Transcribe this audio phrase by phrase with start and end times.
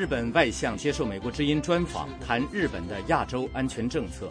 [0.00, 4.30] 日本外相接受美国之音专访，谈日本的亚洲安全政策。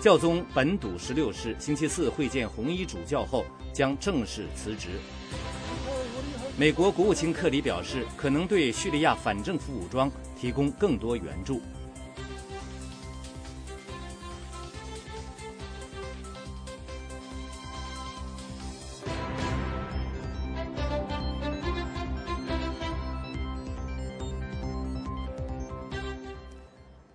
[0.00, 4.88] 教宗本笃十六世星期四会见红衣主教后将正式辞职。
[6.58, 11.62] 美国国务卿克里表示，可能对叙利亚反政府武装提供更多援助。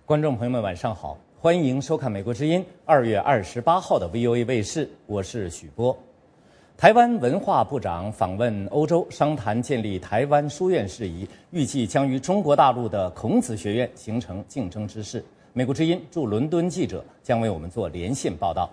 [0.08, 5.94] 观众朋友们，晚上好，欢迎收看《美国之音》二月二十八号的 VOA 卫视，我是许波。
[6.78, 15.22] 台湾文化部长访问欧洲，商谈建立台湾书院事宜，预计将与中国大陆的孔子学院形成竞争之势。
[15.52, 18.70] 美国之音驻伦敦记者将为我们做连线报道。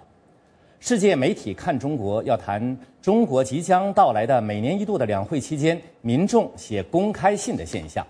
[0.79, 8.07] 世界媒体看中国，要谈中国即将到来的每年一度的两会期间，民众写公开信的现象。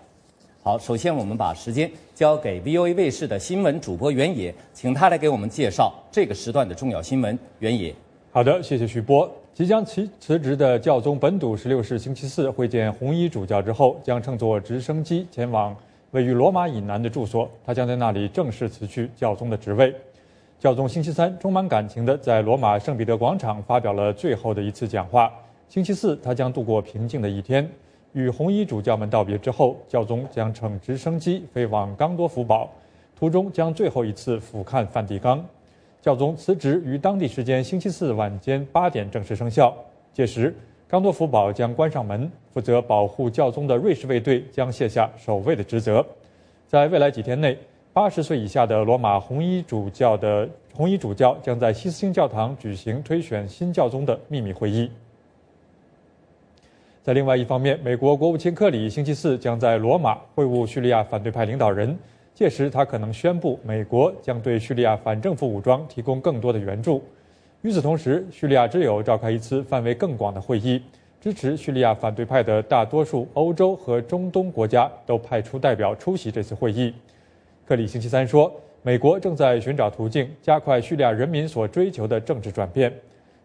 [0.61, 7.37] 好，首先我们把时间交给 VOA 卫视的新闻主播袁野，请他来给我们介绍这个时段的重要新闻。
[7.59, 7.93] 袁野，
[8.31, 9.29] 好的，谢谢徐波。
[9.53, 15.75] 即将辞辞职的教宗本笃十六世星期四会见红衣主教之后，将乘坐直升机前往
[16.11, 19.93] 位于罗马以南的住所，他将在那里正式辞去教宗的职位。
[20.57, 25.29] 教宗星期三充满感情的在罗马圣彼得广场发表了最后的一次讲话。
[25.67, 27.69] 星期四，他将度过平静的一天。
[28.15, 32.71] 与红衣主教们道别之后，教宗将乘直升机飞往冈多福堡，
[33.13, 35.45] 途中将最后一次俯瞰梵蒂冈。
[36.01, 39.75] 教宗辞职于当地时间星期四晚间八点正式生效。
[40.13, 40.55] 届时，
[40.87, 46.05] 冈多福堡将关上门，负责保护教宗的瑞士卫队将卸下守卫的职责。
[46.69, 47.57] 在未来几天内，
[47.91, 54.89] 八十岁以下的罗马红衣主教的红衣主教将在西斯汀教堂举行推选新教宗的秘密会议。
[57.05, 61.95] 在另外一方面，美国国务卿克里星期四将在罗马会晤叙利亚反对派领导人，
[62.33, 67.03] 届时他可能宣布美国将对叙利亚反政府武装提供更多的援助。
[67.61, 70.81] 与此同时，叙利亚之友召开一次范围更广的会议，
[71.21, 76.91] 支持叙利亚反对派的大多数欧洲和中东国家都派出代表出席这次会议。
[77.67, 82.91] 克里星期三说，美国正在寻找途径，加快叙利亚人民所追求的政治转变。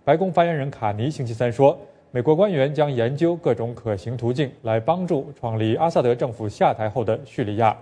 [0.03, 1.79] 白宫发言人卡尼星期三说。
[2.12, 7.76] 美国官员将研究各种可行途径，来帮助创立阿萨德政府下台后的叙利亚。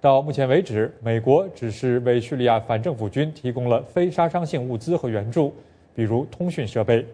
[0.00, 5.52] 到目前为止，美国只是为叙利亚反政府军提供了非杀伤性物资和援助，
[5.94, 7.04] 比如通讯设备。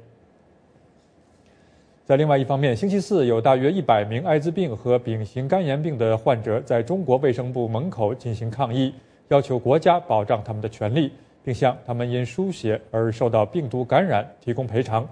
[2.05, 8.95] 在另外一方面，星期四有大约一百名艾滋病和丙型肝炎病的患者在中国卫生部门口进行抗议，
[9.31, 11.11] 要求国家保障他们的权利，
[11.43, 15.05] 并向他们因输血而受到病毒感染提供赔偿。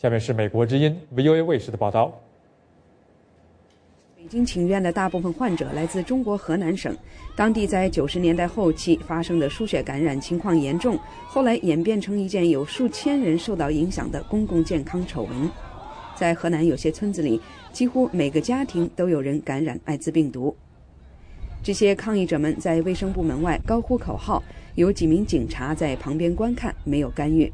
[0.00, 2.18] 下面是美国之音 VOA 卫视的报道。
[4.16, 6.96] 北京请愿的大部分患者来自中国河南省，
[7.36, 15.50] 当地在九十年代后期发生的输血感染情况严重，后来演变成一件有数千人受到影响的公共健康丑闻。
[16.14, 17.38] 在河南有些村子里，
[17.70, 20.56] 几乎每个家庭都有人感染艾滋病毒。
[21.62, 24.42] 这些抗议者们在卫生部门外高呼口号，
[24.76, 27.52] 有几名警察在旁边观看，没有干预。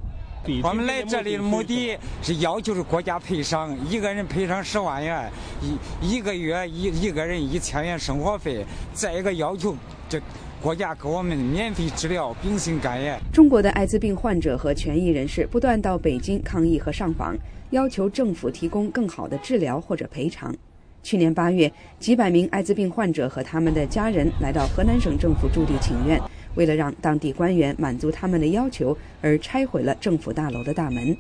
[0.63, 5.31] 我们来这里的目的是要求是国家赔偿，一个人赔偿十万元，
[6.01, 8.65] 一一个月一一个人一千元生活费。
[8.93, 9.75] 再一个要求，
[10.09, 10.21] 这
[10.63, 13.19] 国家给我们免费治疗丙型肝炎。
[13.33, 17.37] 中国的艾滋病患者和权益人士不断到北京抗议和上访，
[17.71, 20.55] 要求政府提供更好的治疗或者赔偿。
[21.03, 26.21] 去年八月，几百名艾滋病患者和他们的家人来到河南省政府驻地请愿。
[26.57, 31.17] 为了让当地官员满足他们的要求，而拆毁了政府大楼的大门。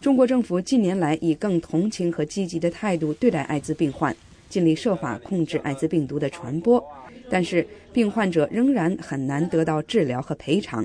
[0.00, 4.16] 中国政府近年来以更同情和积极的态度对待艾滋病患，
[4.48, 6.82] 尽力设法控制艾滋病毒的传播，
[7.30, 10.84] 但是病患者仍然很难得到治疗和赔偿。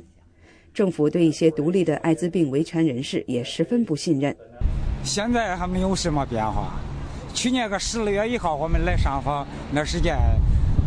[0.73, 4.35] 政府对一些独立的艾滋病维权人士也十分不信任。
[5.03, 6.77] 现在还没有什么变化。
[7.33, 10.17] 去年个十二月一号我们来上访，那时间，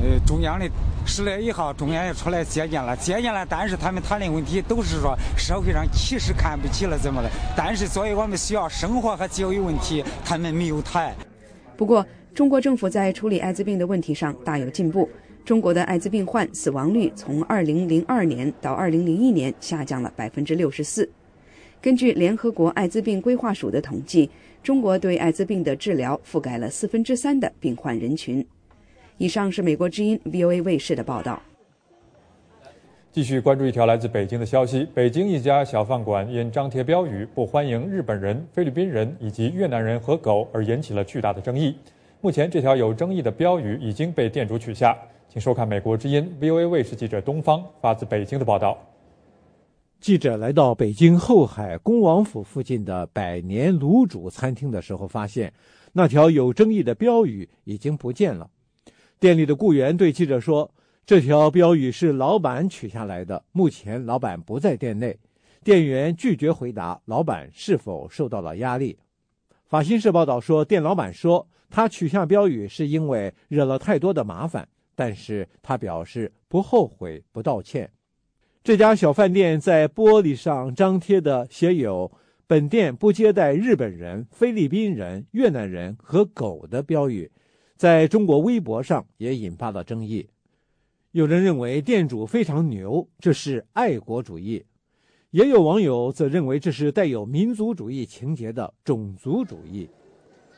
[0.03, 0.69] 呃，中央的。
[1.09, 11.17] 十月一号，中央也出来接见了，接见了，但是他们谈的问题都是说社会上歧视看不起了怎么的，但是作为我们需要生活和教育问题，他们没有谈。
[11.79, 15.09] 不过，中国政府在处理艾滋病的问题上大有进步，
[15.47, 21.11] 中国的艾滋病患死亡率从2002年到2001年下降了百分之六十四。
[21.81, 24.29] 根据联合国艾滋病规划署的统计，
[24.63, 28.47] 中国对艾滋病的治疗覆盖了四分之三的病患人群。
[29.19, 31.43] 以上是美国之音 VOA 卫视的报道。
[33.11, 41.75] 继续关注一条来自北京的消息：北京一家小饭馆因张贴标语“不欢迎日本人、菲律宾人以及越南人和狗”而引起了巨大的争议。
[42.21, 44.97] 目前，这条有争议的标语已经被店主取下。
[45.29, 48.79] 请收看美国之音 VOA 卫视记者东方发自北京的报道。
[50.01, 55.53] 记者来到北京后海恭王府附近的百年卤煮餐厅的时候，发现
[55.93, 58.49] 那条有争议的标语已经不见了。
[59.21, 60.71] 店里的雇员对记者说
[61.05, 65.19] ：“这条标语是老板取下来的，目前老板不在店内。”
[65.65, 68.97] 店员拒绝回答老板是否受到了压力。
[69.67, 77.91] 法新社报道说，店老板说他取下标语是因为惹了太多的麻烦，但是他表示不后悔、不道歉。
[78.63, 82.11] 这家小饭店在玻璃上张贴的写有
[82.47, 87.31] “本店不接待日本人、菲律宾人、越南人和狗”的标语，
[87.79, 90.27] 在中国微博上也引发了争议。
[91.13, 94.65] 有人认为店主非常牛，这是爱国主义。
[95.31, 99.89] 也有网友则认为这是带有民族主义情节的种族主义。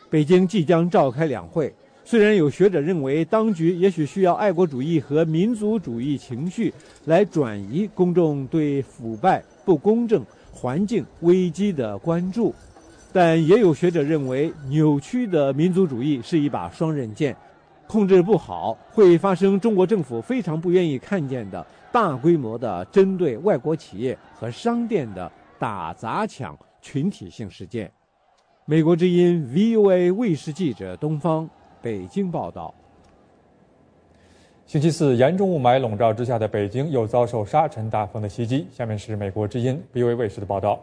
[0.08, 1.70] 北京即将召开两会，
[2.04, 6.72] 虽然有学者认为当局也许需要爱国主义和民族主义情绪
[7.04, 12.54] 来转移公众对腐败、不公正、环境危机的关注，
[13.12, 17.36] 但也有学者认为扭曲的民族主义是一把双刃剑，
[17.86, 21.66] 控制不好会发生中国政府非常不愿意看见的。
[21.92, 25.28] 大规模的针对外国企业和商店的
[25.58, 27.90] 打砸抢群体性事件。
[28.64, 31.50] 美国之音 VOA 卫视记者东方
[31.82, 32.72] 北京报道。
[34.66, 38.68] 星期四，严重雾霾笼罩之下的北京又遭受沙尘大风的袭击。
[38.72, 40.78] 下面是美国之音 VOA 卫视的报道。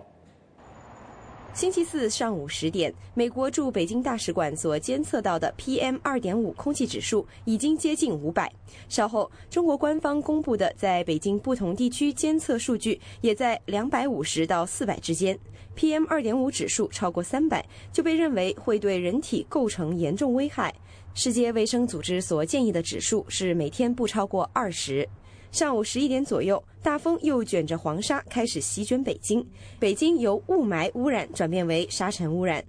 [1.57, 8.53] 星期四上午十点，美国驻北京大使馆所监测到的 PM 二点五空气指数已经接近五百。
[8.89, 15.35] 稍后，中国官方公布的在北京不同地区监测数据也在两百五十到四百之间。
[15.75, 20.71] PM 二点五指数超过三百，就被认为会对人体构成严重危害。
[21.15, 25.09] 世界卫生组织所建议的指数是每天不超过二十。
[25.51, 29.45] 上午十一点左右，大风又卷着黄沙开始席卷北京，
[29.79, 32.63] 北京由雾霾污染转变为沙尘污染，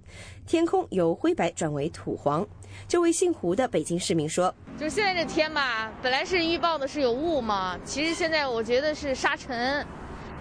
[0.47, 2.47] 天空由灰白转为土黄。
[2.87, 9.85] 这位姓胡的北京市民说：“就现在这天吧，本来是预报的是有雾嘛，其实现在我觉得是沙尘，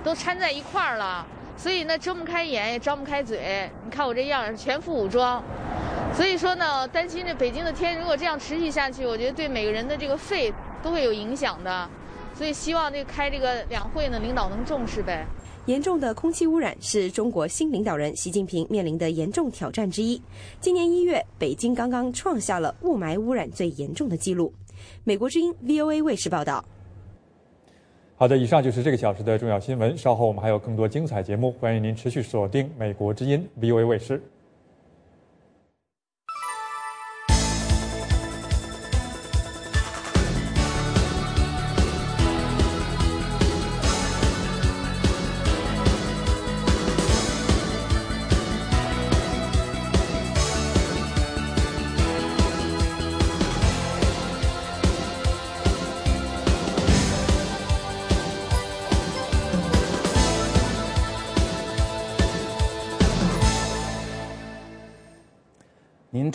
[0.04, 1.26] 都掺在一块儿了，
[1.56, 3.68] 所以呢睁不开眼也张不开嘴。
[3.84, 5.42] 你看我这样全副武装，
[6.14, 10.52] 所以说呢，担心这北京的天如果这样持续下去，我觉得对每个人的这个肺
[10.82, 11.88] 都会有影响的。”
[12.38, 15.26] 所以希望这开这个两会呢，领导能重视呗。
[15.66, 20.22] 严重的空气污染是中国新领导人习近平面临的严重挑战之一。
[20.60, 24.54] 今年一月，北京刚刚创下了雾霾污染最严重的记录。
[25.02, 26.64] 美国之音 VOA 卫视报道。
[28.14, 29.98] 好的，以上就是这个小时的重要新闻。
[29.98, 34.22] 稍后我们还有更多精彩节目，欢迎您持续锁定美国之音 VOA 卫视。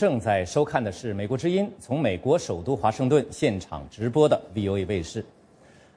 [0.04, 5.24] 正在收看的是美国之音从美国首都华盛顿现场直播的 VOA 卫视。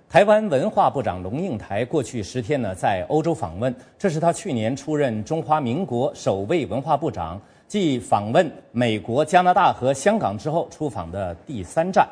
[0.09, 12.09] 台湾文化部长龙应台过去十天呢在欧洲访问，这是他去年出任中华民国首位文化部长，继访问美国、加拿大和香港之后出访的第三站。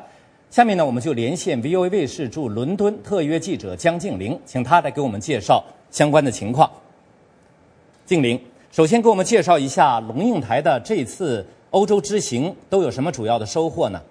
[0.49, 6.69] 下面呢，我们就连线 VOA 卫视驻伦敦特约记者江静玲，请他来给我们介绍相关的情况。
[8.05, 8.37] 静玲，
[8.69, 11.45] 首先给我们介绍一下龙应台的这次。
[11.75, 14.01] 欧洲之行都有什么主要的收获呢？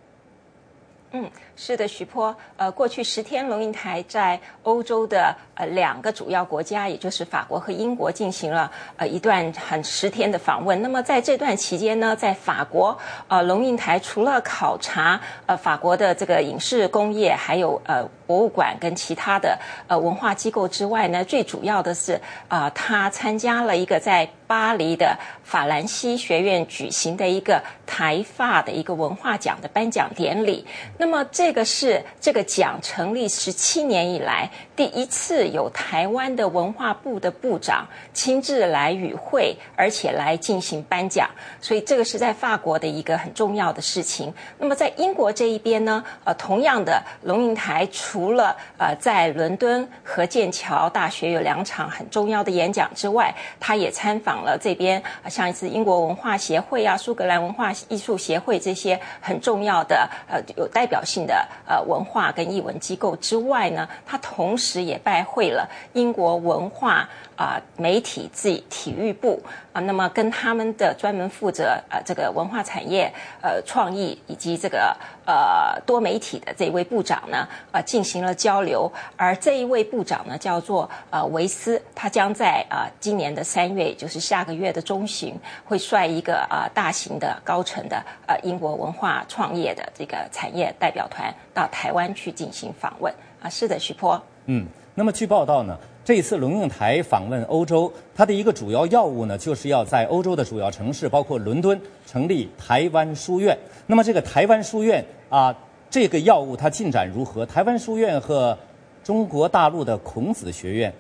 [1.12, 1.30] 嗯。
[1.56, 2.34] 是的，徐波。
[2.56, 10.82] 呃，过去十天，龙应台在欧洲的呃两个主要国家，也就是法国和英国，进行了呃一段很十天的访问。
[10.82, 30.66] 那么在这段期间呢，在法国，呃，龙应台除了考察呃法国的这个影视工业，还有呃博物馆跟其他的呃文化机构之外呢，最主要的是啊，他参加了一个在巴黎的法兰西学院举行的一个台发的一个文化奖的颁奖典礼。
[30.98, 41.28] 那么这个是这个奖成立十七年以来第一次有台湾的文化部的部长亲自来与会，而且来进行颁奖，
[41.60, 44.32] 所以这个是在法国的一个很重要的事情。
[44.58, 69.42] 那么在英国这一边呢，呃，同样的龙应台除了呃在伦敦和剑桥大学有两场很重要的演讲之外，他也参访了这边像一次英国文化协会啊、苏格兰文化艺术协会这些很重要的呃有代表性的呃文化跟艺文机构之外呢，他同时也拜会了英国文化啊媒体自体育部
[69.72, 93.12] 啊，那么跟他们的专门负责呃这个文化产业呃创意以及这个呃多媒体的这位部长呢呃进行了交流，而这一位部长呢叫做呃维斯，他将在啊今年的三月，也就是下个月的中旬，会率一个啊大型的高层的呃英国文化创业的这个产业代表团到台湾去进行访问
[93.42, 93.48] 啊。
[93.48, 94.20] 是的，徐波。
[94.46, 95.78] 嗯，那么据报道呢。
[96.04, 103.56] 这次龙应台访问欧洲，他的一个主要要务呢，就是要在欧洲的主要城市，包括伦敦，成立台湾书院。
[103.86, 105.56] 那么这个台湾书院啊，
[105.88, 107.46] 这个要务它进展如何？
[107.46, 108.56] 台湾书院和
[109.02, 110.92] 中国大陆的孔子学院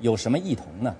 [0.00, 0.96] 有什么异同呢？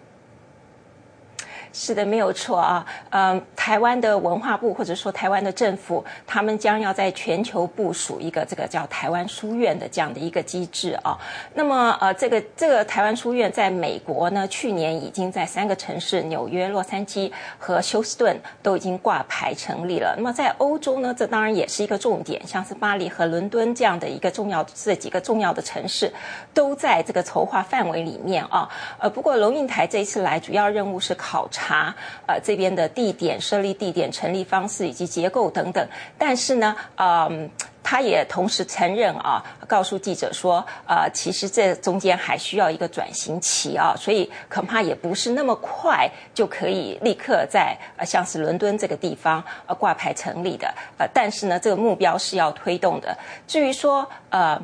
[1.80, 2.84] 是的，没有错啊。
[3.10, 11.16] 嗯，台湾的文化部或者说台湾的政府，他们将要在全球部署一个这个叫台湾书院的这样的一个机制啊。
[11.54, 20.16] 那么，呃，这个这个台湾书院在美国呢，去年已经在三个城市——纽约、洛杉矶和休斯顿都已经挂牌成立了。
[20.16, 26.12] 那么，在欧洲呢，这当然也是一个重点，像是巴黎和伦敦这样的一个重要这几个重要的城市，
[26.52, 28.68] 都在这个筹划范围里面啊。
[28.98, 31.67] 呃，不过龙应台这一次来，主要任务是考察。
[31.68, 31.94] 查
[32.26, 37.50] 呃这边的地点设立地点成立方式以及结构等等，但是呢，嗯，
[37.82, 53.14] 他也同时承认啊，告诉记者说，呃，其实这中间还需要一个转型期啊，所以恐怕也不是那么快就可以立刻在呃像是伦敦这个地方呃挂牌成立的，呃，但是呢，这个目标是要推动的。
[53.46, 54.58] 至于说呃。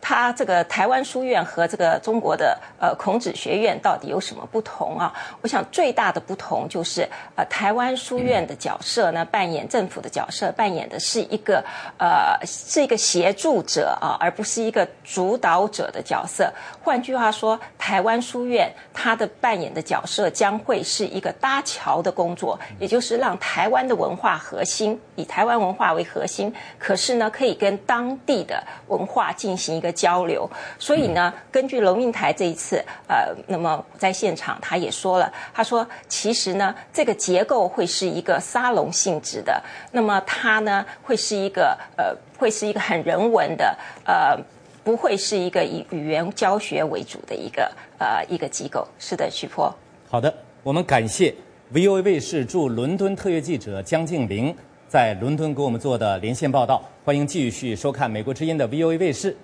[0.00, 5.12] 它这个台湾书院和这个中国的呃孔子学院到底有什么不同啊？
[5.42, 11.62] 我想最大的不同就是呃台湾书院的角色呢，扮演政府的角色，扮演的是一个
[11.98, 16.50] 呃是一个协助者啊，而不是一个主导者的角色。
[16.82, 29.89] 换句话说，台湾书院它的扮演的角色将会是一个搭桥的工作，也就是让台湾的文化核心以台湾文化为核心，可是呢可以跟当地的文化进行一个。
[29.92, 44.36] 交流，所以呢，根据龙应台这一次，呃，那么在现场他也说了，他说其实呢，这个结构会是一个沙龙性质的，那么它呢会是一个呃，会是一个很人文的，呃，
[44.82, 48.86] 不会是一个以语言教学为主的一个呃一个机构。
[48.98, 49.74] 是的，徐波。
[50.08, 50.32] 好的，
[50.62, 51.34] 我们感谢
[51.72, 54.54] VOA 卫视驻伦敦特约记者江静玲
[54.88, 56.82] 在伦敦给我们做的连线报道。
[57.04, 59.36] 欢迎继续收看美国之音的 VOA 卫视。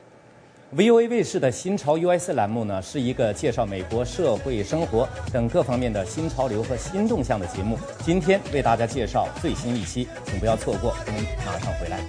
[0.74, 7.78] VOA 卫视的新潮 US 栏目呢，是一个介绍美国社会生活等各方面的新潮流和新动向的节目。
[8.04, 10.92] 今天为大家介绍最新一期，请不要错过。
[11.06, 12.00] 我们马上回来。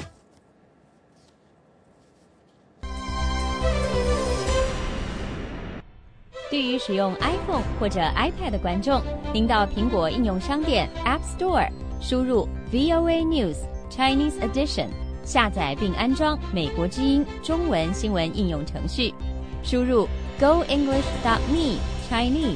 [6.50, 11.70] 对于使用 iPhone 或者 iPad 的观众，您到苹果应用商店 App Store
[12.02, 13.58] 输入 VOA News
[13.92, 14.88] Chinese Edition。
[15.28, 19.14] 下载并安装美国之音中文新闻应用程序，
[19.62, 20.08] 输入
[20.40, 21.76] goenglish.me
[22.10, 22.56] Chinese，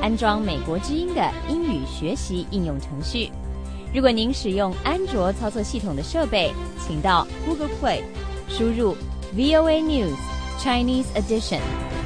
[0.00, 3.28] 安装美国之音的英语学习应用程序。
[3.92, 8.02] 如果您使用安卓操作系统的设备，请到 Google Play，
[8.48, 8.96] 输入
[9.36, 10.14] VOA News
[10.60, 11.58] Chinese Edition，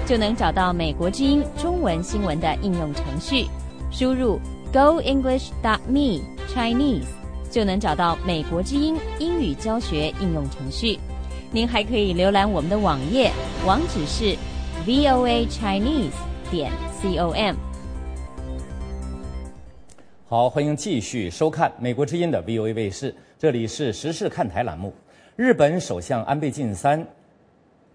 [0.06, 3.48] 就能找到美国之音中文新闻的应用程序。
[3.90, 4.40] 输入
[4.72, 6.22] goenglish.me
[6.54, 7.25] Chinese。
[7.50, 10.98] 就能找到美国之音英语教学应用程序。
[11.52, 13.30] 您还可以浏览我们的网页，
[13.64, 14.36] 网址是
[14.84, 16.10] voa chinese
[16.50, 17.54] 点 com。
[20.28, 24.92] 好，欢迎继续收看美国之音的 VOA 卫视，这里是时事看台栏目。
[25.36, 27.06] 日本首相安倍晋三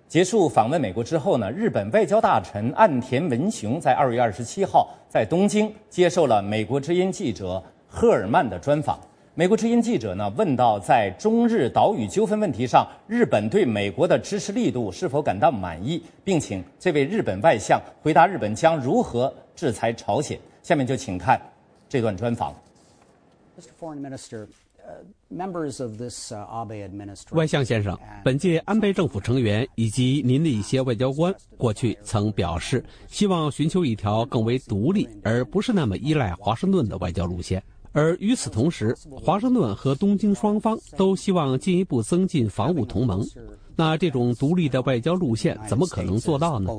[0.07, 8.97] 结束访问美国之后呢，日本外交大臣岸田文雄在二月二十七号在东京接受了美国之音记者赫尔曼的专访。
[9.33, 20.37] 美国之音记者呢问到，在中日岛屿纠纷问题上，日本对美国的支持力度是否感到满意，并请这位日本外相回答日本将如何制裁朝鲜。
[20.61, 21.41] 下面就请看
[21.87, 22.53] 这段专访。
[23.57, 23.69] Mr.
[23.79, 24.47] Foreign Minister,
[27.31, 37.63] 外相先生，本届安倍政府成员以及您的一些外交官过去曾表示，希望寻求一条更为独立，而不是那么依赖华盛顿的外交路线。
[37.93, 43.25] 而与此同时，华盛顿和东京双方都希望进一步增进防务同盟。
[43.75, 46.69] 那这种独立的外交路线怎么可能做到呢？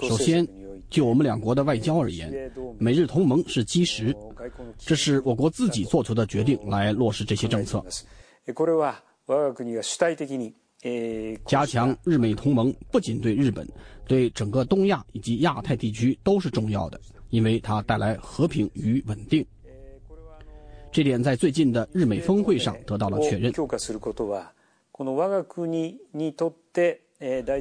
[0.00, 0.48] 首先，
[0.88, 4.16] 就我们两国的外交而言，美日同盟是基石，
[4.78, 7.84] 这是我国自己做出的决定来落实这些政策。
[11.44, 13.68] 加强日美同盟不仅对日本，
[14.10, 19.46] 对整个东亚以及亚太地区都是重要的，因为它带来和平与稳定。
[20.90, 23.52] 这点在最近的日美峰会上得到了确认。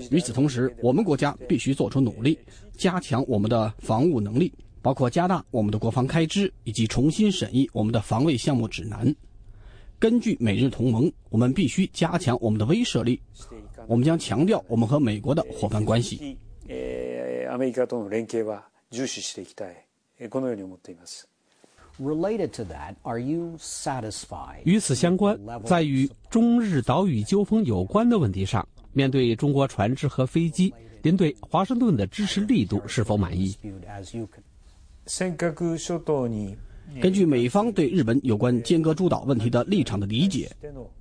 [0.09, 2.35] 与此同时，我们国家必须做出努力，
[2.75, 4.51] 加强我们的防务能力，
[4.81, 9.15] 包括加大我们的国防开支，以及重新审议我们的防卫项目指南。
[9.99, 13.21] 根据美日同盟，我们必须加强我们的威慑力。
[13.89, 16.37] 我们将强调我们和美国的伙伴关系。
[24.63, 33.57] 与此相关，在与中日岛屿纠纷有关的问题上，面对中国船只和飞机，您对华盛顿的支持力度是否满意？
[37.01, 40.49] 根据美方对日本有关尖阁诸岛问题的立场的理解，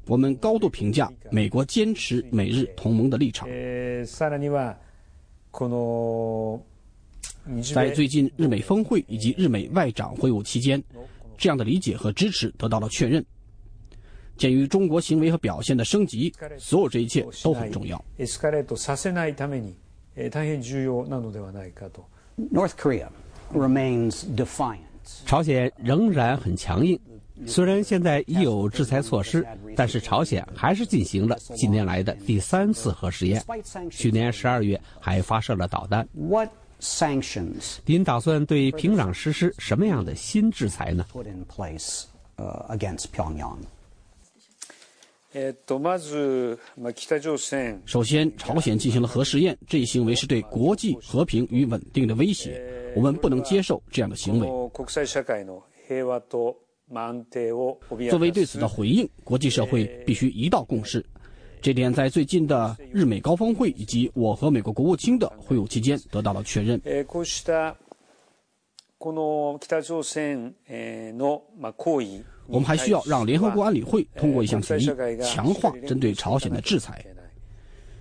[0.06, 3.48] 我们高度评价美国坚持美日同盟的立场。
[7.74, 10.82] 在最近日美峰会以及日美外长会晤期间，
[11.36, 13.24] 这样的理解和支持得到了确认。
[14.36, 18.04] 鉴于中国行为和表现的升级，所有这一切都很重要。
[22.52, 23.08] North Korea
[23.52, 24.87] remains defiant.
[25.26, 26.98] 朝鲜仍然很强硬，
[27.46, 29.46] 虽然现在已有制裁措施，
[29.76, 33.42] 但是朝鲜还是进行了近年来的第三次核试验。
[33.90, 36.06] 去年十二月还发射了导弹。
[37.84, 41.04] 您打算对平壤实施什么样的新制裁呢？
[47.84, 52.64] 首先，朝鲜进行了核试验，这一行为是对国际和平与稳定的威胁，
[52.96, 54.48] 我们不能接受这样的行为。
[58.08, 61.04] 作为对此的回应，国际社会必须一道共识，
[61.60, 66.80] 这点在最近的日美高峰会以及我和美国国务卿的会晤期间得到了确认。
[72.48, 74.86] 我们还需要让联合国安理会通过一项决议，
[75.22, 77.04] 强化针对朝鲜的制裁。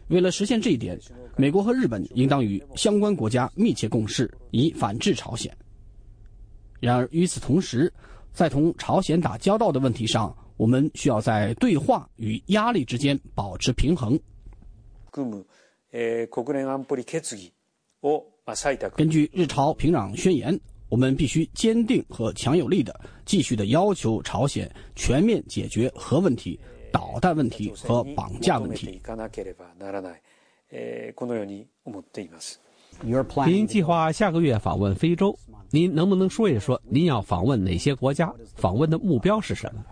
[0.08, 0.98] 为了实现这一点，
[1.36, 5.54] 美国和日本应当与相关国家密切共事，以反制朝鲜。
[6.80, 7.92] 然而，与此同时，
[8.32, 14.18] 在同朝鲜打交道的问题上，我们需要在对话与压力之间保持平衡。
[18.96, 20.58] 根据日朝平壤宣言。
[20.90, 26.60] 我们必须坚定和强有力的继续的要求朝鲜全面解决核问题、
[26.92, 29.02] 导弹问题和绑架问题。
[33.46, 35.38] 您计划下个月访问非洲，
[35.70, 38.34] 您能不能说一说您要访问哪些国家？
[38.56, 39.86] 访问的目标是什么？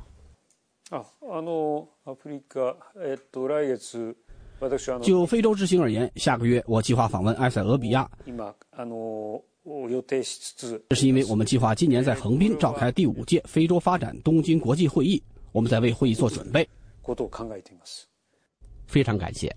[5.01, 8.09] 就非洲之行而言，下个月我计划访问埃塞俄比亚。
[10.87, 15.19] 这是因为我们计划今年在横滨召开第五届非洲发展东京国际会议，
[15.51, 16.69] 我们在为会议做准备。
[18.85, 19.53] 非常感谢。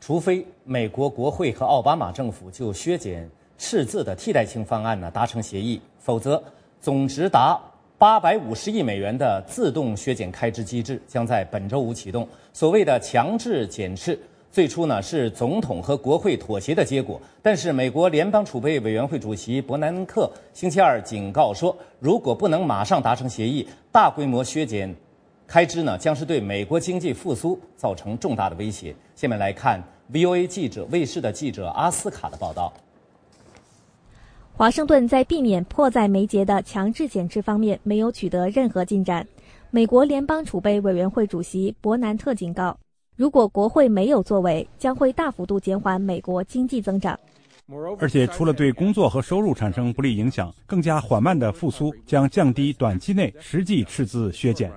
[0.00, 6.40] 除非美国国会和奥巴马政府就削减赤字的替代性方案呢达成协议，否则
[6.80, 7.60] 总值达
[7.98, 12.28] 八百五十亿美元的自动削减开支机制将在本周五启动。
[12.52, 14.16] 所谓的强制减赤。
[14.54, 24.94] 最初呢是总统和国会妥协的结果，但是美国联邦储备委员会主席伯南克星期二警告说，如果不能马上达成协议，大规模削减
[25.44, 28.94] 开支呢，将是对美国经济复苏造成重大的威胁。
[29.16, 32.72] 下面来看 VOA 记者卫视的记者阿斯卡的报道。
[34.52, 39.26] 华盛顿在避免迫在眉睫的强制减持方面没有取得任何进展。
[39.72, 42.78] 美国联邦储备委员会主席伯南特警告。
[43.16, 47.18] 如果国会没有作为，将会大幅度减缓美国经济增长。
[47.98, 54.70] 而且，除了对工作和收入产生不利影响，更加缓慢的复苏将降低短期内实际赤字削减。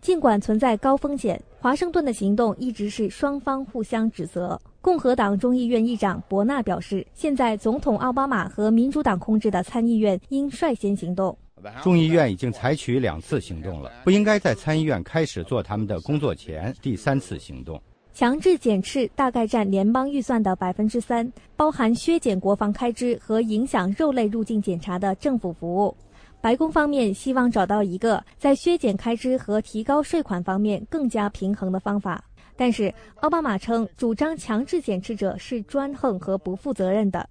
[0.00, 4.58] 尽管存在高风险，华盛顿的行动一直是双方互相指责。
[4.80, 11.36] 共和党众议院议长伯纳表示，现在总统奥巴马和民主党控制的参议院应率先行动。
[11.82, 17.80] 众议院已经采取两次行动了，不应该在参议院开始做他们的工作前第三次行动。
[18.12, 25.94] 强制减赤大概占联邦预算的百分之三，包含削减国防开支和影响肉类入境检查的政府服务。
[26.40, 32.24] 白宫方面希望找到一个在削减开支和提高税款方面更加平衡的方法。
[32.56, 37.28] 但是，奥巴马称，主张强制减赤者是专横和不负责任的。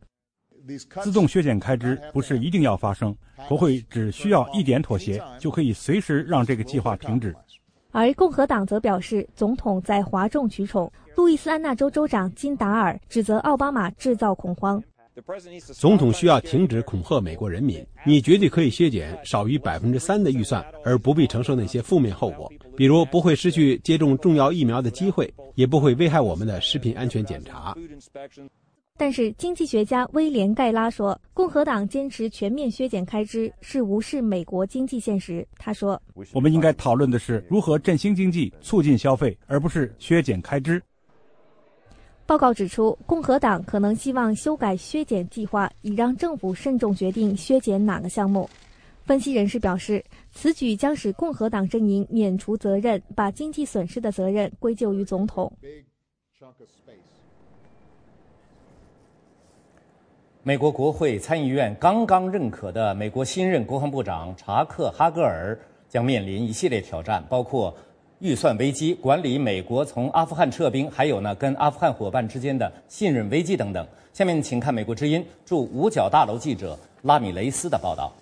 [1.03, 3.15] 自动削减开支不是一定要发生，
[3.47, 7.35] 国会只需要一点妥协，就可以随时让这个计划停止。
[7.91, 10.91] 而共和党则表示，总统在哗众取宠。
[11.15, 14.83] 路易斯安那州州长金达尔指责奥巴马制造恐慌。
[15.73, 17.81] 总统需要停止恐吓美国人民。
[18.05, 27.73] 你绝对可以削减少于百分之三的预算，而不必承受那些负面后果，比如不会失去接种重要疫苗的机会，也不会危害我们的食品安全检查。
[28.97, 35.45] 但是，经济学家威廉盖拉说，共和党坚持全面削减开支是无视美国经济现实。
[35.57, 40.81] 他说：“我们应该讨论的是如何振兴经济、促进消费，而不是削减开支。”
[42.25, 48.49] 报告指出，共和党可能希望修改削减计划，以让政府慎重决定削减哪个项目。
[49.03, 55.51] 分析人士表示，此举将使共和党阵营免除责任，把经济损失的责任归咎于总统。
[60.47, 65.57] 美国国会参议院刚刚认可的美国新任国防部长查克·哈格尔
[65.89, 67.75] 将面临一系列挑战，包括。
[68.19, 73.85] 预算危机、管理美国从阿富汗撤兵，还有呢跟阿富汗伙伴之间的信任危机等等。
[74.13, 78.13] 下面请看美国之音驻五角大楼记者拉米雷斯的报道。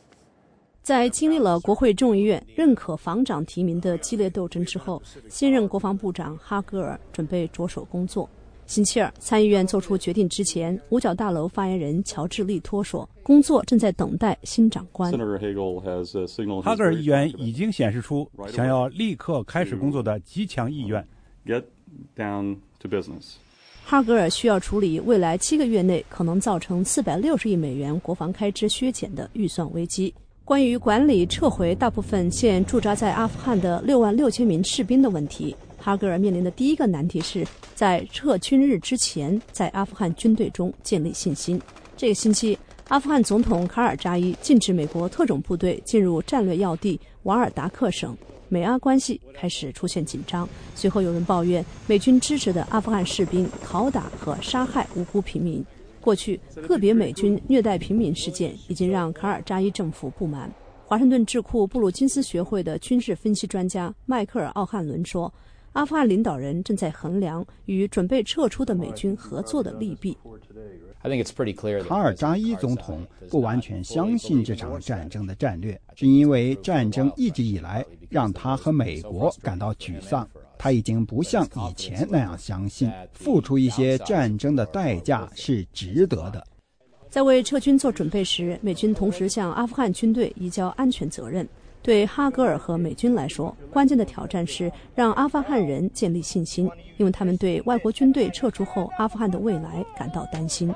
[0.82, 8.28] 在经历了国会众议院认可防长提名的激烈斗争之后，新任国防部长哈格尔准备着手工作。
[8.66, 15.12] 星期二，参议院做出决定之前，五角大楼发言人乔治利托说：“工作正在等待新长官。”
[16.64, 21.06] 哈格尔议员已经显示出想要立刻开始工作的极强意愿。
[21.46, 21.64] Get
[22.16, 23.34] down to business.
[23.86, 30.14] 哈格尔需要处理未来七个月内可能造成四百六十亿美元国防开支削减的预算危机。
[30.46, 35.56] 关于管理撤回大部分现驻扎在阿富汗的六万六千名士兵的问题。
[35.84, 41.62] 哈格尔面临的第一个难题是在撤军日之前，在阿富汗军队中建立信心。
[41.98, 48.16] 这个星期，阿富汗总统卡尔扎伊禁止美国特种部队进入战略要地瓦尔达克省，
[48.48, 50.48] 美阿关系开始出现紧张。
[50.74, 55.62] 随后有人抱怨美军支持的阿富汗士兵拷打和杀害无辜平民。
[56.00, 60.50] 过去个别美军虐待平民事件已经让卡尔扎伊政府不满。
[60.86, 65.30] 华盛顿智库布鲁金斯学会的军事分析专家迈克尔奥汉伦说。
[65.74, 70.18] 阿富汗领导人正在衡量与准备撤出的美军合作的利弊。
[71.88, 80.28] 卡尔扎伊总统不完全相信这场战争的战略，是因为战争一直以来让他和美国感到沮丧。
[80.60, 86.46] 他已经不像以前那样相信付出一些战争的代价是值得的。
[87.10, 91.48] 在为撤军做准备时，美军同时向阿富汗军队移交安全责任。
[91.84, 100.74] 对哈格尔和美军来说，关键的挑战是让阿富汗人建立信心，因为他们对外国军队撤出后阿富汗的未来感到担心。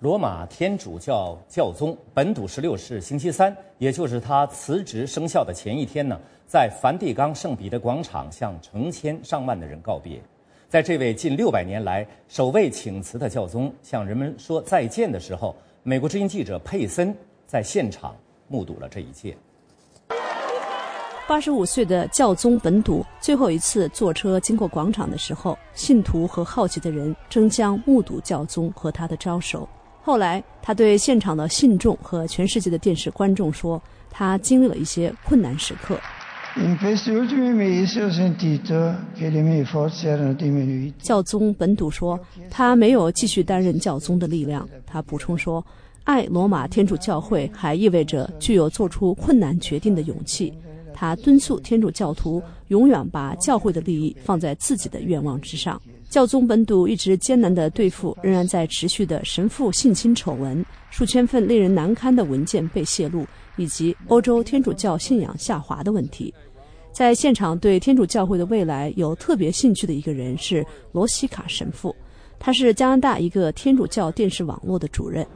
[0.00, 10.20] 罗马天主教教宗本笃十六世星期三，也就是他辞职生效的前一天呢，在梵蒂冈圣彼得广场向成千上万的人告别。
[10.68, 18.14] 在这位近六百年来首位请辞的教宗向人们说再见的时候，美国之音记者佩森在现场。
[18.48, 19.36] 目睹了这一切。
[21.28, 29.68] 八十五岁的教宗本笃最后一次坐车经过广场的时候，信徒和好奇的人争相目睹教宗和他的招手。
[30.00, 35.98] 后来，他对现场的信众和全世界的电视观众说：“他经历了一些困难时刻。”
[41.02, 45.66] 教宗本笃说：“他没有继续担任教宗的力量。”他补充说。
[46.06, 50.52] 爱罗马天主教会还意味着具有做出困难决定的勇气。
[50.94, 55.82] 他敦促天主教徒永远把教会的利益放在自己的愿望之上。
[56.08, 66.32] 教宗本笃一直艰难地对付仍然在持续的神父性侵丑闻、数千份令人难堪的文件被泄露，以及欧洲天主教信仰下滑的问题。
[66.92, 71.94] 在现场对天主教会的未来有特别兴趣的一个人是罗西卡神父。
[72.38, 75.26] 他是加拿大一个天主教电视网络的主任。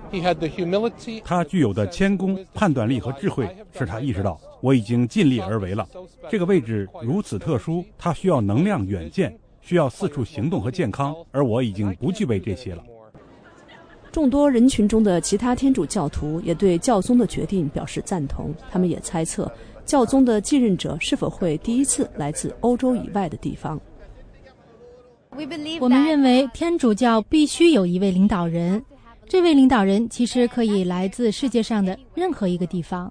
[1.24, 5.88] 他具有的谦恭、判断力和智慧，使他意识到我已经尽力而为了。
[6.30, 9.36] 这个位置如此特殊，他需要能量远见。
[9.62, 12.82] 需要四处行动和健康，而我已经不具备这些了。
[14.10, 18.52] 众多人群中的其他天主教徒也对教宗的决定表示赞同。
[18.70, 19.52] 他们也猜测，
[19.84, 23.78] 教宗的继任者是否会第一次来自欧洲以外的地方。
[25.80, 28.82] 我们认为天主教必须有一位领导人，
[29.28, 33.10] 这位领导人其实可以来自世界上的任何一个地方。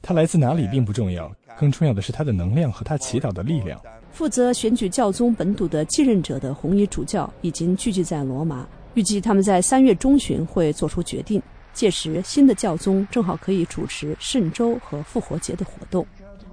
[0.00, 3.80] 他来自哪里并不重要，更重要的是他的能量和他祈祷的力量。
[4.10, 8.66] 负责选举教宗本笃的继任者的红衣主教已经聚集在罗马。
[8.94, 16.06] 预计他们在三月中旬会做出决定，届时新的教宗正好可以主持圣周和复活节的活动。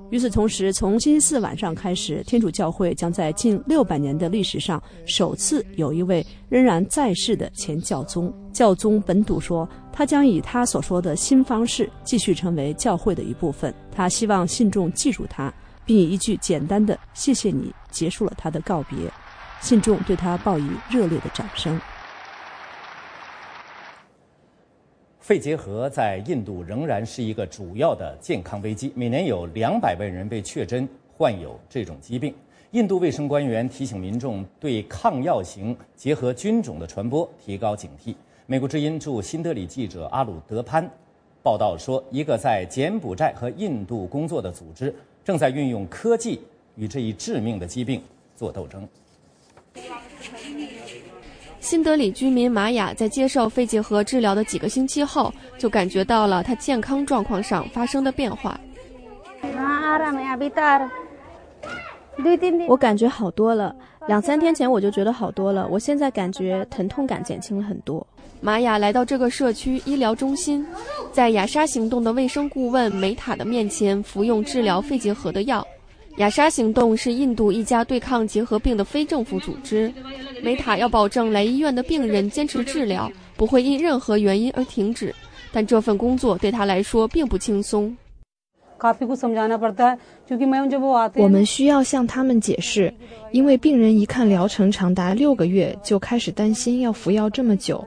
[0.10, 8.34] 与此同时，从星期四晚上开始，天主教会将在近六百年的历史上首次有一位仍然在世的前教宗。
[8.52, 13.72] 教宗本笃说，他将以他所说的新方式继续成为教会的一部分。
[13.92, 15.54] 他希望信众记住他，
[15.86, 18.98] 并以一句简单的“谢谢你”结束了他的告别。
[19.62, 21.80] 信众对他报以热烈的掌声。
[25.30, 32.34] 肺结核在印度仍然是一个主要的健康危机，每年有两百万人被确诊患有这种疾病。
[32.72, 38.16] 印度卫生官员提醒民众对抗药型结核菌种的传播提高警惕。
[38.48, 40.90] 美国之音驻新德里记者阿鲁德潘
[41.44, 44.92] 报道说，一个在柬埔寨和印度工作的组织
[45.24, 46.42] 正在运用科技
[46.76, 48.02] 与这一致命的疾病
[48.36, 48.90] 做斗争。
[51.60, 58.60] 新德里居民玛雅在接受肺结核治疗的几个星期后，就感觉到了他健康状况上发生的变化。
[62.68, 63.74] 我感觉好多了，
[64.08, 68.06] 两三天前我就觉得好多了，我现在感觉疼痛感减轻了很多。
[68.42, 70.66] 玛雅来到这个社区医疗中心，
[71.12, 75.66] 在雅莎行动的卫生顾问梅塔的面前服用治疗肺结核的药。
[76.20, 79.90] 雅莎行动是印度一家对抗结核病的非政府组织。
[80.44, 85.16] 梅塔要保证来医院的病人坚持治疗，不会因任何原因而停止。
[85.54, 87.96] 但这份工作对他来说并不轻松。
[91.16, 92.94] 我们需要向他们解释，
[93.32, 97.86] 因为病人一看疗程长达六个月，就开始担心要服药这么久。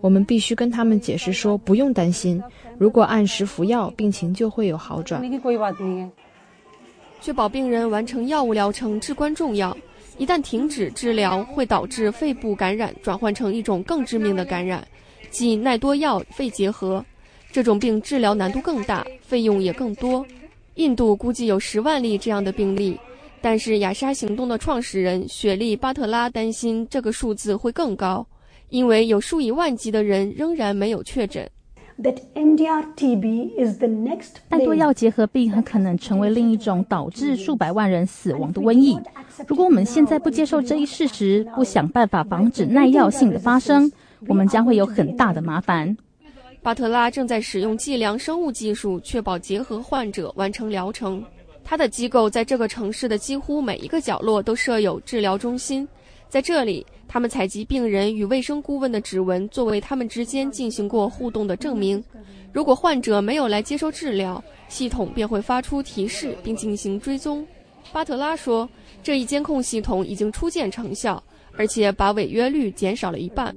[0.00, 2.40] 我们必须跟他们解释说，不用担心，
[2.78, 5.20] 如果按时服药，病情就会有好转。
[7.22, 9.74] 确保病人完成药物疗程至关重要。
[10.18, 14.86] 一旦停止治疗，会导致肺部感染转换成一种更致命的感染，
[15.30, 17.02] 即耐多药肺结核。
[17.52, 20.26] 这种病治疗难度更大，费用也更多。
[20.74, 22.98] 印度估计有十万例这样的病例，
[23.40, 28.26] 但是雅莎行动的创始人雪莉·巴特拉担心这个数字会更高，
[28.68, 31.48] 因为有数以万计的人仍然没有确诊。
[34.48, 38.98] 耐多药结核病很可能成为另一种导致数百万人死亡的瘟疫。
[39.46, 43.90] 如果我们现在不接受这一事实，不想办法防止耐药性的发生，
[44.26, 45.96] 我们将会有很大的麻烦。
[46.62, 51.22] 巴特拉正在使用计量生物技术，确保结核患者完成疗程。
[51.64, 55.86] 他的机构在这个城市的几乎每一个角落都设有治疗中心，
[56.28, 56.84] 在这里。
[57.12, 62.02] 他们采集病人与卫生顾问的指纹，作为他们之间进行过互动的证明。
[62.54, 67.46] 如果患者没有来接受治疗，系统便会发出提示并进行追踪。
[67.92, 68.66] 巴特拉说
[69.04, 71.22] ：“这一监控系统已经初见成效，
[71.54, 73.54] 而且把违约率减少了一半。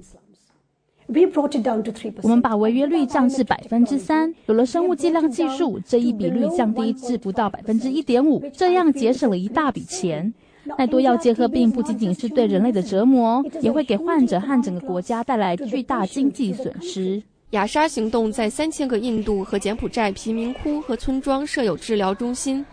[2.24, 4.36] 我们把违约率降至百分之三。
[4.48, 10.34] 有了生物计量技术，这一比率降低至不到百分之一点五，这样节省了一大笔钱。”
[10.78, 17.22] 耐多药结核病不仅仅是对人类的折磨，也会给患者和整个国家带来巨大经济损失。
[17.52, 22.66] 雅莎行动在三千个印度和柬埔寨贫民窟和村庄设有治疗中心。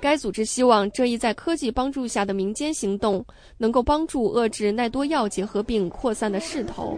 [0.00, 3.22] 该组织希望这一在科技帮助下的民间行动，
[3.58, 6.96] 能够帮助遏制耐多药结核病扩散的势头。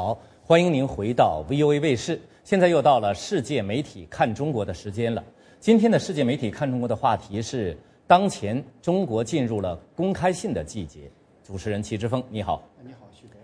[0.00, 2.18] 好，欢迎您回到 VOA 卫视。
[2.42, 5.22] 现在又到了世界媒体看中国的时间了。
[5.60, 11.00] 今天的世界媒体看中国的话题是：当前中国进入了公开信的季节。
[11.44, 12.62] 主持人齐之峰，你好。
[12.82, 13.34] 你好，徐哥。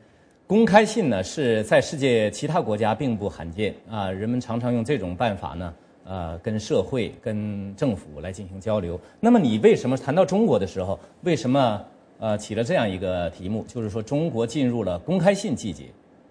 [0.46, 8.98] 公开信呢是在世界其他国家并不罕见啊，人们常常用这种办法呢，呃，跟社会、跟政府来进行交流。
[9.20, 11.84] 那么你为什么谈到中国的时候，为什么
[12.18, 15.84] 呃起了这样一个题目，就是说中国进入了公开信季节？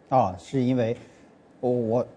[0.09, 0.95] 啊，是因为，
[1.59, 2.07] 我我，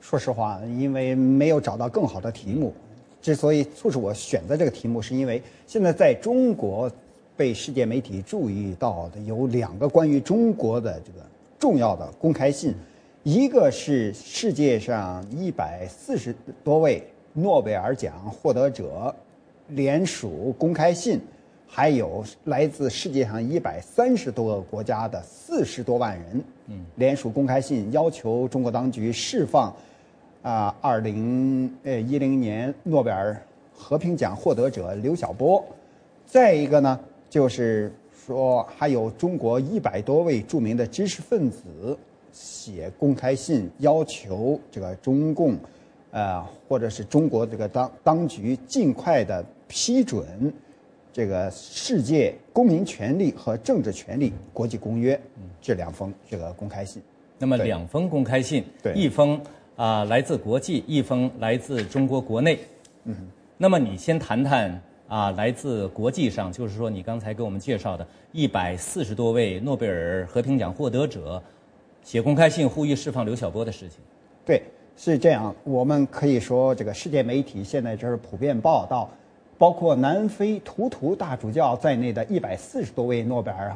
[0.00, 2.72] 说实话，因为没有找到更好的题目。
[3.20, 6.90] 之所以促使我选择这个题目，是因为现在在中国
[7.36, 11.18] 被世界媒体注意到的有两个关于中国的这个
[11.58, 12.74] 重要的公开信，
[13.22, 17.02] 一个是世界上一百四十多位
[17.32, 19.14] 诺贝尔奖获得者
[19.68, 21.18] 联署公开信，
[21.66, 26.44] 还有来自世界上一百三十多个国家的四十多万人
[26.96, 29.74] 联署公开信，要求中国当局释放
[30.42, 33.40] 啊，二零呃一零年诺贝尔
[33.72, 35.64] 和平奖获得者刘晓波。
[36.26, 36.98] 再一个呢，
[37.28, 37.92] 就是
[38.26, 41.96] 说还有中国一百多位著名的知识分子
[42.32, 45.56] 写公开信，要求这个中共，
[46.10, 50.52] 呃，或者是中国这个当当局尽快的批准
[51.14, 55.18] 这个世界公民权利和政治权利国际公约
[55.62, 57.00] 这两封这个公开信。
[57.38, 58.64] 那么两封公开信，
[58.96, 59.40] 一封
[59.76, 62.58] 啊来自国际，一封来自中国国内。
[63.04, 63.14] 嗯，
[63.56, 64.82] 那么你先谈谈。
[65.06, 71.40] 啊，来自国际上，就是说你刚才给我们介绍的，一百四十多位诺贝尔和平奖获得者
[72.02, 73.98] 写公开信呼吁释放刘晓波的事情。
[74.46, 74.62] 对，
[74.96, 75.54] 是这样。
[75.62, 79.08] 我们可以说，这个世界媒体现在就是普遍报道，
[79.56, 83.74] 包括南非图图大主教在内的一百四十多位诺贝尔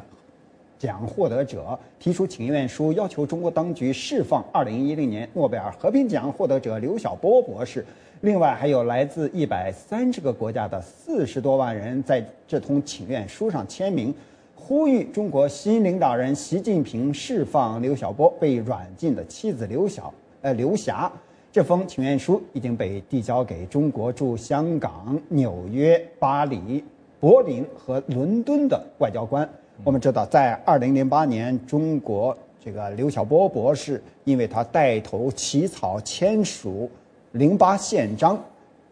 [0.77, 7.85] 奖获得者提出请愿书，要求中国当局释放二零一零年诺贝尔和平奖获得者刘晓波博士。
[8.21, 14.13] 另外还有来自一百三十个国家的四十多万人在这通请愿书上签名，
[14.55, 21.11] 呼吁中国新领导人习近平释放刘晓波被软禁的妻子刘晓呃刘霞。
[21.51, 26.83] 这封请愿书已经被递交给中国驻香港、纽约、巴黎、
[27.19, 29.49] 柏林和伦敦的外交官。
[29.83, 36.87] 我们知道，在二零零八年，中国这个刘晓波博士因为他带头起草签署。
[37.31, 38.39] 零八宪章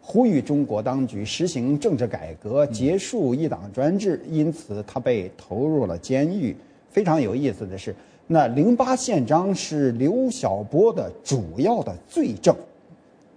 [0.00, 6.56] 呼吁中国当局实行政治改革，结束一党专制，因此他被投入了监狱。
[6.90, 7.94] 非常有意思的是，
[8.30, 12.54] 那零八宪章是刘晓波的主要的罪证，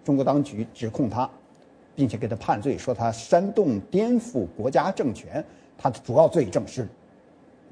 [0.04, 1.30] 中国当局指控他，
[1.96, 5.44] 并且给他判罪，说他煽动颠覆国家政权。
[5.78, 6.86] 他的主要罪证是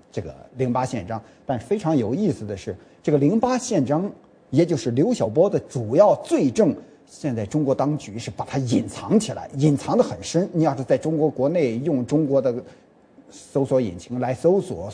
[0.09, 4.09] 这个零八宪章，但非常有意思的是，这个零八宪章
[4.49, 6.73] 也就是刘晓波的主要罪证。
[7.05, 10.49] 现在中国当局是把它隐藏起来，隐藏的很深。
[10.53, 12.55] 你要是在中国国内用中国的
[13.29, 14.89] 搜索引擎来搜索，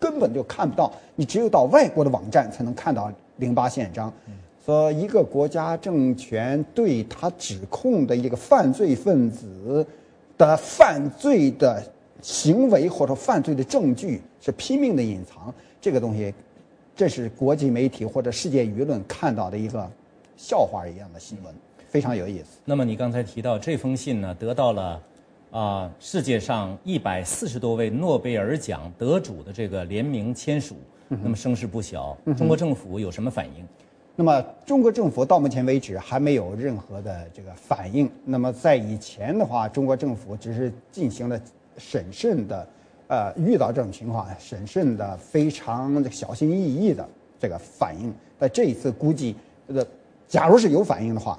[0.00, 0.92] 根本就看不到。
[1.14, 4.12] 你只有到外国的网站才能看到零八宪章，
[4.64, 9.86] 说一个国家政权对他指控的一个犯罪分子
[10.36, 11.80] 的犯罪的
[12.22, 15.54] 行为或者犯罪的证据是拼命的隐藏。
[15.80, 16.34] 这个东西，
[16.96, 19.88] 这是国际媒体或者世界舆论看到的一个。
[20.42, 21.54] 笑话一样的新闻，
[21.90, 22.60] 非常有意思。
[22.64, 24.98] 那么你刚才提到这封信呢，得到了
[25.50, 30.76] 啊世界上一百四十多位诺贝尔奖得主的这个联名签署，
[31.08, 32.16] 那么声势不小。
[32.36, 33.66] 中国政府有什么反应？
[34.14, 38.08] 那么中国政府到目前为止还没有任何的这个反应。
[38.24, 41.40] 那么在以前的话，中国政府只是进行了
[41.78, 42.68] 审慎的，
[43.08, 47.08] 呃，遇到这种情况，审慎的、非常小心翼翼的
[47.40, 48.12] 这个反应。
[48.38, 49.34] 在这一次，估计
[49.66, 49.86] 这个。
[50.28, 51.36] 假如是有反应的话，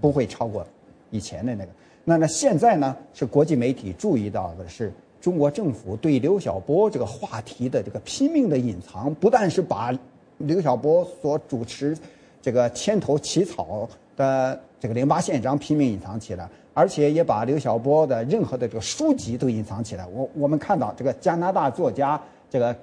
[0.00, 0.66] 不会超过
[1.10, 1.70] 以前的那个。
[2.04, 2.94] 那那现在呢？
[3.12, 9.92] 是国际媒体注意到的是，中国政府对刘晓波这个话题的这个拼命的隐藏，不但是把
[10.38, 11.96] 刘晓波所主持
[12.42, 20.06] 这个牵头起草的这个零八宪章拼命隐藏起来，而且也把刘晓波的任何的这个书籍都隐藏起来。
[20.12, 22.76] 我我们看到这个加拿大作家这个。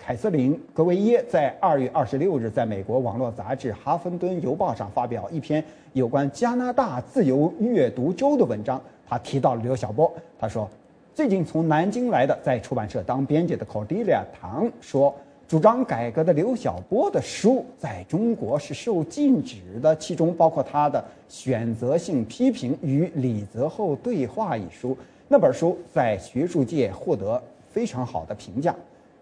[0.00, 5.62] 凯瑟琳·格维耶在二月二十六日在美国网络杂志《哈芬顿邮报》上发表一篇
[5.92, 8.80] 有关加拿大自由阅读周的文章。
[9.08, 10.12] 他提到了刘晓波。
[10.38, 10.68] 他说
[11.14, 15.14] ：“最近从南京来的，在出版社当编辑的 Cordelia 唐说，
[15.46, 24.96] 主张改革的刘晓波的书在中国是受禁止的，其中包括他的《选择性批评与李泽厚对话》一书。
[25.26, 28.74] 那本书在学术界获得非常好的评价。”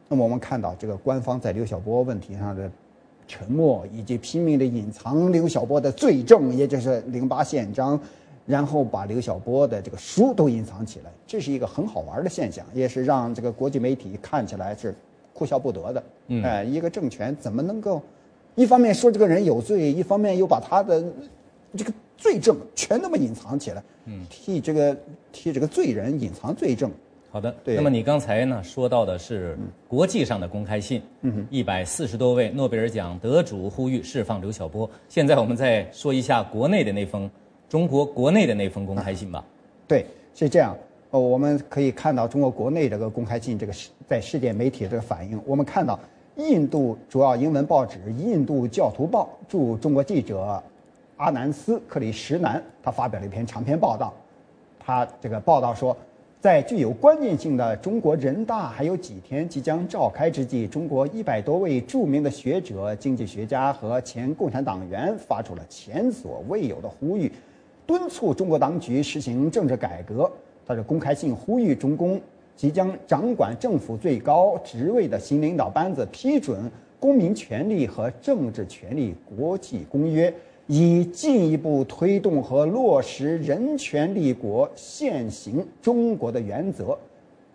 [0.09, 2.71] 那么我们看到，这个官方在刘晓波问题上的
[3.29, 7.99] 沉默，以及拼命的隐藏刘晓波的罪证，也就是零八宪章，
[8.47, 14.95] 然后把刘晓波的这个书都隐藏起来，这是一个很好玩的现象，也是让这个国际媒体看起来是
[15.33, 16.03] 哭笑不得的。
[16.29, 18.01] 嗯哎，一个政权怎么能够
[18.55, 21.05] 一方面说这个人有罪，一方面又把他的
[21.77, 23.83] 这个罪证全那么隐藏起来，
[24.31, 24.97] 替这个
[25.33, 26.91] 替这个罪人隐藏罪证？
[27.37, 31.03] 好的，那么你刚才呢说到的是国际上的公开信，
[31.51, 34.89] 一百四十多位诺贝尔奖得主呼吁释放刘晓波。
[35.07, 37.31] 现在我们再说一下国内的那封，
[37.69, 39.45] 中国国内的那封公开信吧。
[39.87, 40.75] 对，是这样。
[41.11, 45.39] 呃，我们可以看到中国国内这个公开信，这个世在世界媒体这个反应。
[45.45, 46.01] 我们看到
[46.37, 50.63] 印度主要英文报纸《印度教徒报》驻中国记者
[51.19, 54.11] 阿南斯·克里什南，他发表了一篇长篇报道。
[54.79, 55.95] 他这个报道说，
[56.47, 67.33] 在具有关键性的中国人大还有几天即将召开之际，中国一百多位著名的学者、经济学家和前共产党员发出了前所未有的呼吁，
[67.85, 70.31] 敦促中国当局实行政治改革。
[70.65, 72.21] 他是公开性呼吁中共
[72.55, 76.65] 即将掌管政府最高职位的新领导班子批准
[77.01, 80.31] 《公民权利和政治权利国际公约》，
[80.67, 86.99] 以进一步推动和落实人权立国现行中国的原则。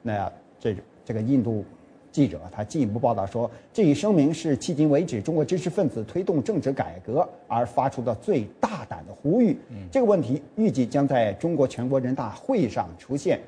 [0.02, 1.64] 那这这个印度
[2.12, 9.58] 记者他进一步报道说，这一声明是迄今为止中国知识分子推动政治改革而发出的最大胆的呼吁。
[9.92, 13.40] 这个问题预计将在中国全国人大会上出现。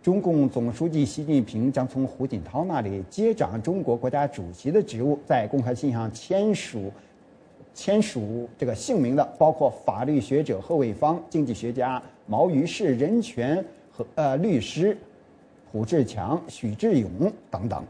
[0.00, 6.90] 中共总书记习近平将从胡锦涛那里接掌中国国家主席的职务，在公开信上签署
[7.78, 14.98] 签署这个姓名的包括法律学者贺卫方、经济学家毛于轼、人权和呃律师
[15.70, 17.80] 胡志强、许志勇等等。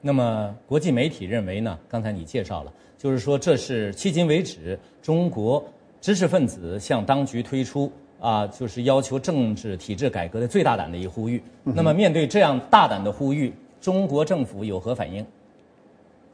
[0.00, 1.78] 那么，国际媒体认为呢？
[1.88, 5.64] 刚才你介绍了，就是说这是迄今为止中国
[6.00, 11.40] 知识分子向当局推出啊，就是要求政治体制改革的最大胆的一呼吁。
[11.62, 15.24] 那么，面对这样大胆的呼吁，中国政府有何反应？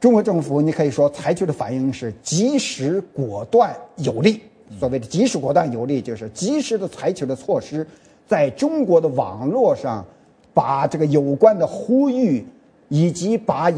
[0.05, 4.39] 中国政府，你可以说采取的反应是及时、果断、有力。
[4.79, 7.87] 所谓的及时、果断、有力，就是及时的采取了措施，
[8.27, 10.05] 在中国的网络上
[10.53, 12.45] 把这个有关的呼吁。
[12.91, 13.73] 以及把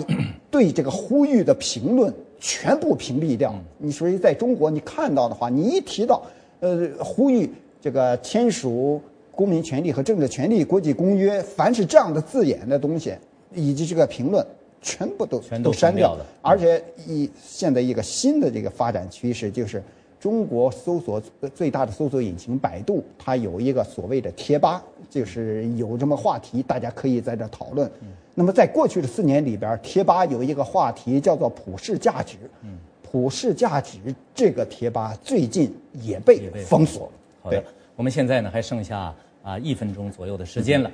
[0.51, 3.55] 对这个呼吁的评论全部屏蔽掉。
[3.79, 6.21] 你所以在中国你看到的话，你一提到
[6.59, 7.49] 呃呼吁
[7.81, 9.01] 这个签署
[9.31, 13.15] 公民权利和政治权利国际公约，凡是这样的字眼的东西，
[13.55, 14.45] 以及这个评论，
[14.87, 16.25] 全部都全都删掉了。
[16.41, 19.83] 而且一现在一个新的这个发展趋势就是，
[20.21, 21.21] 中国搜索
[21.53, 24.81] 最大的搜索引擎百度，它有一个所谓的贴吧，
[25.11, 27.91] 就是有这么话题，大家可以在这讨论。
[28.33, 32.37] 那么，在过去的四年里边，贴吧有一个话题叫做“普世价值”。
[32.63, 33.99] 嗯，普世价值
[34.35, 37.11] 这个贴吧最近也被封锁。
[37.43, 37.65] 好的，
[37.97, 39.13] 我们现在呢还剩下
[39.43, 40.91] 啊一分钟左右的时间了。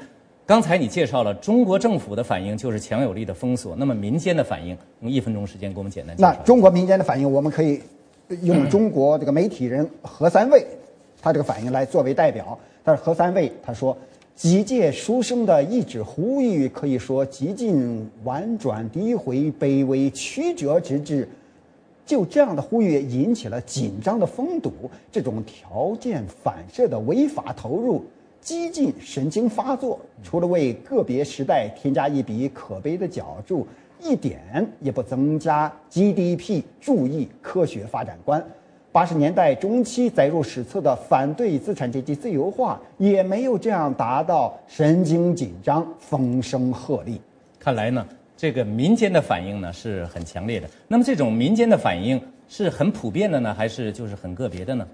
[0.47, 6.31] 刚才你介绍了中国政府的反应就是强有力的封锁，那么民间的反应，用一分钟时间给我们简单介绍。
[6.31, 7.81] 那中国民间的反应，我们可以
[8.43, 10.67] 用中国这个媒体人何三卫
[11.21, 12.59] 他这个反应来作为代表。
[12.85, 13.97] 但是何三卫他说。
[14.35, 21.29] 几届书生的一纸呼吁，可以说极尽婉转诋毁、卑微曲折之至。
[22.07, 24.73] 就这样的呼吁引起了紧张的封堵，
[25.13, 28.03] 这种条件反射的违法投入，
[28.43, 33.65] 激进神经发作，除了为个别时代添加一笔可悲的脚注，
[34.01, 38.45] 一点也不增加 GDP 注意科学发展观。
[38.91, 47.17] 八十年代中期载入史册的反对资产阶级自由化，也没有这样达到神经紧张、风声鹤唳。
[47.61, 48.05] 看来呢，
[48.37, 50.69] 这个民间的反应呢是很强烈的。
[50.89, 54.85] 那么这种民间的反应是很普遍的呢，还是就是很个别的呢？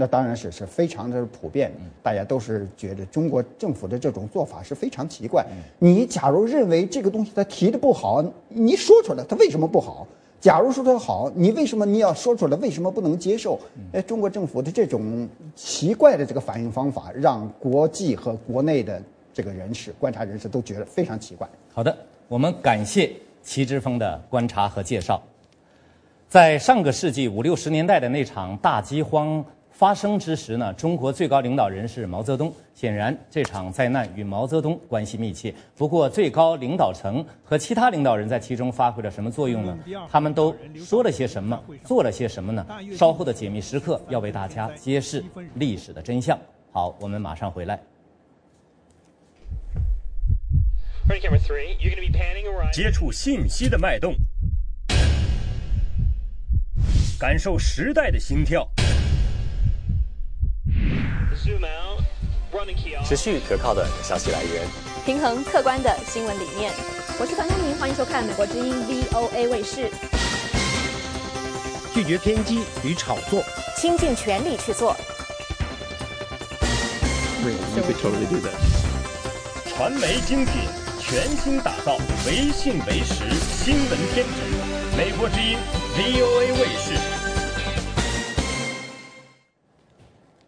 [0.00, 1.72] 那当然是是非常的普遍。
[2.04, 5.44] 大家都是觉得中国政府的这种做法是非常奇怪。
[5.80, 10.06] 你假如认为这个东西它提的不好，你说出来，它为什么不好？
[10.40, 12.56] 假如说它好，你为什么你要说出来？
[12.58, 13.58] 为什么不能接受？
[13.92, 19.02] 哎，中国政府的这种奇怪的这个反应方法，让国际和国内的
[19.34, 21.48] 这个人士、观察人士都觉得非常奇怪。
[21.74, 21.94] 好的，
[22.28, 23.10] 我们感谢
[23.42, 25.20] 齐之峰的观察和介绍。
[26.28, 29.44] 在上个世纪五六十年代的那场大饥荒。
[29.78, 32.52] 发生之时呢，中国最高领导人是毛泽东。
[32.74, 35.54] 显然，这场灾难与毛泽东关系密切。
[35.76, 39.78] 不过，最高领导层和其他领导人在其中发挥了什么作用呢？
[40.10, 42.66] 他们都说了些什么，做了些什么呢？
[42.96, 45.24] 稍后的解密时刻要为大家揭示
[45.54, 46.36] 历史的真相。
[46.72, 47.80] 好，我们马上回来。
[52.72, 54.12] 接触信息的脉动，
[57.16, 58.68] 感受时代的心跳。
[63.06, 64.66] 持续可靠的消息来源，
[65.06, 66.72] 平衡客观的新闻理念。
[67.18, 69.90] 我是团东明，欢迎收看美国之音 VOA 卫视。
[71.94, 73.42] 拒绝偏激与炒作，
[73.76, 74.94] 倾尽全力去做。
[79.74, 80.54] 传媒精品，
[81.00, 81.96] 全新打造
[82.26, 84.32] 唯信唯实新闻天职。
[84.96, 85.56] 美国之音
[85.96, 87.17] VOA 卫视。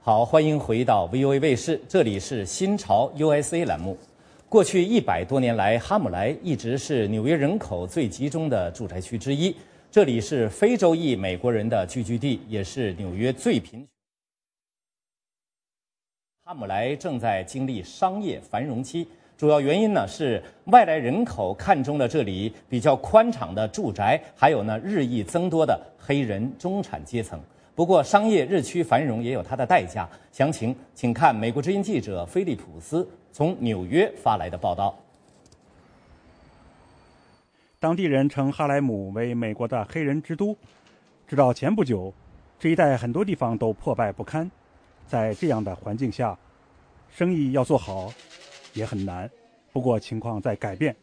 [0.03, 3.95] 好，欢迎回到 VOA 卫视，这里是新潮 USA 栏目。
[4.49, 9.55] 过去一百多年来，哈姆莱一直是纽约人口最集中的住宅区之一。
[9.91, 13.87] 这里是非洲裔美国人的聚居地，也是纽约最贫。
[16.47, 27.39] 哈姆莱正在经历商业繁荣期，主要原因呢是外来人口看中了这里比较宽敞的住宅，还有呢日益增多的黑人中产阶层。
[27.81, 30.07] 不过，商业日趋繁荣也有它的代价。
[30.31, 34.95] 详情请看美国之音记者菲利普斯从纽约发来的报道。
[37.79, 40.55] 当地人称哈莱姆为美国的黑人之都，
[41.27, 42.13] 直到前不久，
[42.59, 44.51] 这一带很多地方都破败不堪。
[45.07, 46.39] 在这样的环境下，
[47.09, 48.13] 生意要做好
[48.75, 49.31] 也很难。
[49.73, 50.95] 不过情况在改变。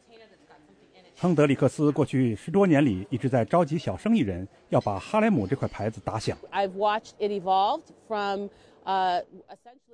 [1.20, 6.38] 亨德里克斯过去十多年里一直在召集小生意人，要把哈莱姆这块牌子打响。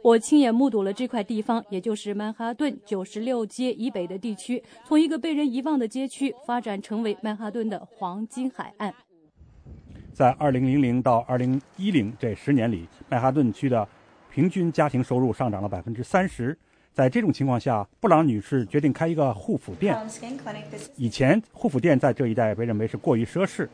[0.01, 8.93] 我亲眼目睹了这块地方，也就是曼哈顿九十六街以北的地区，从一个被人遗忘的街区发展成为曼哈顿的黄金海岸。
[10.11, 13.88] 在二零零零到二零一零这十年里，曼哈顿区的。
[14.30, 16.57] 平均家庭收入上涨了百分之三十，
[16.93, 19.97] 在这种情况下，布朗女士决定开一个护肤店。
[20.95, 23.67] 以前护肤店在这一带被认为是过于奢侈。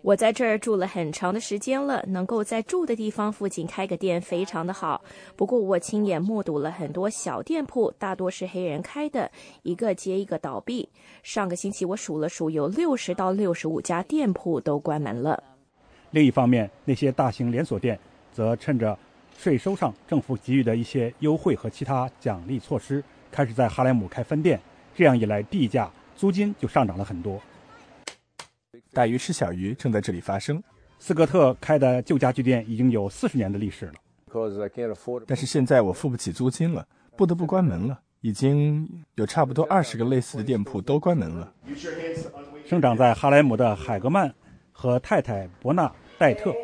[0.00, 5.02] 我在这儿住了很长的时间了，能够在住的地方附近开个店非常的好。
[5.36, 9.30] 不过我亲眼目睹了很多小店铺，大多是黑人开的，
[9.62, 10.88] 一个接一个倒闭。
[11.22, 15.42] 上个星期我数了数，有六十到六十五家店铺都关门了。
[16.12, 17.98] 另一方面，那些大型连锁店
[18.32, 18.98] 则趁着
[19.36, 24.60] 税收上政府给予的一些优惠和其他奖励措施，开始在哈莱姆开分店。
[24.94, 27.40] 这样一来，地价、租金就上涨了很多。
[28.92, 30.62] 大鱼吃小鱼正在这里发生。
[30.98, 33.94] 斯科特开的旧家具店已经有四十年的历史了，
[35.26, 38.00] 但是现在我付不起租金了，不得不关门了。
[38.20, 41.52] 已经有差不多二十个类似的店铺都关门了。
[42.64, 44.32] 生长在哈莱姆的海格曼
[44.70, 45.92] 和太太伯纳。
[46.18, 46.54] 戴特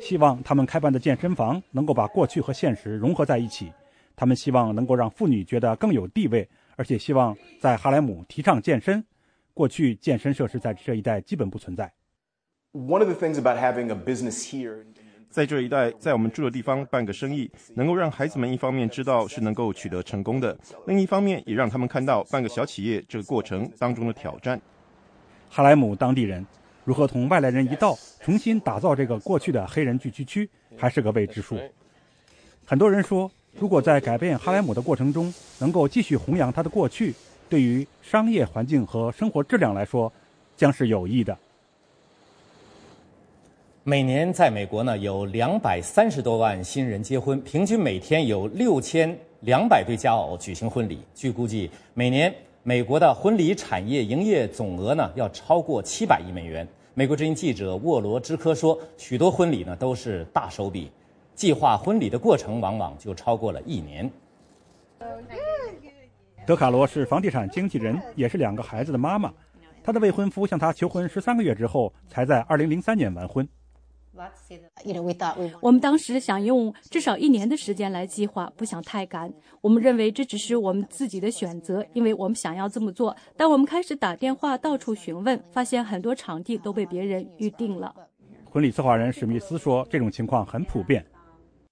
[0.00, 3.72] 希望他们开办的健身房能够把过去和现实融合在一起。
[4.16, 9.04] 他们希望能够让妇女觉得更有地位，而且希望在哈莱姆提倡健身。
[9.54, 11.92] 过去健身设施在这一带基本不存在。
[12.72, 14.84] One of the things about having a business here.
[15.30, 24.60] 在这一带，在我们住的地方办个生意，能够让孩子们一方面知道是能够取得成功的，另一方面也让他们看到办个小企业这个过程当中的挑战。
[25.50, 26.46] 哈莱姆当地人。
[26.88, 31.58] 如何同外来人一道重新打造这个过去的黑人聚居区，还是个未知数。
[32.64, 37.14] 很多人说，如果在改变哈莱姆的过程中能够继续弘扬它的过去，
[37.46, 40.10] 对于商业环境和生活质量来说，
[40.56, 41.36] 将是有益的。
[43.84, 51.00] 每年在美国呢，有两百三十多万新人结婚，平均每天有六千两百对佳偶举行婚礼。
[51.14, 56.66] 据估计，每年美国的婚礼产业营业总额呢，要超过七百亿美元。
[56.98, 60.90] 美国之音记者沃罗之科说：“许多婚礼呢都是大手笔，
[61.32, 64.10] 计划婚礼的过程往往就超过了一年。”
[66.44, 69.32] 德卡罗是房地产经纪人，也是两个孩子的妈妈。
[69.80, 73.48] 她的未婚夫向她求婚十三个月之后，才在二零零三年完婚。
[75.60, 79.32] 我们当时想用至少一年的时间来计划，不想太赶。
[79.60, 83.16] 我们认为这只是我们自己的选择，因为我们想要这么做。
[83.36, 87.94] 但我们开始打电话到处询问，发现很多场地都被别人预定了。
[88.50, 91.04] 婚礼策划人史密斯说：“这种情况很普遍。”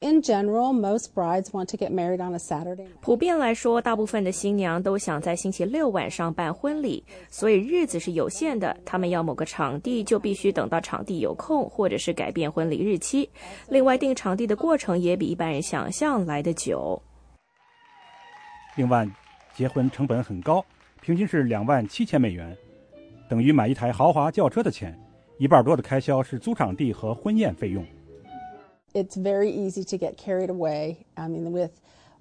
[0.03, 2.87] In general, most brides want to get married on a Saturday.
[3.01, 8.77] 普遍来说，大部分的新娘都想在星期六晚上办婚礼，所以日子是有限的。
[8.85, 13.27] 他们要某个场地，就必须等到场地有空，或者是改变婚礼日期。
[13.71, 17.03] 另外，订场地的过程也比一般人想象来的久。
[18.77, 19.09] 另外，
[19.55, 20.63] 结婚成本很高，
[21.01, 22.55] 平均是两万七千美元，
[23.31, 24.95] 等于买一台豪华轿车的钱。
[25.39, 27.83] 一半多的开销是租场地和婚宴费用。
[28.97, 30.97] It's very easy to get carried away.
[31.15, 31.73] I mean, with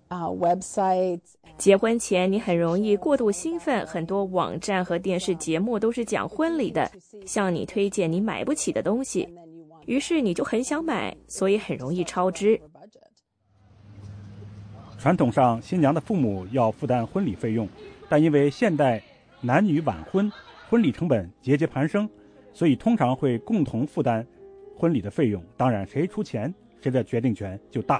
[0.09, 1.35] uh, websites.
[1.57, 6.91] 结婚前你很容易过度兴奋，很多网站和电视节目都是讲婚礼的，
[7.25, 9.27] 向你推荐你买不起的东西，
[9.85, 12.59] 于是你就很想买，所以很容易超支。
[14.99, 17.69] 传统上，新娘的父母要负担婚礼费用，
[18.09, 19.01] 但因为现代
[19.39, 20.29] 男女晚婚，
[20.69, 22.09] 婚礼成本节节攀升，
[22.51, 24.25] 所以通常会共同负担
[24.75, 25.41] 婚礼的费用。
[25.55, 26.53] 当然，谁出钱？
[26.85, 27.99] 谁的决定权就大。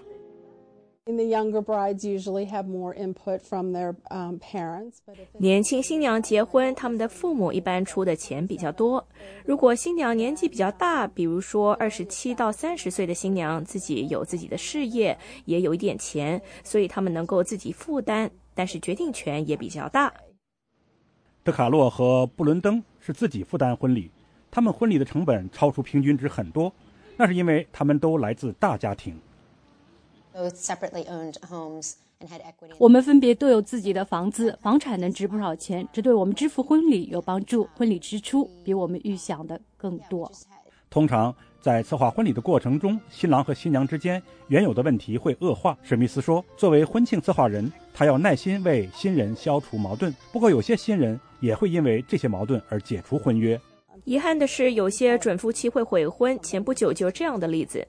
[5.40, 9.04] 年轻新娘结婚，他们的父母一般出的钱比较多。
[9.44, 20.14] 如果新娘年纪比较大，比如说二十七到三十岁的新娘，自己有自己的事业，也有一点钱，所以他们能够自己负担，但是决定权也比较大。
[21.44, 24.12] 德卡洛和布伦登是自己负担婚礼，
[24.52, 26.72] 他们婚礼的成本超出平均值很多，
[27.18, 29.20] 那是因为他们都来自大家庭。
[32.78, 37.68] 我们分别都有自己的房子，房产能值不少钱，这对我们支付婚礼有帮助。
[37.76, 40.32] 婚礼支出比我们预想的更多。
[40.90, 45.78] 通常在策划婚礼的过程中，新郎和新娘之间原有的问题会恶化。
[45.84, 50.14] 史密斯说：“作为婚庆策划人，他要耐心为新人消除矛盾。
[50.32, 53.60] 不过，有些新人也会因为这些矛盾而解除婚约。
[54.04, 56.38] 遗憾的是，有些准夫妻会悔婚。
[56.42, 57.88] 前不久就这样的例子。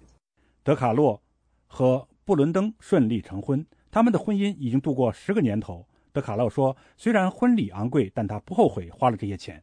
[0.63, 1.21] 德卡洛
[1.67, 5.87] 和。”布伦登顺利成婚，他们的婚姻已经度过十个年头。
[6.13, 9.63] 德卡洛说：“虽然婚礼昂贵，但他不后悔花了这些钱。”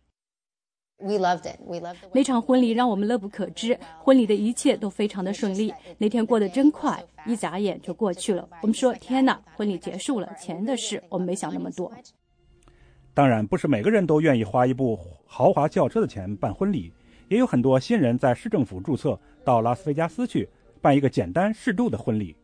[0.98, 1.60] We loved it.
[1.60, 2.10] We loved it.
[2.14, 5.74] 那场婚礼让我们乐不可支，婚礼的一切都非常的顺利。
[5.98, 8.48] 那天过得真快，一眨眼就过去了。
[8.62, 11.92] 我们说：“天哪，婚礼结束了，钱的事我们没想那么多。”
[13.14, 14.98] 当然，不是每个人都愿意花一部
[15.36, 16.94] 豪华轿车的钱办婚礼，
[17.28, 20.48] 也有很多新人在市政府注册，到拉斯维加斯去
[20.80, 22.36] 办一个简单适度的婚礼。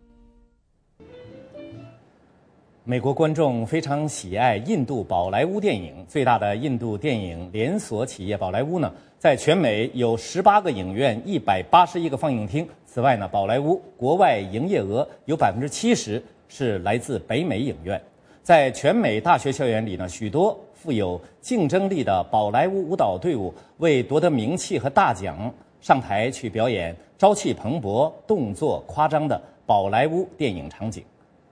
[2.84, 6.04] 美国观众非常喜爱印度宝莱坞电影。
[6.08, 12.68] 最大的印度电影连锁企业宝莱坞呢，在全美有十八个影院、一百八十一个放映厅。
[12.88, 18.02] 此外呢，宝莱坞国外营业额有百分之七十是来自北美影院。
[18.42, 31.04] 在全美大学校园里呢，许多富有竞争力的宝莱坞舞蹈队伍为夺得名气和大奖，上台去表演朝气蓬勃、动作夸张的宝莱坞电影场景。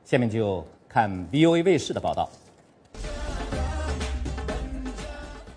[0.03, 0.65] 下面就。
[0.89, 2.27] 看 VOA 卫视的报道，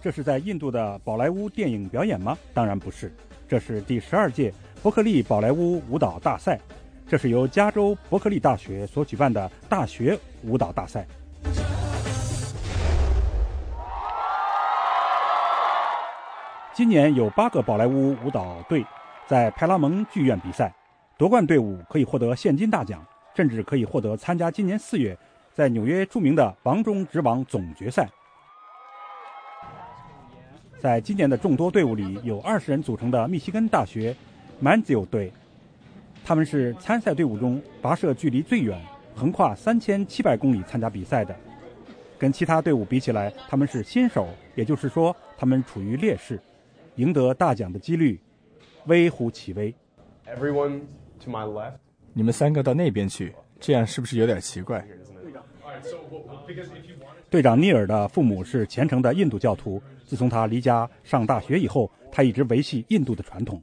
[0.02, 2.36] 这是在印度的宝莱坞电影表演吗？
[2.52, 3.10] 当然不是，
[3.48, 4.52] 这是第十二届
[4.82, 6.60] 伯克利宝莱坞舞蹈大赛，
[7.08, 11.06] 这是由加州伯克利大学所举办的大学舞蹈大赛。
[16.80, 18.82] 今年有八个宝莱坞舞蹈队
[19.26, 20.74] 在派拉蒙剧院比赛，
[21.18, 23.04] 夺冠队伍可以获得现金大奖，
[23.36, 25.14] 甚至可以获得参加今年四月。
[25.52, 28.08] 在纽约著名的《王中之王》总决赛，
[30.80, 34.16] 在今年的众多队伍里，有二十人组成的密西根大学
[34.60, 35.30] m a n z i o 队，
[36.24, 38.80] 他们是参赛队伍中跋涉距离最远、
[39.14, 41.36] 横跨三千七百公里参加比赛的。
[42.18, 46.40] 跟其他队伍比起来，他们是新手，也就是说，他们处于劣势，
[47.00, 48.20] 赢得大奖的几率
[48.84, 49.74] 微乎其微。
[50.26, 50.82] Everyone
[51.24, 51.78] to my left，
[52.12, 54.86] 你们三个到那边去，这样是不是有点奇怪？
[57.30, 59.82] 队长尼尔的父母是虔诚的印度教徒。
[60.04, 63.62] 自从他离家上大学以后，他一直维系印度的传统。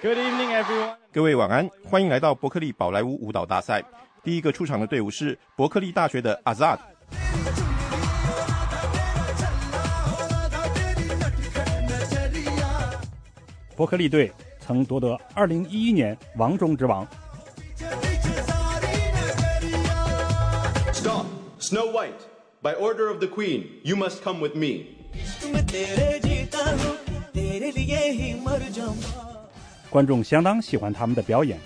[0.00, 0.96] Good evening, everyone。
[1.12, 3.82] 各位晚安，欢迎来到伯克利宝莱坞舞蹈大赛。
[4.22, 6.78] 第一个出场的队伍是伯克利大学的 Azad。
[13.74, 14.32] 伯克利队。
[14.60, 17.08] 曾夺得2011年王中之王。
[20.92, 21.24] Stop,
[21.58, 22.20] Snow White.
[22.60, 24.84] By order of the Queen, you must come with me.
[29.90, 31.58] 观众相当喜欢他们的表演。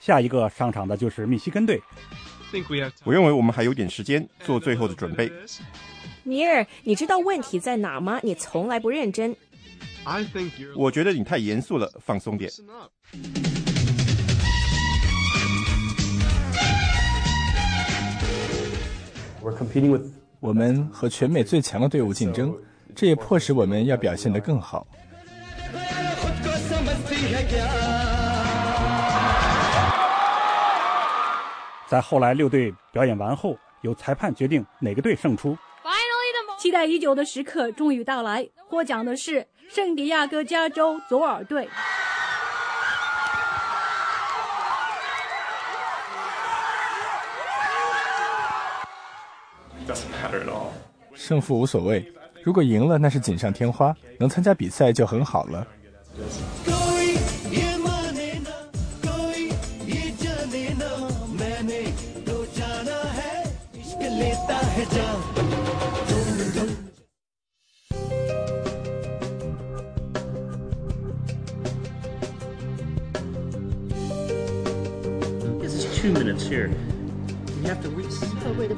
[0.00, 1.80] 下一个上场的就是密西根队。
[3.04, 5.32] 我认为我们还有点时间做最后的准备。
[6.22, 8.20] 尼尔，你知道问题在哪吗？
[8.22, 9.34] 你从来不认真。
[10.76, 12.50] 我觉得你太严肃了，放松点。
[20.40, 22.54] 我们和全美最强的队伍竞争，
[22.94, 24.86] 这也迫使我们要表现得更好。
[31.86, 35.56] 在后来六队表演完后，由裁判决定哪个队胜出。
[36.58, 41.68] 期待已久的时刻终于到来，获奖的是圣地亚哥加州左耳队。
[51.14, 52.04] 胜负无所谓，
[52.42, 55.66] 如果赢了那是锦上添花，能参加比赛就很好了。
[76.04, 76.68] Two minutes here.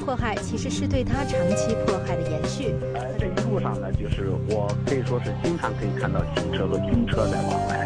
[0.07, 2.77] 迫害其实是对他长期迫害的延续。
[3.19, 7.85] 这一路上呢，就是我可以说是经常可以看到警车和军车在往来。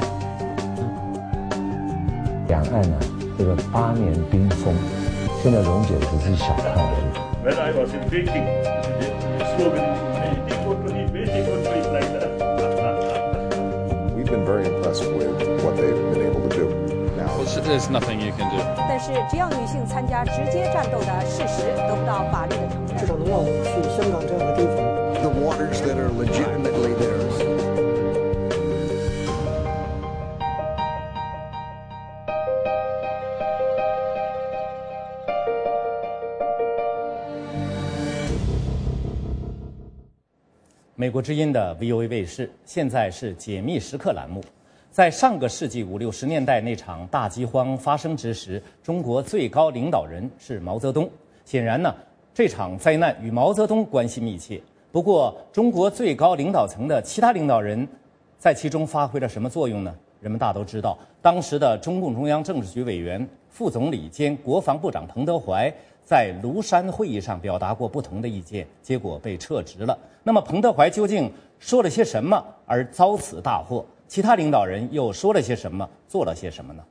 [2.49, 2.99] 两岸呢，
[3.39, 4.75] 这个八年冰封，
[5.43, 7.05] 现在溶解只是小块而已。
[17.70, 18.57] There's nothing you can do.
[18.88, 24.78] 但是，只要女性参加直接战斗的事实得不到法律的承认，至少能让我们去香港这样的地方。
[25.22, 27.36] The waters that are legitimately theirs.
[40.97, 44.41] 美国之音的 VOA 卫视，现在是解密时刻栏目。
[44.91, 51.09] 在上个世纪五六十年代那场大饥荒发生之时，中国最高领导人是毛泽东。
[51.45, 51.95] 显然呢，
[52.34, 54.61] 这场灾难与毛泽东关系密切。
[54.91, 57.86] 不过，中国最高领导层的其他领导人，
[58.36, 59.95] 在其中发挥了什么作用呢？
[60.20, 65.72] 人们大都知道，当时的中共中央政治局委员、副总理兼国防部长彭德怀
[66.05, 69.97] 在庐山会议上表达过不同的意见，结果被撤职了。
[70.24, 71.30] 那么，彭德怀究竟
[71.61, 73.86] 说了些什么而遭此大祸？
[74.11, 76.82] 其他领导人又说了些什么，做了些什么呢？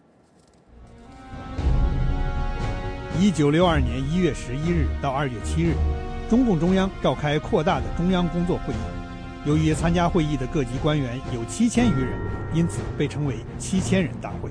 [3.20, 5.74] 一九六二年一月十一日到二月七日，
[6.30, 8.78] 中共中央召开扩大的中央工作会议。
[9.44, 12.18] 由于参加会议的各级官员有七千余人，
[12.54, 14.50] 因此被称为“七千人大会”。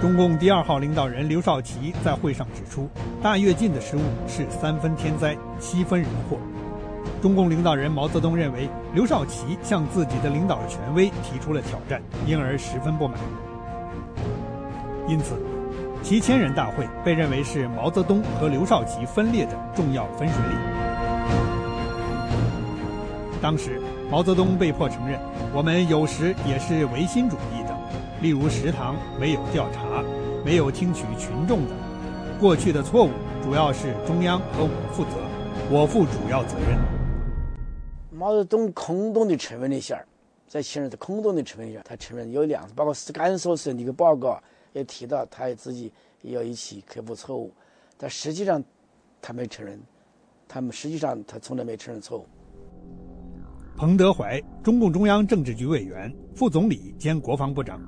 [0.00, 2.88] 中共第二号领导人刘少奇在会上指出，
[3.22, 6.38] 大跃进的失误是三分天灾，七分人祸。
[7.20, 13.18] 中共领导人毛泽东认为刘少奇向自己的领导权威提出了挑战，因而十分不满。
[15.08, 15.34] 因此，
[16.00, 20.58] 七千人大会被认为是毛泽东和刘少奇分裂的重要分水岭。
[23.42, 25.18] 当时，毛泽东被迫承认，
[25.52, 27.76] 我们有时也是唯心主义的，
[28.20, 30.04] 例如食堂没有调查，
[30.44, 31.74] 没有听取群众的，
[32.38, 33.10] 过去的错误
[33.42, 35.10] 主要是中央和我负责，
[35.68, 36.97] 我负主要责任。
[38.18, 40.04] 毛泽东空洞的承认了一下，
[40.48, 44.42] 在前面的空洞的承认一下，他承认有两次，包括甘肃省的一个报告
[44.72, 45.92] 也提到，他也自己
[46.22, 47.52] 要一起克服错误，
[47.96, 48.60] 但实际上
[49.22, 49.80] 他没承认，
[50.48, 52.26] 他们实际上他从来没承认错误。
[53.76, 57.80] 彭德怀，中共中央政治局委员、副总理兼国防部长。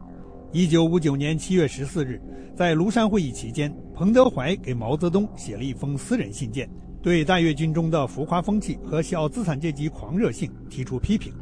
[0.52, 2.22] 一九五九年七月十四日，
[2.54, 6.70] 在庐山会议期间，彭德怀给毛泽东写了一封私人信件。
[7.02, 11.32] 对大跃进中的浮夸风气和小资产阶级狂热性提出批评。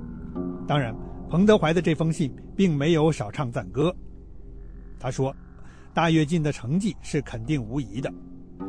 [0.66, 0.94] 当然，
[1.28, 3.94] 彭德怀的这封信并没有少唱赞歌。
[5.00, 5.34] 他说
[5.92, 8.12] ：“大跃进的成绩是肯定无疑的，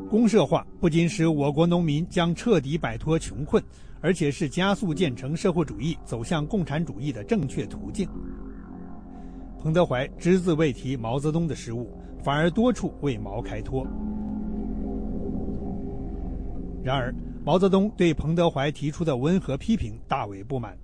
[0.09, 3.63] 公社化不仅使我国农民将彻底摆脱穷困，
[4.01, 8.07] 而且是加速建成社会主义、走向共产主义的正确途径。”
[9.61, 11.91] 彭德怀只字未提毛泽东的失误，
[12.23, 13.85] 反而多处为毛开脱。
[16.81, 17.13] 然而，
[17.43, 20.77] 毛泽东对彭德怀提出的温和批评大为不满。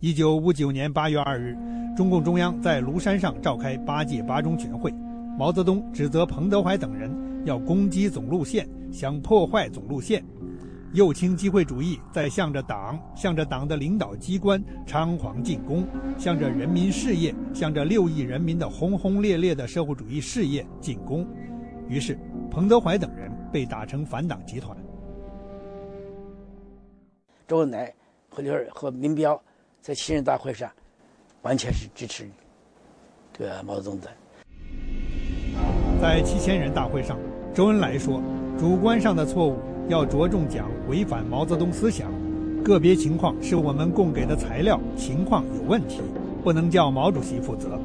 [0.00, 1.56] 一九五九年八月二日，
[1.96, 4.92] 中共中央在庐山上召开八届八中全会，
[5.38, 7.10] 毛泽东指责彭德怀等人
[7.44, 10.24] 要攻击总路线，想破坏总路线，
[10.92, 15.86] 右倾机会主义在向着党、向着党的领导机关猖狂进攻，
[16.16, 21.26] 向着人民事业、向着六亿人民的轰轰烈烈的社会主义事业进攻。
[21.88, 22.18] 于是，
[22.50, 23.30] 彭德怀等人。
[23.52, 24.76] 被打成反党集团。
[27.48, 27.92] 周恩来
[28.28, 29.40] 和刘和林彪
[29.80, 30.70] 在七人大会上，
[31.42, 32.28] 完全是支持
[33.32, 34.10] 这个毛泽东的。
[36.00, 37.16] 在七千人大会上，
[37.54, 38.20] 周恩来说
[38.58, 39.56] ：“主观上的错误
[39.88, 42.12] 要着重讲违反毛泽东思想，
[42.62, 46.02] 个别情况是我们供给的材料情况有问题，
[46.42, 47.78] 不能叫毛主席负责。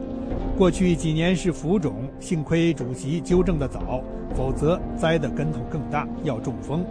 [0.58, 4.04] 过去几年是浮肿，幸亏主席纠正的早。”
[4.36, 6.86] 否则栽的跟头更大，要中风。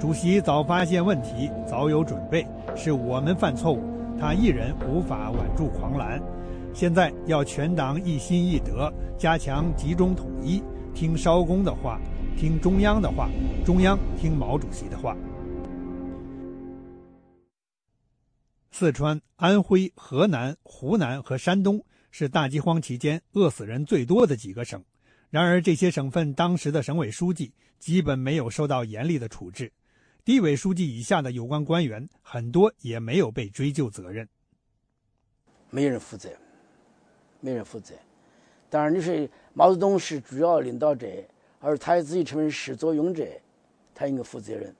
[0.00, 3.82] 主席早发现问题，早有准备，是我们犯错误，
[4.18, 6.22] 他一人无法挽住狂澜。
[6.72, 10.62] 现在要全党一心一德，加强集中统一，
[10.94, 11.98] 听烧公的话，
[12.36, 13.28] 听中央的话，
[13.64, 15.16] 中央听毛主席的话。
[18.70, 24.80] 四川、安徽、河南、湖南和山东是大饥荒期间饿死人最多的几个省。
[25.30, 29.70] 然而，这些省份当时的省委书记基本没有受到严厉的处置，
[30.24, 34.26] 地委书记以下的有关官员很多也没有被追究责任。
[35.68, 36.30] 没人负责，
[37.40, 37.94] 没人负责。
[38.70, 41.06] 当然，你说毛泽东是主要领导者，
[41.60, 43.26] 而他自己成为始作俑者，
[43.94, 44.74] 他应该负责任。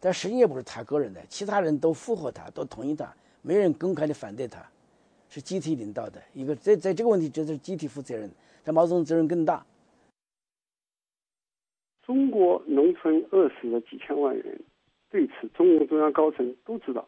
[0.00, 4.68] 但事情也不是他个人的，其他人都附和他，都同意他，没人公开的反对他，
[5.30, 6.54] 是集体领导的一个。
[6.56, 8.28] 在在这个问题，就是集体负责任，
[8.66, 9.64] 但毛泽东责任更大。
[12.02, 14.60] 中国农村饿死了几千万人，
[15.08, 17.06] 对此中共中央高层都知道，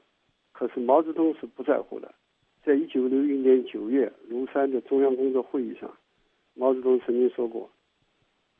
[0.52, 2.14] 可是毛泽东是不在乎的。
[2.64, 5.92] 在一九六一年九月庐山的中央工作会议上，
[6.54, 7.68] 毛泽东曾经说过：“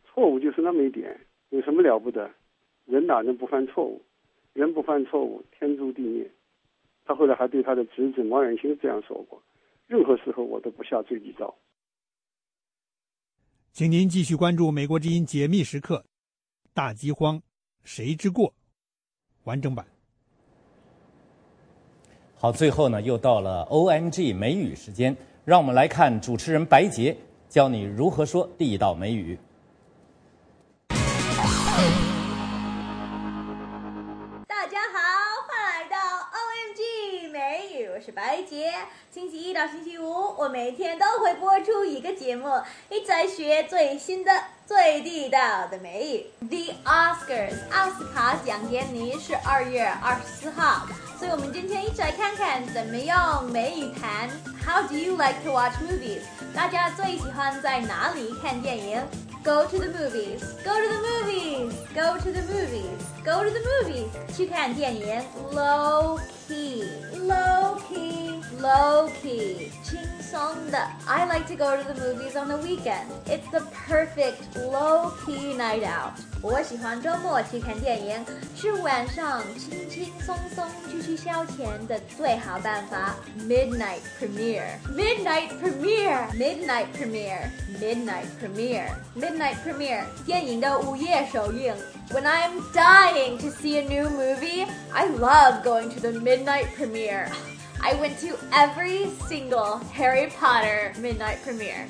[0.05, 1.21] 错误就是那么一点，
[1.51, 2.29] 有什么了不得？
[2.85, 4.03] 人哪能不犯错误？”
[4.55, 6.29] 人不犯错误，天诛地灭。
[7.05, 9.41] 他后来还对他的侄子毛远新这样说过
[9.87, 11.55] ：“任何时候我都不下追击招。”
[13.79, 16.05] 请您继续关注《美国之音》解密时刻，
[16.75, 17.41] 大饥荒
[17.85, 18.53] 谁之过？
[19.45, 19.87] 完整版。
[22.35, 27.17] 好，最后呢，又到了 OMG 美语时间，让我们来看主持人白洁
[27.49, 29.39] 教你如何说地道美语。
[38.19, 38.73] 白洁，
[39.15, 42.49] 星期一到星期五，我每天都会播出一个节目，
[42.91, 44.33] 一起来学最新的、
[44.67, 45.39] 最地道
[45.69, 46.27] 的美语。
[46.41, 54.29] The Oscars 奥斯卡奖典礼是二月二十四号，所以我们今天一起来看看怎么用美语谈。
[54.67, 56.23] How do you like to watch movies？
[56.53, 59.01] 大家最喜欢在哪里看电影
[59.45, 60.41] ？Go to the movies.
[60.65, 61.71] Go to the movies.
[61.95, 62.99] Go to the movies.
[63.25, 64.09] Go to the movies.
[64.37, 65.23] 去看电影。
[65.53, 66.85] Low key.
[67.15, 68.08] Low key.
[68.60, 69.72] Low key.
[69.84, 70.78] 轻松的。
[71.06, 73.08] I like to go to the movies on the weekend.
[73.26, 76.14] It's the perfect low key night out.
[76.42, 78.26] 我喜欢周末去看电影，
[78.56, 83.16] 是晚上轻轻松松去去消遣的最好办法。
[83.40, 84.78] Midnight premiere.
[84.90, 86.30] Midnight premiere.
[86.34, 87.50] Midnight premiere.
[87.80, 88.90] Midnight premiere.
[89.16, 90.04] Midnight premiere.
[90.26, 91.74] 电影的午夜首映。
[92.10, 97.30] When I'm dying to see a new movie, I love going to the midnight premiere.
[97.82, 101.88] I went to every single Harry Potter midnight premiere.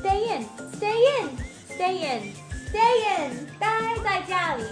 [0.00, 2.32] Stay in, stay in, stay in,
[2.68, 3.46] stay in.
[3.58, 3.68] 待
[4.02, 4.62] 在家里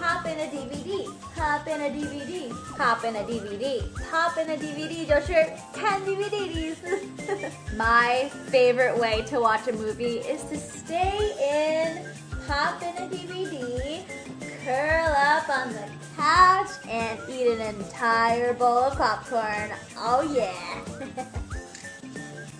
[0.00, 1.06] Pop in a DVD,
[1.36, 6.86] pop in a DVD, pop in a DVD, pop in a DVD 就是看 DVD 的意思。
[7.76, 12.02] My favorite way to watch a movie is to stay in,
[12.48, 14.00] pop in a DVD,
[14.64, 15.84] curl up on the
[16.16, 19.70] couch, and eat an entire bowl of popcorn.
[19.96, 20.54] Oh yeah!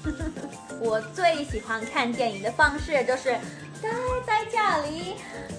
[0.80, 3.32] 我最喜欢看电影的方式就是
[3.82, 3.90] 待
[4.26, 5.16] 在家里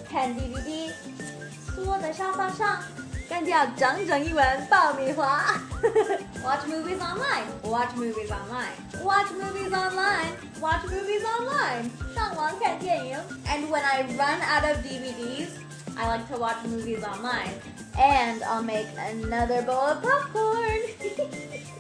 [0.10, 0.92] 看 DVD，
[1.76, 2.82] 坐在沙发上，
[3.30, 5.62] 干掉整整一碗爆米花。
[6.44, 7.46] Watch movies online.
[7.64, 8.74] Watch movies online.
[9.04, 10.34] Watch movies online.
[10.60, 11.92] Watch movies online.
[12.16, 13.18] 上网看电影。
[13.48, 15.50] And when I run out of DVDs,
[15.98, 17.54] I like to watch movies online.
[17.98, 20.80] And I'll make another bowl of popcorn.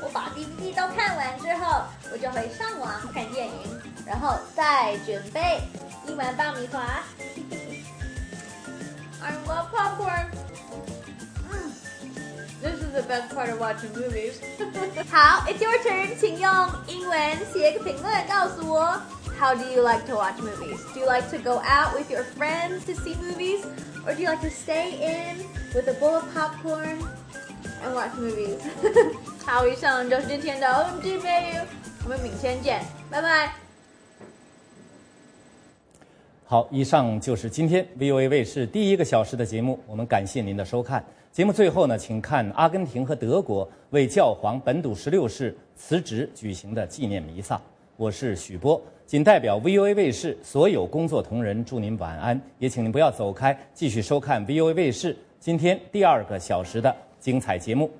[0.00, 1.82] 我把 DVD 都看完之后，
[2.12, 5.60] 我就会上网看电影，然后再准备
[6.06, 7.02] 一碗爆米花。
[9.20, 10.26] I love popcorn.
[11.50, 11.72] Mm.
[12.62, 14.40] This is the best part of watching movies.
[15.10, 17.18] 好，It's your turn，请用英文
[17.52, 19.00] 写个评论告诉我。
[19.39, 20.79] How do you like to watch movies?
[20.93, 23.65] Do you like to go out with your friends to see movies?
[24.05, 26.97] Or do you like to stay in with a bowl of popcorn
[27.83, 28.59] and watch movies?
[29.45, 31.67] 好，以上就是今天的 OMG 美语，
[32.03, 33.53] 我们明天见，拜拜。
[36.45, 41.03] 好，以上就是今天 VOA 卫视第一个小时的节目，我们感谢您的收看。
[41.31, 47.59] 节目最后呢，请看阿根廷和德国为教皇本笃十六世辞职举行的纪念弥撒。
[47.97, 57.91] 我是许波，仅代表 VOA 卫视所有工作同仁祝您晚安，也请您不要走开，继续收看 VOA 卫视今天第二个小时的精彩节目。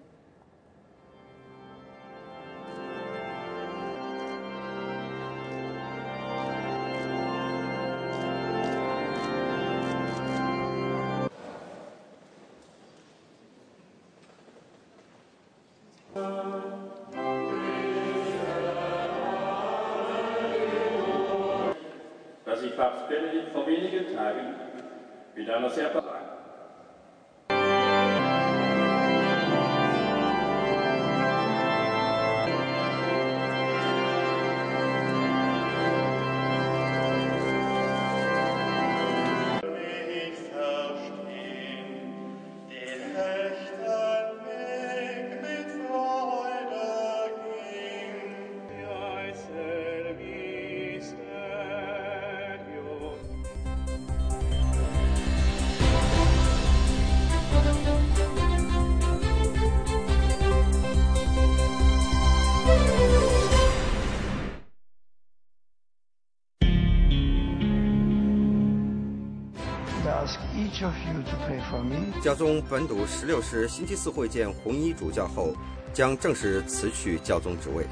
[72.22, 75.56] 教宗本笃十六世星期四会见红衣主教后，
[75.94, 77.86] 将正式辞去教宗职位。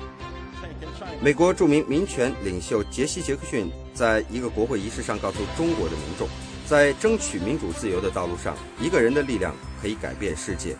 [1.21, 6.27] 美国著名民权领袖杰西·杰克逊在一个国会仪式上告诉中国的民众，
[6.65, 10.75] 在争取民主自由的道路上，一个人的力量可以改变世界。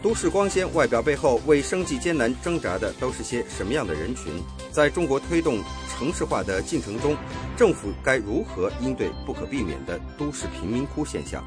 [0.00, 4.32] 都市光鲜外表背后，为生计艰难挣扎的都是些什么样的人群？
[4.72, 5.58] 在中国推动
[5.88, 7.16] 城市化的进程中，
[7.56, 11.44] 政府该如何应对不可避免的都市贫民窟现象？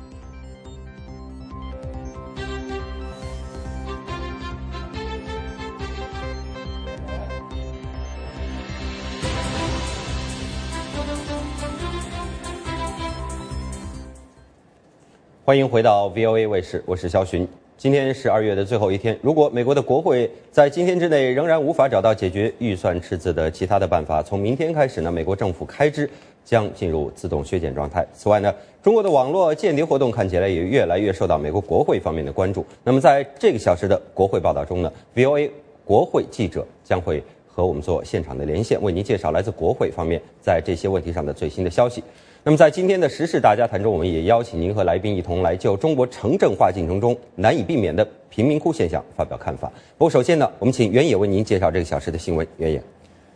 [15.46, 17.48] 欢迎回到 VOA 卫视，我是肖寻。
[17.84, 19.20] 今天是二月的最后一天。
[19.22, 26.10] 如果美国的国会在今天之内仍然无法找到解决预算赤字的其他的办法，从明天开始呢，美国政府开支
[26.46, 28.08] 将进入自动削减状态。
[28.14, 32.66] 此外呢，中国的网络间谍活动看起来也越来越受到美国国会方面的关注。
[32.86, 35.52] 那么在这个小时的国会报道中呢，VOA
[35.84, 42.02] 国会记者将会和我们做现场的连线，为您介绍来自国会方面在这些问题上的最新的消息。
[42.46, 49.72] 那么，在今天的时事大家谈中，我们也邀请您和来宾一同来就中国城镇化进程中难以避免的贫民窟现象发表看法。
[49.98, 52.46] 不过，首先呢，我们请袁野为您介绍这个小时的新闻。
[52.58, 52.84] 袁野，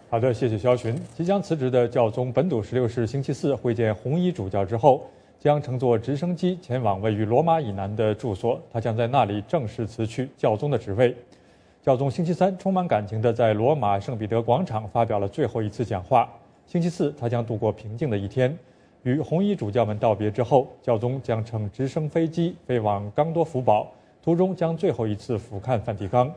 [0.10, 0.94] 好的，谢谢肖群。
[1.16, 5.02] 即将辞职的教宗本笃十六世星期四会见红衣主教之后，
[5.40, 11.16] 将乘坐直升机前往位于罗马以南的住所，他将在那里正式辞去教宗的职位。
[11.82, 16.30] 教宗星期三充满感情地在罗马圣彼得广场发表了最后一次讲话。
[16.68, 18.54] 星期四，他将度过平静的一天。
[19.04, 23.92] 与红衣主教们道别之后，教宗将乘直升飞机飞往冈多福堡，
[24.22, 26.34] 途中将最后一次俯瞰梵蒂冈。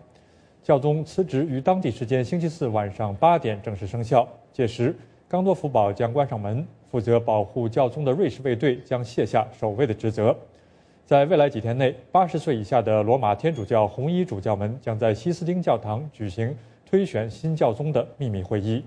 [0.62, 4.94] 教宗辞职于当地时间星期四晚上八点正式生效，届时
[5.26, 10.36] 冈多福堡将关上门，负责保护教宗的瑞士卫队将卸下守卫的职责。
[11.06, 16.54] 在未来几天内，八十岁以下的罗马天主教红衣主教们将在西斯丁教堂举行
[16.88, 18.84] 推选新教宗的秘密会议。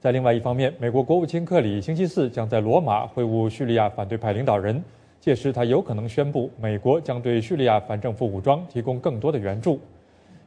[0.00, 4.82] 在另外一方面，美国国务卿克里星期四将在罗马会晤叙利亚反对派领导人，
[5.20, 9.78] 届时他有可能宣布美国将对叙利亚反政府武装提供更多的援助。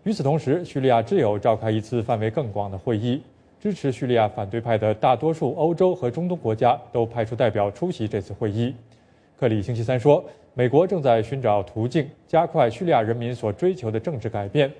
[0.05, 3.21] 与此同时，叙利亚之友召开一次范围更广的会议，
[3.59, 8.73] 支持叙利亚反对派的大多数欧洲和中东国家都派出代表出席这次会议。
[9.39, 10.25] 克里星期三说，
[10.55, 14.71] 美国正在寻找途径，加快叙利亚人民所追求的政治改变。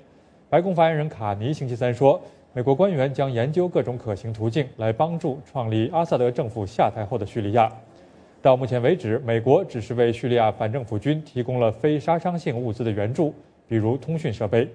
[0.50, 2.20] 白宫发言人卡尼星期三说。
[2.56, 7.68] 美国官员将研究各种可行途径，来帮助创立阿萨德政府下台后的叙利亚。
[8.40, 13.34] 到目前为止，美国只是为叙利亚反政府军提供了非杀伤性物资的援助，
[13.66, 14.68] 比如通讯设备。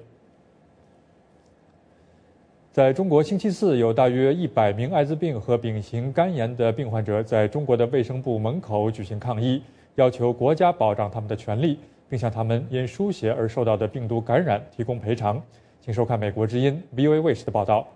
[2.69, 9.61] 在中国，星期四有大约一百名艾滋病和丙型肝炎的病患者在中国的卫生部门口举行抗议，
[9.95, 15.41] 要求国家保障他们的权利，并向他们因输血而受到的病毒感染提供赔偿。
[15.81, 17.87] 请收看《美国之音》VOA 卫视的报道。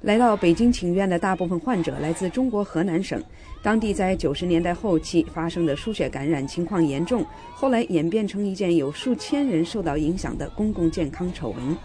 [0.00, 3.22] 来到北京请愿的大部分患者来自中国河南省，
[3.62, 7.24] 当地在九十年代后期发生的输血感染情况严重，
[7.54, 11.76] 后来演变成一件有数千人受到影响的公共健康丑闻。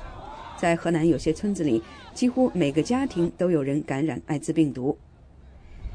[0.57, 1.83] 在河南有些村子里，
[2.15, 4.97] 几乎每个家庭都有人感染艾滋病毒。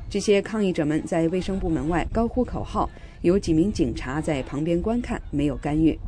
[0.08, 2.88] 这些抗议者们在卫生部门外高呼口号，
[3.22, 5.98] 有几名警察在旁边观看，没有干预。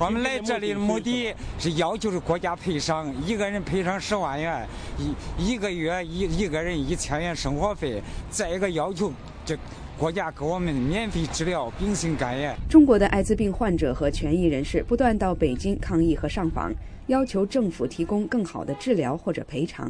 [0.00, 4.66] 我们来这里的目的是要求是国家赔偿，一个人赔偿十万元，
[4.98, 8.02] 一一个月一一个人一千元生活费。
[8.28, 9.12] 再一个要求，
[9.44, 9.56] 这
[9.96, 12.56] 国家给我们免费治疗丙型肝炎。
[12.68, 16.72] 中国的艾滋病患者和权益人士不断到北京抗议和上访，
[17.06, 19.88] 要求政府提供更好的治疗或者赔偿。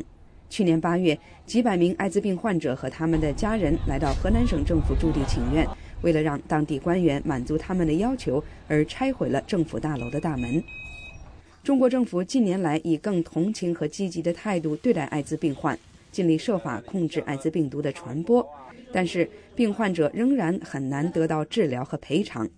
[0.50, 5.66] 去年八月，几百名艾滋病患者和他们的家人来到河南省政府驻地请愿。
[6.02, 10.62] 为了让当地官员满足他们的要求，而拆毁了政府大楼的大门。
[11.62, 15.78] 中国政府近年来以更同情和积极的态度对待艾滋病患。
[16.10, 18.44] 尽力设法控制艾滋病毒的传播，
[18.90, 22.48] 但是病患者仍然很难得到治疗和赔偿。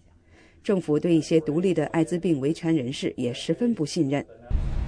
[0.63, 4.25] 政府对一些独立的艾滋病维权人士也十分不信任。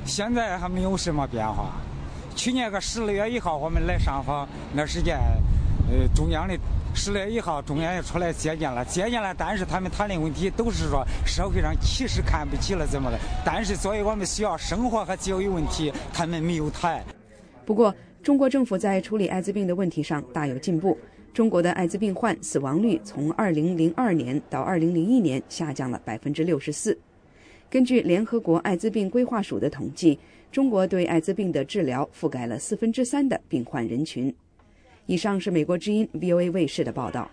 [0.07, 1.83] 现在还没有什么变化。
[2.37, 5.19] 去年个十二月一号，我们来上访那时间，
[5.91, 6.57] 呃，中央的
[6.95, 9.35] 十月一号，中央也出来接见了，接见了。
[9.37, 13.19] 但是他们谈的问题都是说社会上歧视看不起了怎么的。
[13.45, 17.03] 但是作为我们需要生活和教育问题，他们没有谈。
[17.65, 20.97] 不过，中国政府在处理艾滋病的问题上大有进步。
[21.33, 26.97] 中国的艾滋病患死亡率从2002年到2001年下降了64%。
[27.71, 30.19] 根据联合国艾滋病规划署的统计，
[30.53, 34.33] 中国对艾滋病的治疗覆盖了四分之三的病患人群。
[35.07, 37.29] 以上是美国之音 VOA 卫视的报道。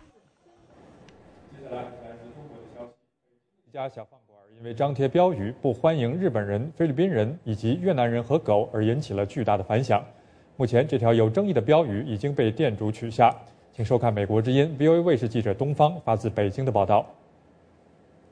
[1.52, 2.94] 接下来来自中国的消息：
[3.68, 10.04] 一家小饭馆因为张贴标语“不欢迎日本人、菲律宾人以及越南人和狗”而引起了巨大的反响。
[10.58, 13.34] 目前，这条有争议的标语已经被店主取下。
[13.72, 17.06] 请收看美国之音 VOA 卫视记者东方发自北京的报道。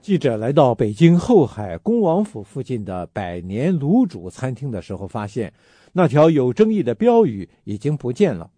[0.02, 5.54] 记者来到北京后海恭王府附近的百年卤煮餐厅的时候，发现
[5.94, 8.50] 那条有争议的标语已经不见了。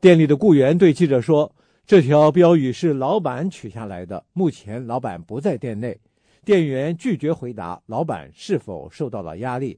[0.00, 1.52] 店里的雇员对记者说
[1.84, 5.98] ：“这条标语是老板取下来的，目前老板不在店内。”
[6.46, 9.76] 店员拒绝回答老板是否受到了压力。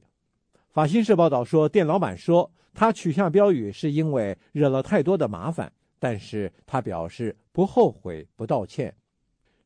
[0.69, 8.93] 法新社报道说，店老板说他取下标语是因为惹了太多的麻烦，但是他表示不后悔、不道歉。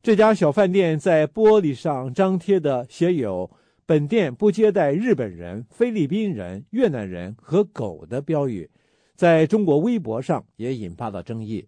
[0.02, 3.50] 这家小饭店在玻璃上张贴的写有
[3.84, 8.70] “本店不接待日本人、菲律宾人、越南人和狗”的标语，
[9.16, 11.64] 在中国微博上也引发了争议。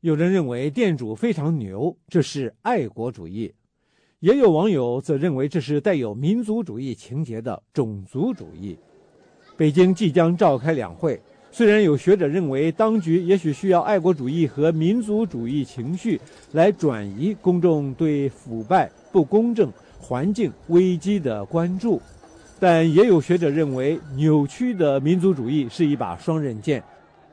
[0.00, 3.52] 有人认为店主非常牛，这是爱国主义；
[4.20, 8.76] 也有网友则认为这是带有民族主义情节的种族主义。
[9.56, 11.20] 北京即将召开两会。
[11.52, 16.20] 虽然有学者认为，当局也许需要爱国主义和民族主义情绪
[16.52, 22.02] 来转移公众对腐败、不公正、环境危机的关注，
[22.58, 26.82] 但也有学者认为，扭曲的民族主义是一把双刃剑，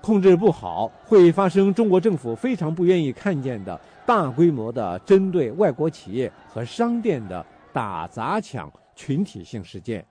[0.01, 10.05] 控制不好会发生中国政府非常不愿意看见的大规模的针对外国企业和商店的打砸抢群体性事件。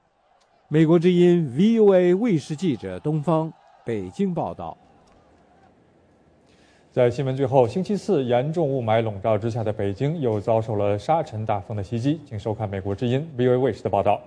[0.68, 3.52] 美国之音 VOA 卫视记者东方。
[3.84, 4.78] 北京报道，
[6.92, 12.20] 在新闻最后，星期四严重雾霾笼罩之下的北京又遭受了沙尘大风的袭击。
[12.24, 14.22] 请收看美国之音 VOA 卫视的报道。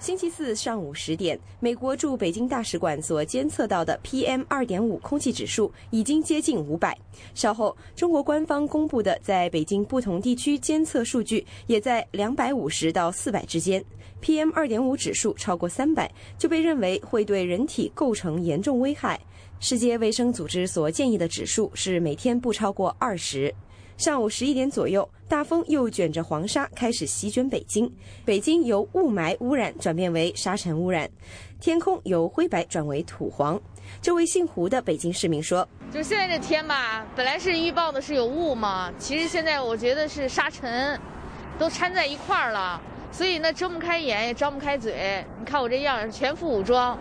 [0.00, 6.96] 星期四上午十点，美国驻北京大使馆所监测到的 PM 二点五空气指数已经接近五百。
[7.34, 13.84] 稍后，中国官方公布的在北京不同地区监测数据也在两百五十到四百之间。
[14.22, 19.20] PM 二点五指数超过三百，就被认为会对人体构成严重危害。
[19.58, 23.52] 世界卫生组织所建议的指数是每天不超过二十。
[23.96, 27.92] 上午十一点左右，大风又卷着黄沙开始席卷北京，
[28.24, 31.06] 北京由雾霾污染转变为沙尘污染，
[31.60, 33.60] 天空由灰白转为土黄。
[34.00, 40.98] 这位姓胡的北京市民说：“就现在这天吧，本来是预报的是有雾嘛，其实现在我觉得是沙尘，
[41.58, 42.80] 都掺在一块儿了，
[43.12, 45.22] 所以呢睁不开眼也张不开嘴。
[45.38, 46.98] 你看我这样全副武装，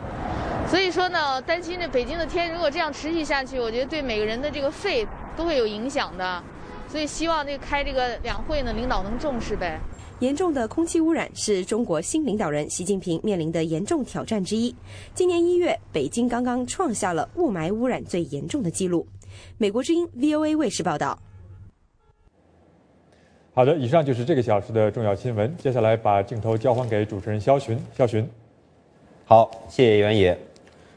[0.69, 5.07] 所以说呢，担心这北京的天如果这样持续下去，我觉得对每个人的这个肺
[5.37, 6.43] 都会有影响的。”
[6.87, 9.79] 所以希望这个开这个两会呢，领导能重视呗。
[10.19, 14.73] 严重的空气污染是中国新领导人习近平面临的严重挑战之一。
[15.13, 19.05] 今年一月，北京刚刚创下了雾霾污染最严重的记录。
[19.59, 21.19] 美国之音 VOA 卫视报道。
[23.53, 25.55] 好的，以上就是这个小时的重要新闻。
[25.57, 27.77] 接下来把镜头交还给主持人肖寻。
[27.95, 28.27] 肖寻，
[29.25, 30.35] 好，谢谢袁野。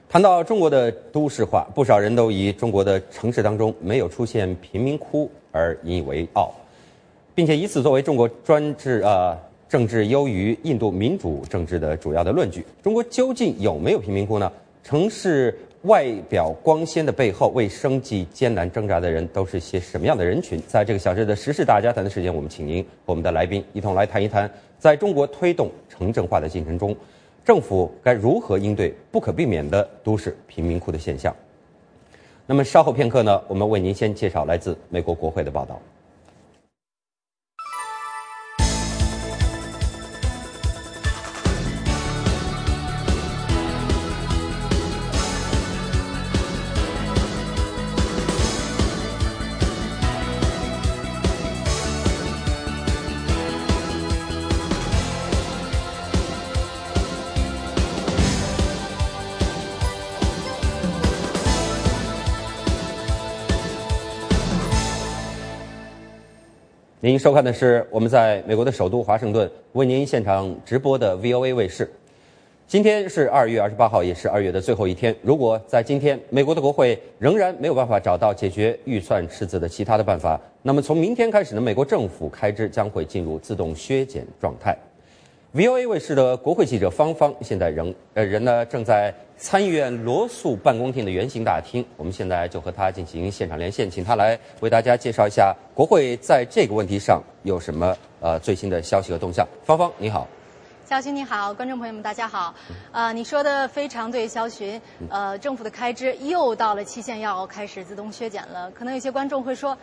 [0.09, 6.53] 谈到中国的都市化，不少人都以中国的城市当中没有出现贫民窟而引以为傲，
[7.35, 9.37] 并且以此作为中国专制呃
[9.69, 12.65] 政治优于印度民主政治的主要的论据。
[12.83, 14.51] 中国究竟有没有贫民窟呢？
[14.83, 20.61] 城市外表光鲜的背后，为生计艰难挣扎的人都是些什么样的人群？
[20.67, 26.97] 在这个小时的时事大家谈的时间，我们请您和我们的来宾一同来谈一谈，在中国推动城镇化的进程中。
[27.43, 31.35] 政府该如何应对不可避免的都市贫民窟的现象？
[32.51, 35.81] 那么稍后片刻呢，我们为您先介绍来自美国国会的报道。
[67.11, 71.91] 您收看的是我们在美国的首都华盛顿为您现场直播的 VOA 卫视。
[72.69, 75.13] 今天是二月二十八号，也是二月的最后一天。
[75.21, 84.79] 如果在今天美国的国会仍然没有办法找到解决预算赤字的其他的办法，那么从明天开始呢，美国政府开支将会进入自动削减状态。
[85.53, 99.45] VOA 卫视的国会记者芳芳现在仍呃人呢正在参议院罗素办公厅的圆形大厅，我们现在就和他进行现场连线，请他来为大家介绍一下国会在这个问题上有什么呃最新的消息和动向。
[99.65, 100.25] 芳芳你好。
[100.87, 102.55] 肖勋你好，观众朋友们大家好，
[102.93, 108.71] 呃，你说的非常对，肖勋，呃，政府的开支又到了期限要开始自动削减了。
[108.73, 109.77] 可能有些观众会说，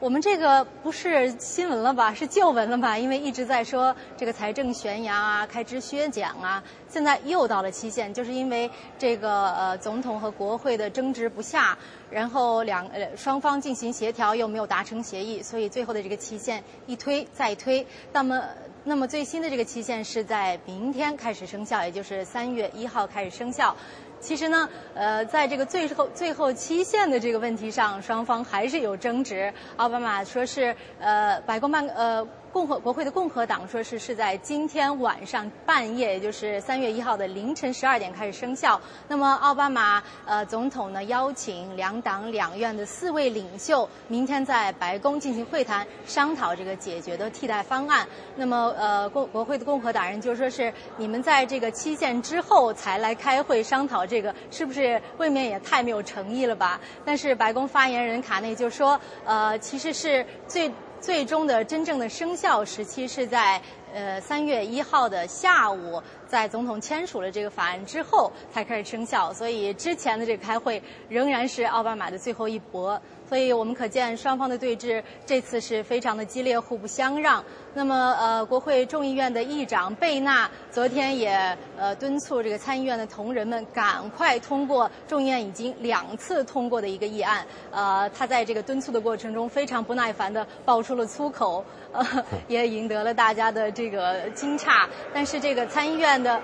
[0.00, 2.96] 我们这个不是新闻了吧，是旧闻了吧？
[2.96, 11.76] 因为一直在说这个财政悬崖啊，开支削减啊，现在又到了期限，就是因为这个呃总统和国会的争执不下，
[12.10, 18.42] 然后两呃双方进行协调又没有达成协议，所以最后的这个期限一推再推，那么。
[18.82, 23.76] 那么最新的这个期限是在明天开始生效，也就是三月一号开始生效。
[24.20, 29.52] 其实呢，呃，在这个最后最后期限的这个问题上，双方还是有争执。
[29.76, 32.26] 奥巴马说是呃，白宫办呃。
[32.52, 38.80] 共和国会的共和党说是是在今天晚上半夜，也就是三月一号的凌晨十二点开始生效。
[39.06, 48.04] 那么奥巴马呃总统呢邀请两党两院的四位领袖明天在白宫进行会谈，商讨这个解决的替代方案。
[48.34, 56.80] 那么呃共国会的共和党人就说是你们在这个期限之后才来开会商讨这个，是不是未免也太没有诚意了吧？
[57.04, 60.68] 但是白宫发言人卡内就说呃其实是最。
[61.00, 63.60] 最终的真正的生效时期是在
[63.92, 73.00] 呃三月一号的下午，在总统签署了这个法案之后才开始生效，所以之前的这个开会仍然是奥巴马的最后一搏。
[73.28, 77.44] 所以我们可见双方的对峙这次是非常的激烈，互不相让。
[77.72, 87.46] 那么，呃，国会众议院的议长贝纳昨天也呃敦促这个参议院的同仁们赶快通过众议院已经两次通过的一个议案。
[87.70, 92.04] 呃，他在这个敦促的过程中非常不耐烦地爆出了粗口，呃，
[92.48, 94.86] 也赢得了大家的这个惊诧。
[95.14, 96.40] 但是这个参议院的。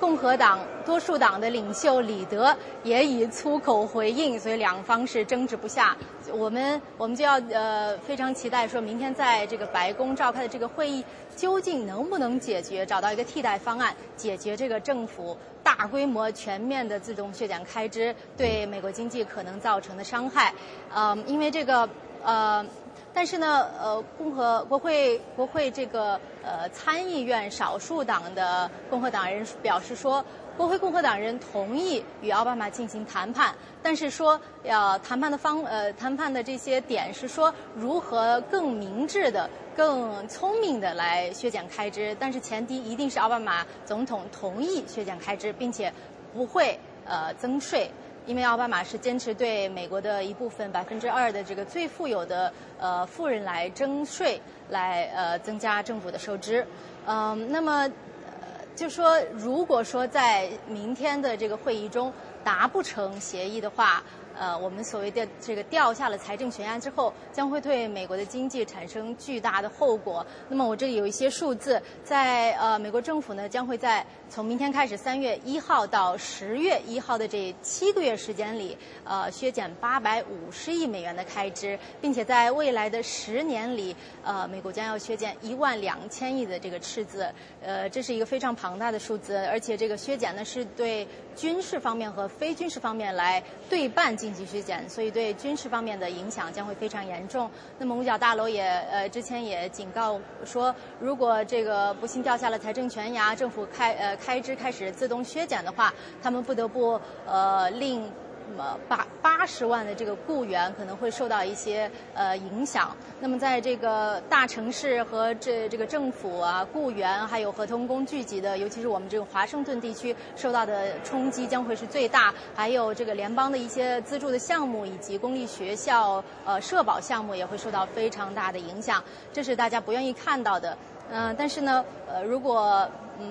[0.00, 5.96] 共和党多数党的领袖李德也以粗口回应，所以两方是争执不下。
[6.32, 11.02] 我们我们就要呃非常期待，说明天在这个白宫召开的这个会议，
[11.36, 20.52] 究竟能不能解决，找到一个替代方案，解决这个政府大规模全面的自动削减开支对美国经济可能造成的伤害。
[20.92, 21.88] 嗯，因为这个
[22.24, 22.66] 呃。
[23.14, 30.22] 但是呢，呃，共和国会国会这个呃参议院少数党的共和党人表示说，
[30.56, 45.92] 国会共和党人同意与奥巴马进行谈判，但是说要谈判的方呃谈判的这些点是说如何更明智的、更聪明的来削减开支，但是前提一定是奥巴马总统同意削减开支，并且
[46.32, 47.88] 不会呃增税。
[48.26, 54.40] 因为奥巴马是坚持对美国的一部分百分之二的这个最富有的呃富人来征税，
[54.70, 56.66] 来呃增加政府的收支，
[57.06, 57.82] 嗯，那么
[58.24, 64.02] 呃就说如果说在明天的这个会议中达不成协议的话。
[64.38, 70.26] 呃，我们所谓的这个掉下了财政悬崖之后，将会对美国的经济产生巨大的后果。
[70.48, 83.94] 那么我这里有一些数字，在呃美国政府呢将会在从明天开始三月一号到十月一号的这七个月时间里，呃削减八百五十亿美元的开支，并且在未来的十年里，
[84.24, 87.30] 呃美国将要削减一万两千亿的这个赤字。
[87.62, 91.06] 呃，这是一个非常庞大的数字，而且这个削减呢是对
[91.36, 94.14] 军事方面和非军事方面来对半。
[94.24, 97.50] 紧急削减，所以对军事方面的影响将会非常严重。
[97.78, 105.92] 那么五角大楼也呃之前也警告说，如果这个不幸掉下了财政悬崖，政府开呃开支开始自动削减的话，
[106.22, 108.10] 他们不得不呃令。
[108.50, 112.94] 那么八八十万的这个雇员可能会受到一些呃影响。
[113.20, 122.34] 那么在这个大城市和这这个政府啊雇员还有合同工聚集的，尤其是我们这个华盛顿地区受到的冲击将会是最大。
[122.54, 129.02] 还有这个联邦的一些资助的项目以及公立学校呃社保项目也会受到非常大的影响。
[129.32, 130.76] 这是大家不愿意看到的。
[131.10, 132.88] 嗯，但是呢，呃，如果
[133.20, 133.26] 嗯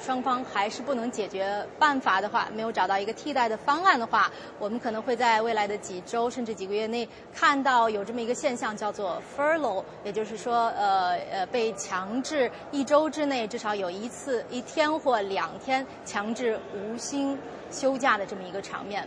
[0.00, 17.36] 双方还是不能解决办法的话，没有找到一个替代的方案的话，我们可能会在未来的几周甚至几个月内看到有这么一个现象，叫做 furlough，也就是说，呃呃，被强制一周之内至少有一次一天或两天强制无薪
[17.70, 19.06] 休假的这么一个场面。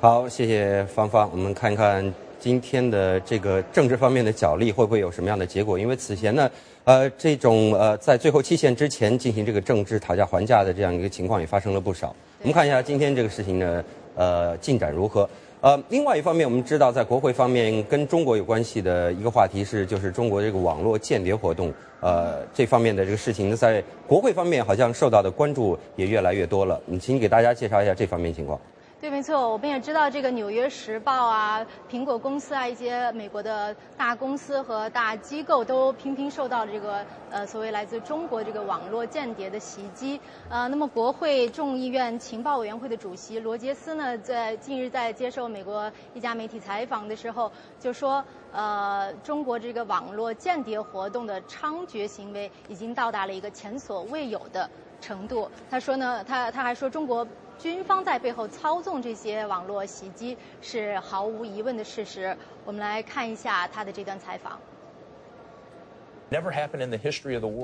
[0.00, 2.12] 好，谢谢芳芳，我们看看。
[2.40, 5.78] 今天的这个政治方面的角力会不会有什么样的结果？
[5.78, 6.50] 因为此前呢，
[6.84, 12.14] 呃，这种呃在最后期限之前进行这个政治讨价还价的这样一个情况也发生了不少。
[12.40, 13.84] 我们看一下今天这个事情呢
[14.16, 15.28] 呃进展如何。
[15.60, 26.80] 呃，另外一方面，我们知道在国会方面跟中国有关系的一个话题是，就是中国这个网络间谍活动，呃，这方面的这个事情在国会方面好像受到的关注也越来越多了。
[26.84, 28.60] 你请给大家介绍一下这方面情况。
[29.02, 40.20] 对，没错，我们也知道这个《纽约时报》啊、苹果公司啊一些美国的大公司和大机构都频频受到这个呃所谓来自中国这个网络间谍的袭击。
[40.48, 47.50] 呃，那么国会众议院情报委员会的主席罗杰斯呢，在近日在接受美国一家媒体采访的时候
[47.80, 54.70] 就说，呃，中国这个网络间谍活动的猖獗行为已经到达了一个前所未有的
[55.00, 55.50] 程度。
[55.68, 57.26] 他说呢，他他还说中国。
[57.58, 62.36] 军方在背后操纵这些网络袭击是毫无疑问的事实。
[62.64, 64.58] 我们来看一下他的这段采访。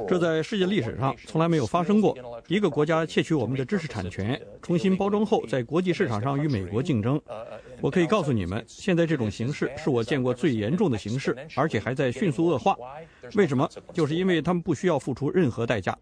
[0.06, 2.14] 这在世界历史上从来没有发生过。
[2.48, 7.18] 一个国家窃取我们的知识产权，重新包装后在国际市场上与美国竞争。
[7.80, 12.76] 我可以告诉你们，现在这种形势是我见过最严重的形势，而且还在迅速恶化。
[13.36, 13.66] 为什么？
[13.94, 15.96] 就是因为他们不需要付出任何代价。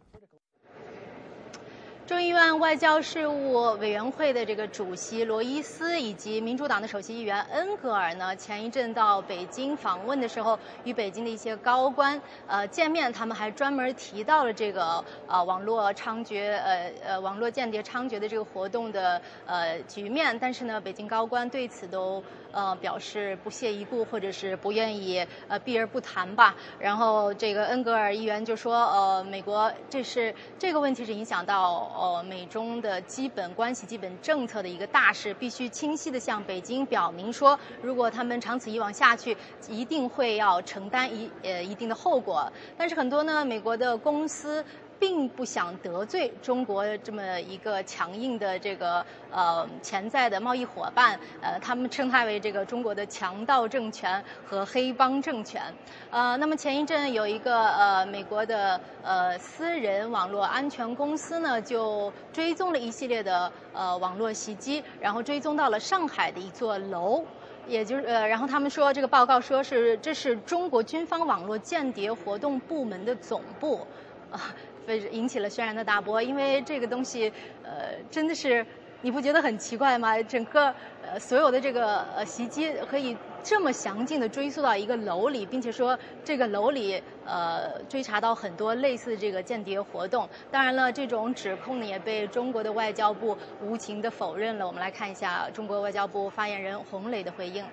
[2.07, 22.23] 众议院外交事务委员会的这个主席罗伊斯以及民主党的首席议员恩格尔呢，前一阵到北京访问的时候，与北京的一些高官呃见面，他们还专门提到了这个呃网络猖獗呃呃网络间谍猖獗的这个活动的呃局面，但是呢，北京高官对此都
[22.57, 26.57] 呃表示不屑一顾，或者是不愿意呃避而不谈吧。
[26.81, 31.77] 然后这个恩格尔议员就说呃美国这是这个问题是影响到。
[32.07, 39.37] 呃，美中的基本关系、基本政策的一个大事，必须清晰的向北京表明说，如果他们长此以往下去，
[39.69, 42.51] 一定会要承担一呃一定的后果。
[42.79, 44.65] 但是很多呢，美国的公司。
[44.99, 55.63] 并不想得罪中国这么一个强硬的这个呃潜在的贸易伙伴，呃，他们称它为这个中国的强盗政权和黑帮政权。
[56.11, 67.25] 呃，那么前一阵有一个呃美国的呃私人网络安全公司呢，就追踪了一系列的呃网络袭击，然后追踪到了上海的一座楼，
[67.67, 73.87] 也就是呃，然后他们说这个报告说是这是中国军方网络间谍活动部门的总部，
[74.31, 74.55] 啊。
[74.87, 77.33] 被引起了轩然的大波，因为这个东西，
[77.65, 78.65] 呃，真的是
[79.03, 80.23] 你不觉得很奇怪吗？
[80.23, 80.73] 整个
[81.03, 90.29] 呃所有的这个呃袭击可以这么详尽的追溯到一个楼里，并且说这个楼里呃追查到很多类似这个间谍活动。
[90.51, 94.67] 当然了，这种指控呢也被中国的外交部无情的否认了。
[94.67, 97.65] 我们来看一下中国外交部发言人洪磊的回应。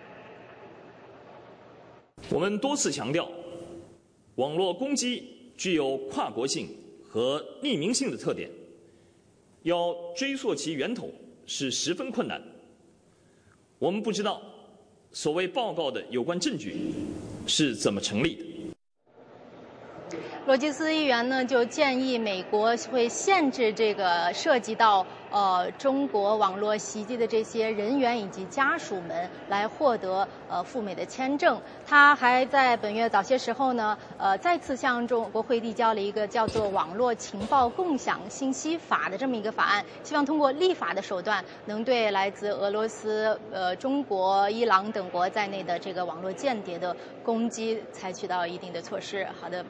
[2.30, 3.28] 我们多次强调，
[4.36, 6.68] 网络攻击具有跨国性。
[7.14, 8.50] 和匿名性的特点，
[9.62, 11.12] 要追溯其源头
[11.46, 12.42] 是十分困难。
[13.78, 14.42] 我们不知道
[15.12, 16.74] 所谓报告的有关证据
[17.46, 20.18] 是怎么成立的。
[20.46, 31.58] 罗杰斯议员呢就建议美国会限制这个涉及到呃中国网络袭击的这些人员以及家属们来获得呃赴美的签证。
[31.88, 46.94] 他还在本月早些时候呢呃再次向中国会递交了一个叫做《网络情报共享信息法》的这么一个法案，希望通过立法的手段，能对来自俄罗斯、呃中国、伊朗等国在内的这个网络间谍的
[47.24, 49.26] 攻击采取到一定的措施。
[49.40, 49.64] 好的。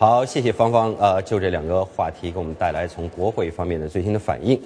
[0.00, 0.94] 好，谢谢芳芳。
[0.96, 4.56] 呃，就这两个话题给我们带来从国会方面的最新的反应。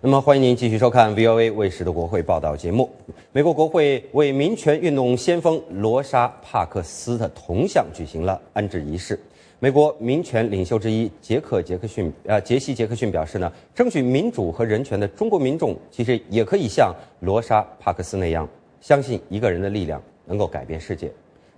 [0.00, 2.88] 那么，欢迎您继续收看 VOA 卫视的国会报道节目。
[3.32, 9.18] 美国国会为民权运动先锋罗莎·帕克斯的铜像举行了安置仪式。
[9.58, 18.48] 美国民权领袖之一杰克·杰克逊，呃，杰西·杰克逊表示呢，争取民主和人权的中国民众其实也可以像罗莎·帕克斯那样，
[18.80, 21.08] 相信一个人的力量能够改变世界。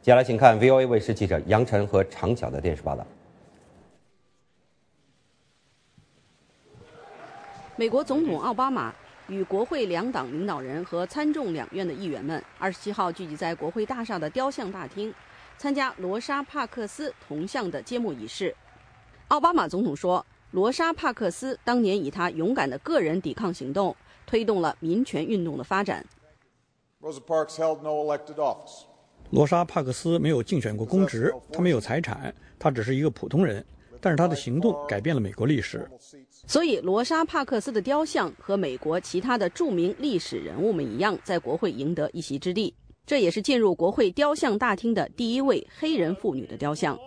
[0.01, 3.07] 接下来，请看 VOA 卫视记者杨晨和长角的电视报道。
[7.79, 8.93] 美国总统奥巴马
[9.29, 15.15] 与国会两党领导人和参众两院的议员们，二十七号聚集在国会大厦的雕像大厅，
[15.57, 18.53] 参加罗莎·帕克斯铜像的揭幕仪式。
[19.29, 23.95] 奥巴马总统说：“罗莎·帕克斯当年以他勇敢的个人抵抗行动，
[24.27, 26.05] 推动了民权运动的发展。”
[29.31, 33.65] 罗莎·帕克斯没有竞选过公职，他没有财产，他只是一个普通人。
[34.01, 35.89] 但是他的行动改变了美国历史，
[36.47, 42.75] 所以罗莎·帕克斯的雕像和美国其他的著名历史人物们一样，在国会赢得一席之地。
[43.07, 46.99] 这也是进入国会雕像大厅的第一位黑人妇女的雕像。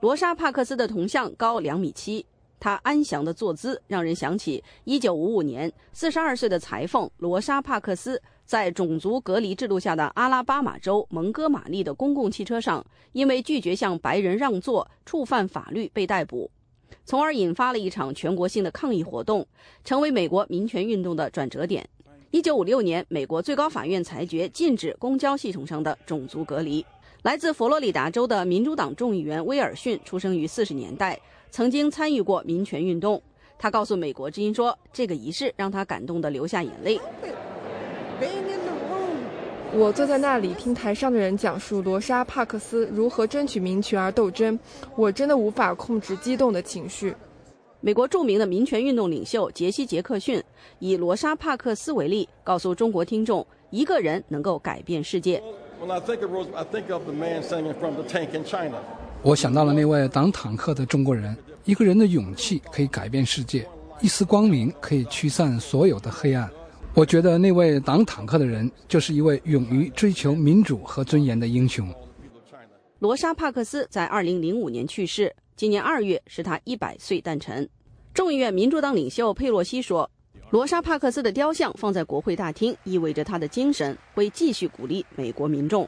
[0.00, 2.26] 罗莎·帕克斯的铜像高两米七，
[2.58, 16.48] 她安详的坐姿让人想起1955年42岁的裁缝罗莎·帕克斯在种族隔离制度下的阿拉巴马州蒙哥马利的公共汽车上，因为拒绝向白人让座，触犯法律被逮捕，
[17.04, 19.44] 从而引发了一场全国性的抗议活动，
[19.84, 21.86] 成为美国民权运动的转折点。
[22.30, 26.84] 1956年，美国最高法院裁决禁止公交系统上的种族隔离。
[27.22, 31.18] 来自佛罗里达州的民主党众议员威尔逊出生于四十年代，
[31.50, 33.20] 曾经参与过民权运动。
[33.58, 37.00] 他告诉《美国之音》说：“这个仪式让他感动得流下眼泪。”
[39.74, 44.58] 我坐在那里听台上的人讲述罗莎·帕克斯如何争取民权而斗争，
[44.96, 47.14] 我真的无法控制激动的情绪。
[47.80, 50.42] 美国著名的民权运动领袖杰西·杰克逊
[50.78, 55.42] 以罗莎·帕克斯为例，告诉中国听众：“一个人能够改变世界。”
[59.22, 61.36] 我想到了那位挡坦克的中国人。
[61.64, 63.66] 一个人的勇气可以改变世界，
[64.00, 66.48] 一丝光明可以驱散所有的黑暗。
[66.96, 71.86] 我觉得那位挡坦克的人就是一位勇于追求民主和尊严的英雄。
[73.00, 77.68] 罗莎·帕克斯在2005年去世，今年2月是他100岁诞辰。
[78.14, 80.10] 众议院民主党领袖佩洛西说。
[80.50, 85.86] 罗莎·帕克斯的雕像放在国会大厅，意味着他的精神会继续鼓励美国民众。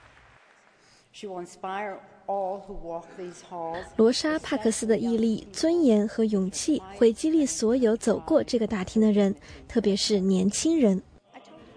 [3.96, 9.34] 罗莎·帕克斯的毅力、尊严和勇气会激励所有走过这个大厅的人，
[9.66, 11.02] 特别是年轻人。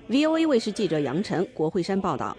[0.09, 2.35] VOA 卫视记者杨晨，国会山报道。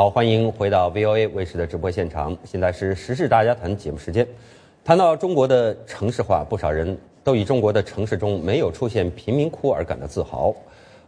[0.00, 2.34] 好，欢迎回到 VOA 卫视的直播现场。
[2.42, 4.26] 现在是时事大家谈节目时间。
[4.82, 10.54] 谈到中国的城市化，不少人都以中国的城市中没有出现贫民窟而感到自豪，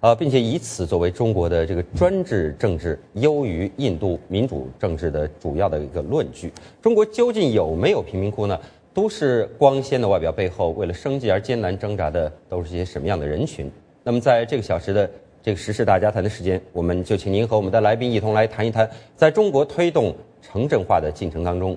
[0.00, 6.52] 呃，并且以此作为中国的这个专制政治优于印度民主政治的主要的一个论据。
[6.82, 8.60] 中国究竟有没有贫民窟呢？
[8.92, 13.72] 都市光鲜的外表背后，为了生计而艰难挣扎的都是些什么样的人群？
[14.04, 15.10] 那么，在这个小时的。
[15.42, 21.76] 这个时事大家谈的时间，我们就请您和我们的来宾一同来谈一谈，在中国推动城镇化的进程当中，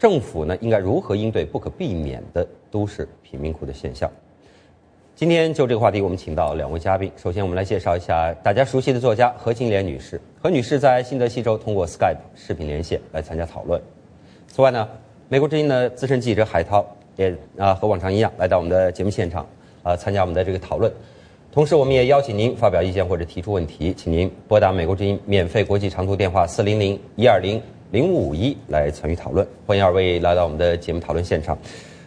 [0.00, 4.10] 政府呢应该如何应对不可避免的都市贫民窟的现象。
[5.14, 7.08] 今天就这个话题，我们请到两位嘉宾。
[7.16, 10.20] 首先，我们来介绍一下大家熟悉的作家何青莲女士。
[10.42, 13.80] 何女士在新泽西州通过 Skype 视频连线来参加讨论。
[14.48, 14.88] 此外呢，
[15.28, 16.84] 美国之音的资深记者海涛
[17.14, 19.46] 也啊和往常一样来到我们的节目现场
[19.84, 20.92] 啊参加我们的这个讨论。
[21.54, 27.62] 同时，我们也邀请您发表意见或者提出问题，请您拨打美国之音免费国际长途电话四零零一二零
[27.92, 29.46] 零五五一来参与讨论。
[29.64, 31.56] 欢迎二位来到我们的节目讨论现场。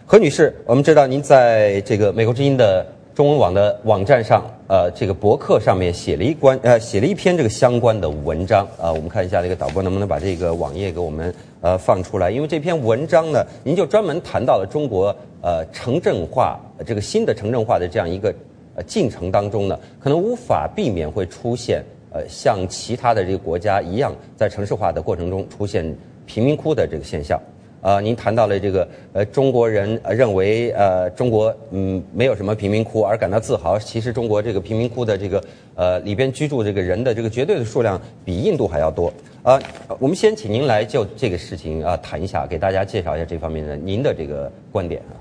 [0.06, 8.68] 何女士，我们知道您在这个美国之音的中文网的网站上，呃，这个博客上面写了一关，呃，写了一篇这个相关的文章。
[8.78, 12.30] 啊，我们看一下这个导播能不能把这个网页给我们呃放出来？
[12.30, 18.36] 因为这篇文章呢，您就专门谈到了中国呃城镇化这个新的城镇化的这样一个。
[18.78, 25.84] 呃，进程当中呢，可能无法避免会出现呃，像其他的这个国家一样，在城市化的过程中出现
[26.28, 27.42] 贫民窟的这个现象。
[27.82, 33.80] 呃，您谈到了这个呃，中国人认为呃，中国嗯没有什么贫民窟而感到自豪。
[33.80, 35.44] 其实中国这个贫民窟的这个
[35.76, 39.14] 呃里边居住这个人的这个绝对的数量比印度还要多。
[39.44, 39.62] 呃，
[40.00, 45.18] 我们先请您来就这个事情啊谈一下，给大家介绍一下这方面的您的这个观点啊。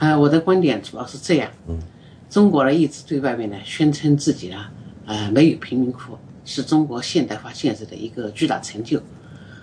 [0.00, 1.50] 啊，我的观点主要是这样。
[1.68, 1.78] 嗯，
[2.30, 4.66] 中国呢一直对外面呢宣称自己呢，
[5.04, 6.16] 呃，没有贫民窟，
[6.46, 8.98] 是中国现代化建设的一个巨大成就。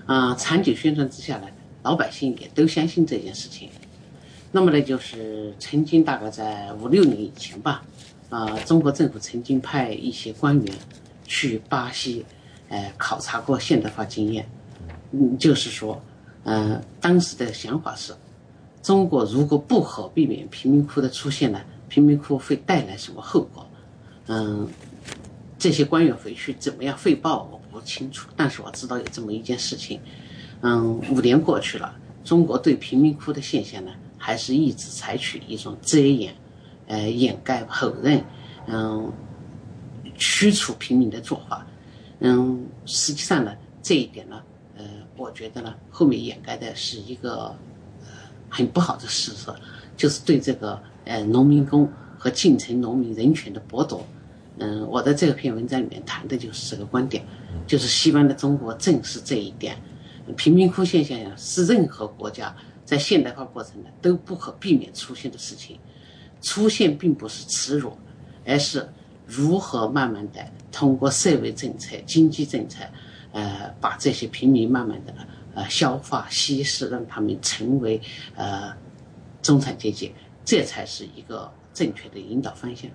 [0.05, 1.47] 啊，长久宣传之下呢，
[1.81, 3.67] 老百姓也都相信这件事情。
[4.51, 7.83] 那么呢，就是曾经大概在五六年以前吧，
[8.29, 10.75] 啊，中国政府曾经派一些官员
[11.25, 12.23] 去巴西，
[12.69, 14.47] 呃，考察过现代化经验。
[15.13, 15.99] 嗯，就是说，
[16.43, 18.13] 呃，当时的想法是。
[18.87, 21.59] 中国如果不可避免贫民窟的出现呢，
[21.89, 23.67] 贫民窟会带来什么后果？
[24.27, 24.65] 嗯，
[25.59, 29.99] 这些官员回去怎么样汇报我不清楚，但是我知道有这么一件事情。
[30.61, 31.93] 嗯，五年过去了，
[32.23, 36.33] 中国对贫民窟的现象呢，还是一直采取一种遮掩、
[36.87, 38.23] 呃掩盖、否认，
[38.67, 39.11] 嗯，
[40.15, 41.67] 驱除贫民的做法。
[42.19, 43.53] 嗯，实际上呢，
[43.83, 44.41] 这一点呢，
[44.77, 44.85] 呃，
[45.17, 47.53] 我觉得呢，后面掩盖的是一个
[48.49, 49.51] 很不好的事实，
[49.95, 54.05] 就是对这个呃农民工和进城农民人权的剥夺。
[54.59, 57.23] 嗯，我的这篇文章里面谈的就是这个观点，
[57.67, 59.77] 就是西方的中国正是这一点。
[60.35, 65.77] 贫民窟现象呀，是任何国家在现代化过程呢都不可避免出现的事情。
[66.41, 67.97] 出现并不是耻辱，
[68.45, 68.87] 而是
[69.25, 70.39] 如何慢慢的
[70.71, 72.83] 通过社会政策、经济政策，
[73.31, 75.13] 呃，把这些平民慢慢的
[75.57, 77.99] 呃消化稀释，让他们成为
[78.35, 78.71] 呃
[79.41, 80.13] 中产阶级，
[80.45, 82.89] 这才是一个正确的引导方向。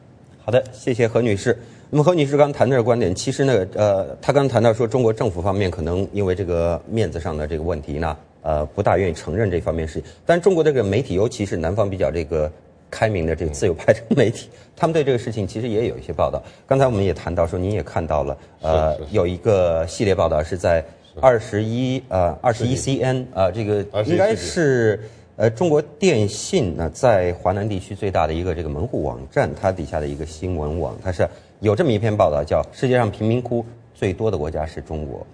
[0.44, 1.58] 好的，谢谢何女士。
[1.90, 10.10] 那么何女士刚谈的观点，其实呢，呃，她刚谈到说，中国政府方面可能因为这个面子上的这个问题呢，呃，不大愿意承认这方面事情。
[10.24, 12.50] 但中国这个媒体，尤其是南方比较这个
[12.90, 16.42] 开明的这个自由派的媒体，他们对这个事情其实也有一些报道。
[16.66, 20.84] 刚才我们也谈到说，您也看到了，呃，有一个系列报道是在
[21.20, 25.00] 二十一呃二十一 CN 啊，这个应该是。
[25.34, 31.26] 呃，中国电信呢，在华南地区最大的一个这个门户网站，它底下的一个新闻网，它是
[31.60, 33.64] 有这么一篇报道，叫“世界上贫民窟
[33.94, 35.26] 最多的国家是中国”。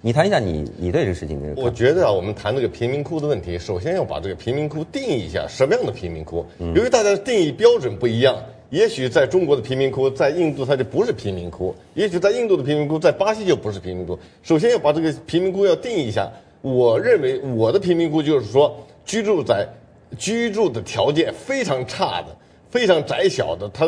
[0.00, 1.60] 你谈一下你你对这个事情的？
[1.60, 6.46] 我觉得啊，我们谈这个贫民窟的问题，首先要把这个贫民窟定义一下，什么样的贫民窟？
[6.58, 8.36] 由于大家的定义标准不一样，
[8.72, 14.18] 也许在中国的贫民窟，在印度它就不是贫民窟；也许在印度的贫民窟，在巴西就不是贫民窟。
[14.42, 16.28] 首先要把这个贫民窟要定一下。
[16.60, 18.76] 我认为我的贫民窟就是说。
[19.04, 19.66] 居住在
[20.16, 22.28] 居住的条件非常差的、
[22.70, 23.84] 非常窄小的，它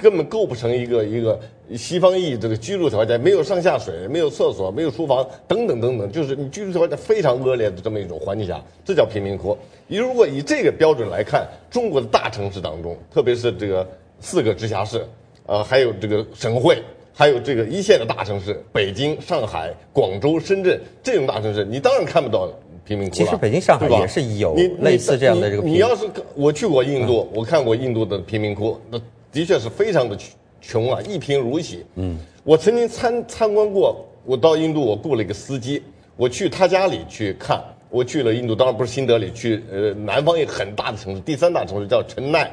[0.00, 1.40] 根本构不成一个一个
[1.76, 9.58] 西方意义这个居住条件，没有上下水，没有厕所，没有书房，等等等等，就是你居住条件非常恶劣的这么一种环境下，这叫贫民窟。
[9.88, 13.84] 你如果以这个标准来看，中国的大城市当中，特别是这个
[14.24, 15.06] 四个直辖市，
[15.44, 16.82] 呃，还有这个省会，
[17.12, 22.50] 还有这个一线的大城市，北京、上海、广州、深圳这种大城市，你当然看不到。
[22.86, 25.62] 贫民窟其实北京、上海也是有类似这样的这个。
[25.62, 29.00] 你要是我去过印度，我看过印度的贫民窟，那
[29.32, 30.14] 的确是非常的
[30.60, 31.82] 穷啊，一贫如洗。
[31.94, 35.82] 嗯，我曾经参参观过，我到印度，我雇了一个司机，
[36.14, 37.58] 我去他家里去看。
[37.88, 42.52] 我去了印度，当然不是新德里，去呃南方一个很大的城市，第三大城市叫陈奈。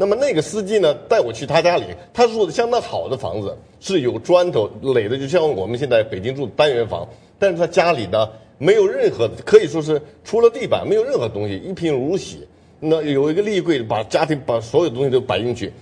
[0.00, 7.06] 那么那个司机呢，带我去他家里，他住的相当好的房子，是有砖头垒的，就像我们现在北京住的单元房，
[7.38, 8.26] 但是他家里呢。
[8.62, 12.46] 没有任何，可以说是除了地板没有任何东西，一贫如洗。
[12.78, 15.72] 那有一个立柜，把家庭把所有东西都摆进去，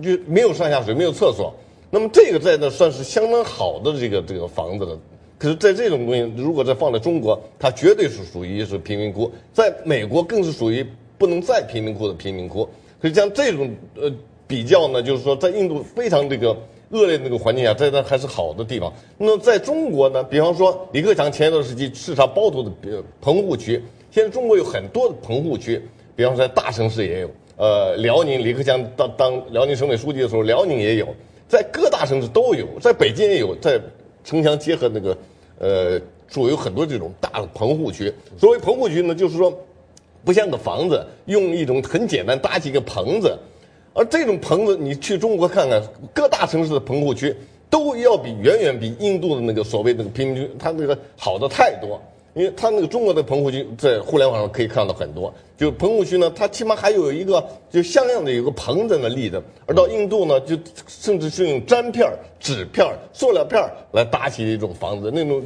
[0.00, 1.52] 就没有上下水，没有厕所。
[1.90, 4.96] 那么这个在那算是相当好的这个这个房子了。
[5.36, 9.28] 可是，在这种东西如果再放在中国，它绝对是属于是贫民窟。
[9.52, 10.86] 在美国更是属于
[11.16, 12.68] 不能再贫民窟的贫民窟。
[13.00, 14.12] 可以像这种呃
[14.46, 16.56] 比较呢，就是说在印度非常这个。
[16.90, 18.90] 恶劣的那个环境下，在那还是好的地方。
[19.18, 20.24] 那么在中国呢？
[20.24, 22.72] 比方说李克强前一段时期视察包头的
[23.20, 23.78] 棚户区，
[24.10, 25.78] 现在中国有很多的棚户区，
[26.16, 27.30] 比方说在大城市也有。
[27.58, 31.06] 呃，辽宁李克强当当辽宁省委书记的时候，辽宁也有，
[31.46, 33.78] 在各大城市都有，在北京也有，在
[34.24, 35.18] 城乡结合那个
[35.58, 38.10] 呃处有很多这种大的棚户区。
[38.38, 39.52] 所谓棚户区呢，就是说
[40.24, 43.38] 不像个房子，用一种很简单搭起一个棚子。
[43.94, 45.82] 而这种棚子，你去中国看看，
[46.14, 47.34] 各大城市的棚户区
[47.68, 52.00] 都要比远远比印度的那个所谓那个贫民区，它那个好的太多。
[52.34, 59.42] 因为它那个中国的棚户区在互联网上可以看到很多，就棚户区呢，它起码还有一个就像样的有个棚在那立着。
[59.66, 62.08] 而到印度呢，就甚至是用粘片、
[62.38, 65.42] 纸片、塑料片来搭起一种房子，那种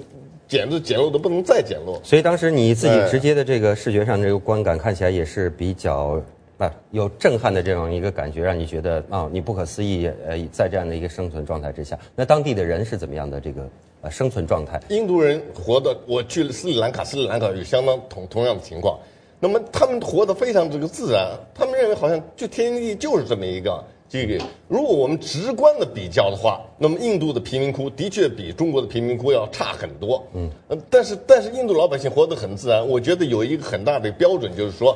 [0.53, 1.99] 简直简陋的不能再简陋。
[2.05, 6.21] 所以当时你自己直接的这个视觉上这个观感看起来也是比较。
[6.59, 10.09] 啊，有震撼的这样一个感觉，让你觉得啊，你不可思议。
[10.25, 13.69] 呃，在这样的一个生存状态之下，那当地的人是怎么样的这个
[14.03, 14.81] 呃生存状态？
[14.91, 18.97] 印度人活的，我去了斯里兰卡，斯里兰卡有相当同同样的情况。
[19.41, 24.39] 那么他们活得非常这个自然，他们认为好像就天地就是这么一个这个。
[24.69, 30.23] 如果我们直观的比较的话，那么印度的贫民窟的确比中国的贫民窟要差很多。
[30.35, 30.51] 嗯，
[30.91, 32.87] 但是但是印度老百姓活得很自然。
[32.87, 34.95] 我觉得有一个很大的标准就是说。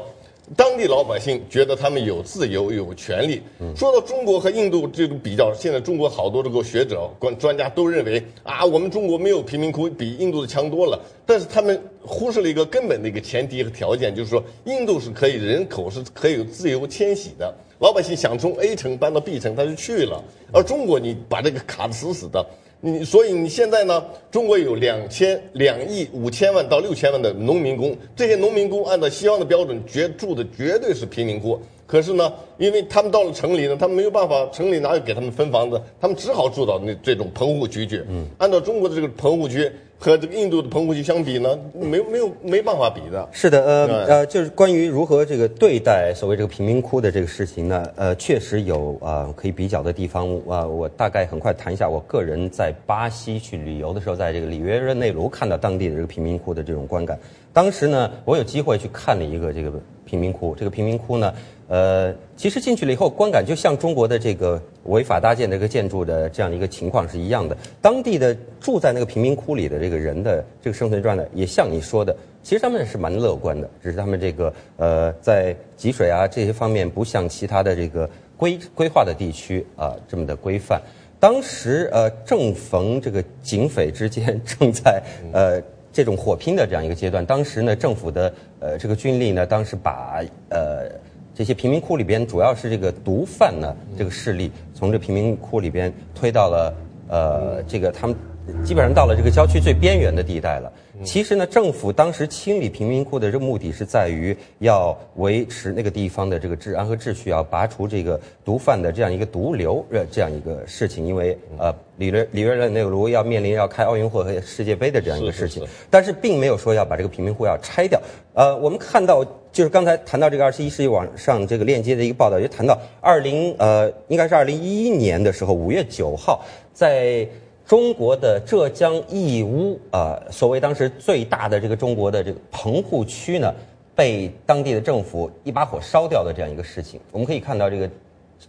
[0.57, 3.43] 当地老百姓觉得他们有自由、有权利。
[3.75, 10.97] 说到中国和印度这种比较，现在中国好多这个学者、专专家都认为啊，我们中国没有贫民窟，比印度的强多了。
[11.27, 20.23] 但是他们忽视了一个根本的一个前提和条件，就是说印度是可以人口是可以自由迁徙的，老百姓想从 A 城搬到 B 城，他就去了。
[20.53, 22.45] 而中国你把这个卡的死死的。
[22.81, 24.05] 你所以你现在呢？
[24.31, 31.59] 中国有两千两亿五千万到六千万的农民工，这些农民工按照西方的标准，绝住的绝对是贫民窟。
[31.87, 35.81] 可是呢，因为他们到了城里呢，他们没有办法，城里哪有给他们分房子？
[35.99, 38.05] 他们只好住到那这种棚户区去。
[38.09, 39.71] 嗯，按照中国的这个棚户区。
[39.99, 43.29] 和这个印度的棚户区相比呢，没没有没办法比的。
[43.33, 50.67] 是的，呃呃，就是关于如何这个对待所谓这个贫民窟的这个事情呢，呃，确实有啊可以比较的地方啊。
[50.67, 57.19] 我大概很快谈一下，我个人在巴西去旅游的时候，在这个里约热内卢看到当地的这个贫民窟的这种观感。
[57.53, 59.73] 当时呢，我有机会去看了一个这个
[60.05, 61.33] 贫民窟，这个贫民窟呢。
[61.69, 67.57] 呃，其实进去了以后，观感就像中国的这个违法搭建的一个建筑的这样的一个情况是一样的。
[67.83, 80.81] 当地的住在那个贫民窟里的这个人的这个生存状态，也像你说的，其实他们是蛮乐观的，只是他们这个呃在集水啊这些方面不像其他的这个规规划的地区啊这么的规范。
[81.19, 85.03] 当时呃正逢这个警匪之间正在
[85.33, 85.61] 呃
[85.93, 90.89] 这种火拼的这样一个阶段，当时呢政府的呃这个军力呢，当时把呃。
[91.37, 96.75] 这些贫民窟里边，主要是这个毒贩呢，这个势力从这贫民窟里边推到了
[97.09, 98.17] 呃，这个他们
[98.65, 100.73] 基本上到了这个郊区最边缘的地带了。
[101.05, 111.07] 其实呢，政府当时清理贫民窟的这个目的是在于要维持那个地方的这个治安和秩序，要拔除这个毒贩的这样一个毒瘤呃这样一个事情。
[111.07, 118.01] 因为呃，里约里约热内卢要面临要开奥运会和世界杯的这样一个事情，但是并没有说要把这个贫民窟要拆掉。
[118.35, 119.27] 呃，我们看到。
[119.53, 126.45] 就是刚才谈到这个二十一世纪网上这个链接的一个报道，就谈到二零呃，应该是二零一一年的时候，五月九号，
[126.75, 127.27] 在
[127.67, 133.53] 中国的浙江义乌啊，所谓当时最大的这个中国的这个棚户区呢，
[133.95, 137.01] 被当地的政府一把火烧掉的这样一个事情。
[137.11, 137.91] 我们可以看到，这个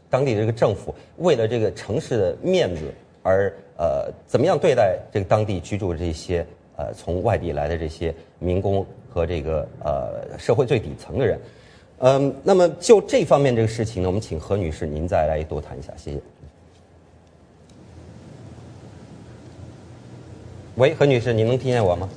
[0.09, 6.45] 当地的这个政府为了这个城市的面子而呃，怎么样对待这个当地居住这些
[6.75, 8.85] 呃从外地来的这些民工。
[9.09, 11.39] 和这个呃社会最底层的人，
[11.99, 16.19] 嗯，那么就这方面这个事情呢，我们请何女士您再来多谈一下，谢谢。
[20.77, 22.09] 喂，何女士，您能听见我吗？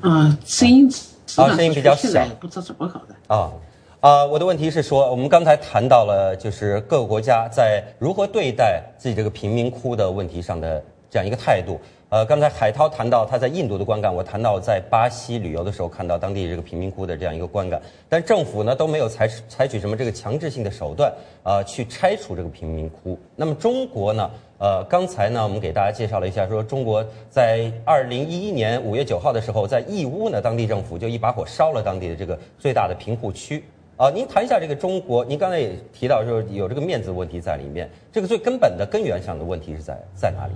[0.00, 0.88] 啊，声音
[1.36, 3.14] 啊，声音比较小，不知道怎么搞的。
[3.26, 3.52] 啊
[4.00, 11.78] 啊，我的问题是说，我们刚才谈到了，就是各个国家在如何对待自己这个贫民窟的问题上的这样一个态度。
[12.08, 21.12] 呃，刚才海涛谈到他在印度的观感，我谈到在巴西旅游的时候看到当地这个贫民窟的这样一个观感，但政府呢都没有采采取什么这个强制性的手段，
[21.42, 23.18] 呃，去拆除这个贫民窟。
[23.34, 24.30] 那么中国呢？
[24.58, 33.64] 呃，刚才呢我们给大家介绍了一下，说中国在二零一一年五月九号的时候，在义乌呢，当地政府就一把火烧了当地的这个最大的贫户区。
[33.96, 40.52] 啊，您谈一下这个中国，您刚才也提到说有这个面子问题在里面，这个最根本的根源上的问题是在在哪里？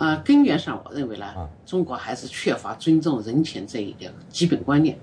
[0.00, 1.26] 啊，根源上我认为呢，
[1.66, 4.98] 中国还是缺乏尊重人权这一个基本观念。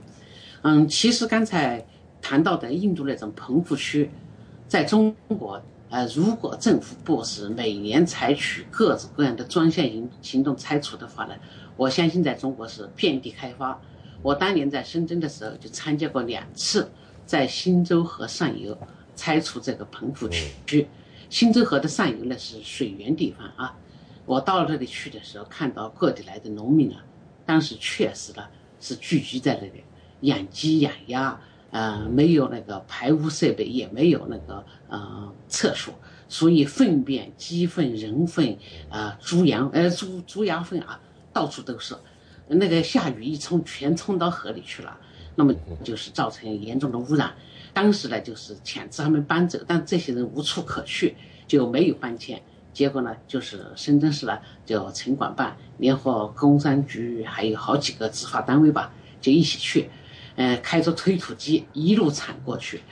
[0.64, 1.86] 嗯，其实刚才
[2.19, 4.10] 谈到的印度那种棚户区，
[4.68, 5.61] 在中国，
[5.91, 11.36] 呃，如果政府不是每年采取各种各样的专项行行动拆除的话呢，
[11.76, 13.80] 我相信在中国是遍地开花。
[14.24, 16.90] 我当年在深圳的时候就参加过两次，
[17.24, 18.76] 在新洲河上游
[19.15, 20.28] 拆除这个棚户
[20.65, 20.88] 区。
[21.30, 23.78] 新洲河的上游呢是水源地方啊。
[24.28, 27.04] 我到了这里去的时候，看到各地来的农民啊，
[27.45, 28.44] 当时确实呢
[28.80, 29.84] 是聚集在那里
[30.22, 31.40] 养鸡养鸭，
[31.72, 35.94] 呃，没有那个排污设备，也没有那个呃厕所，
[36.28, 38.58] 所以粪便、鸡粪、人粪
[38.90, 40.99] 啊、猪羊呃猪猪鸭粪啊，
[41.32, 41.95] 到处都是。
[42.49, 44.98] 那个下雨一冲，全冲到河里去了，
[45.36, 47.34] 那么就是造成严重的污染。
[47.74, 51.16] 当时呢，就是强制他们搬走，但这些人无处可去，
[51.48, 52.41] 就没有搬迁。
[52.78, 59.90] 结果呢，就是深圳市呢，就城管办联合工商局，还有好几个执法单位吧，就一起去，
[60.36, 62.84] 嗯，开着推土机一路铲过去，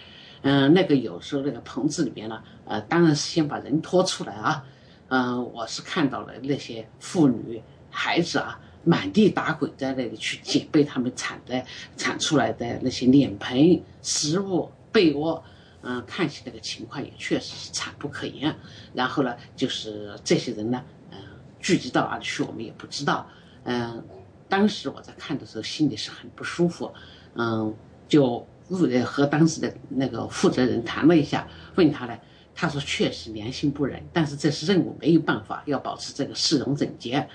[0.42, 4.66] 嗯，那个有时候那个棚子里面呢，呃，当然是先把人拖出来啊，
[5.10, 11.64] 嗯，我是看到了那些妇女孩子啊，满地打滚在那里去捡被他们铲的
[11.96, 15.44] 铲出来的那些脸盆、食物、被窝。
[15.88, 18.54] 嗯，看起那个情况也确实是惨不可言。
[18.94, 21.18] 然后呢，就是这些人呢，嗯，
[21.60, 23.28] 聚集到哪里去，我们也不知道。
[23.64, 24.04] 嗯，
[24.50, 26.92] 当时我在看的时候，心里是很不舒服。
[27.36, 27.72] 嗯，
[28.08, 32.18] 就呃和当时的那个负责人谈了一下，问他呢，
[32.56, 37.30] 他说确实良心不忍，但是这是任务，没有办法，要保持这个市容整洁。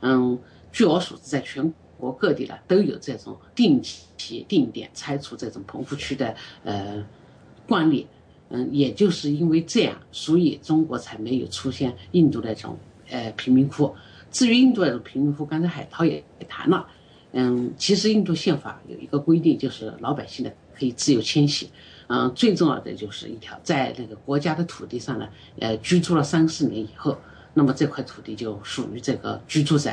[0.00, 0.38] 嗯，
[0.70, 7.02] 据我所知，在全国各地呢都有这种定期定点拆除这种棚户区的呃
[7.68, 8.06] 惯例。
[8.48, 12.78] 嗯，也就是因为这样，所以中国才没有出现印度那种
[13.10, 13.92] 呃贫民窟。
[14.30, 16.86] 至于印度那种贫民窟，刚才海涛也也谈了。
[17.32, 21.68] 嗯，其实印度宪法有一个规定，就是老百姓呢可以自由迁徙。
[22.06, 25.28] 嗯，最重要的就是一条，在那个国家的土地上呢，
[25.58, 27.18] 呃，居住了三四年以后，
[27.54, 29.90] 那么这块土地就属于这个居住者。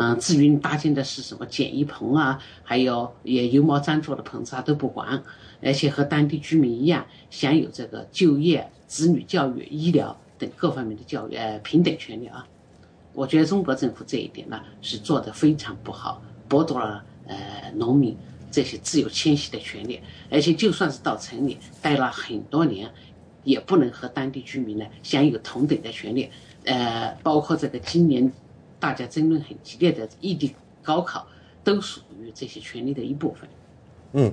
[0.00, 5.20] 嗯，至于搭建的是什么简易棚啊，还有也油毛毡做的棚子啊，都不管。
[5.60, 12.46] 而且和当地居民一样，享有这个就业、子女教育、医疗等各方面的教育呃平等权利啊。
[13.12, 18.16] 我觉得中国政府这一点呢是做得非常不好，剥夺了呃农民
[18.52, 20.00] 这些自由迁徙的权利。
[20.30, 22.88] 而且就算是到城里待了很多年，
[23.42, 26.30] 也不能和当地居民呢享有同等的权利。
[26.66, 28.30] 呃，包括这个今年
[28.80, 31.26] 大家争论很激烈的异地高考，
[31.62, 33.48] 都属于这些权利的一部分。
[34.12, 34.32] 嗯。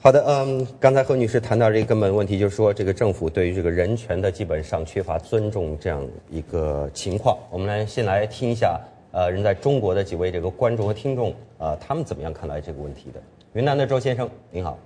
[0.00, 6.00] 好的，嗯，刚才何女士谈到这个根本问题，就是说这个政府对于这个人权的基本上缺乏尊重这样
[6.30, 7.36] 一个情况。
[7.50, 8.80] 我们来先来听一下，
[9.10, 13.20] 呃，人在中国的几位这个观众和听众，呃，他们怎么样看待这个问题的？
[13.54, 14.78] 云南的周先生，您好。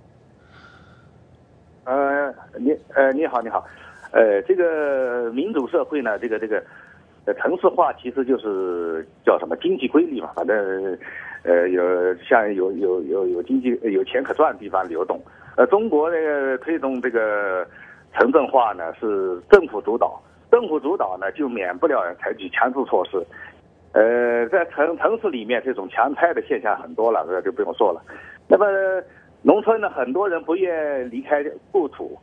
[1.84, 3.66] 呃，你呃，你好，你好，
[4.12, 6.64] 呃，这个民主社会呢，这个这个，
[7.24, 10.98] 呃，城市化其实就是叫什么经济规律嘛，反正。
[11.44, 15.20] 呃，有像有有有有经济有钱可赚的地方流动，
[15.56, 17.66] 呃，中国呢推动这个
[18.14, 20.22] 城镇化呢是政府主导，
[20.52, 23.20] 政府主导呢就免不了采取强制措施，
[23.90, 28.00] 呃，在城城市里面这种强拆的现象很多了，这就不用说了。
[28.46, 28.64] 那么
[29.42, 32.16] 农村呢，很多人不愿离开故土，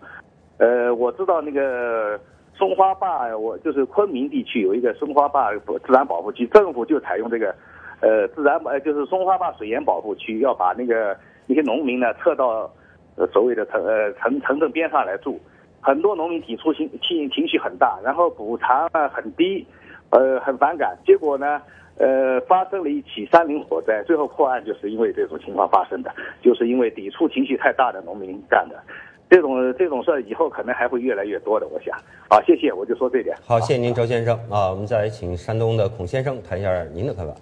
[0.60, 2.18] 呃，我知道那个
[2.60, 7.56] 松花坝，我就是昆明地区有一个松花坝自然保护区，政府就采用这个。
[8.02, 11.18] 呃，自然呃就是松花坝水源保护区，要把那个
[11.48, 12.72] 一些农民呢撤到
[13.18, 15.38] 呃所谓的城呃城城镇边上来住，
[15.82, 19.68] 很多农民抵触情情情绪很大，然后补偿啊很低，
[20.12, 21.62] 呃很反感，结果呢
[21.98, 26.10] 呃发生了一起山林火灾，最后破案就是因为这种情况发生的，
[26.42, 28.82] 就是因为抵触情绪太大的农民干的，
[29.30, 31.96] 这种这种事儿以后可能还会越来越多的，我想。
[32.28, 33.36] 好，谢谢，我就说这点。
[33.46, 37.34] 好，谢谢您，周先生啊，我们再来请山东的孔先生谈一下您的看法。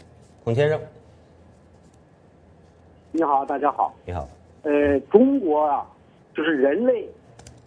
[0.43, 0.77] 孔先生，
[3.11, 3.93] 你好，大家好。
[4.05, 4.27] 你好。
[4.63, 5.87] 呃，中国啊，
[6.35, 7.07] 就是人类，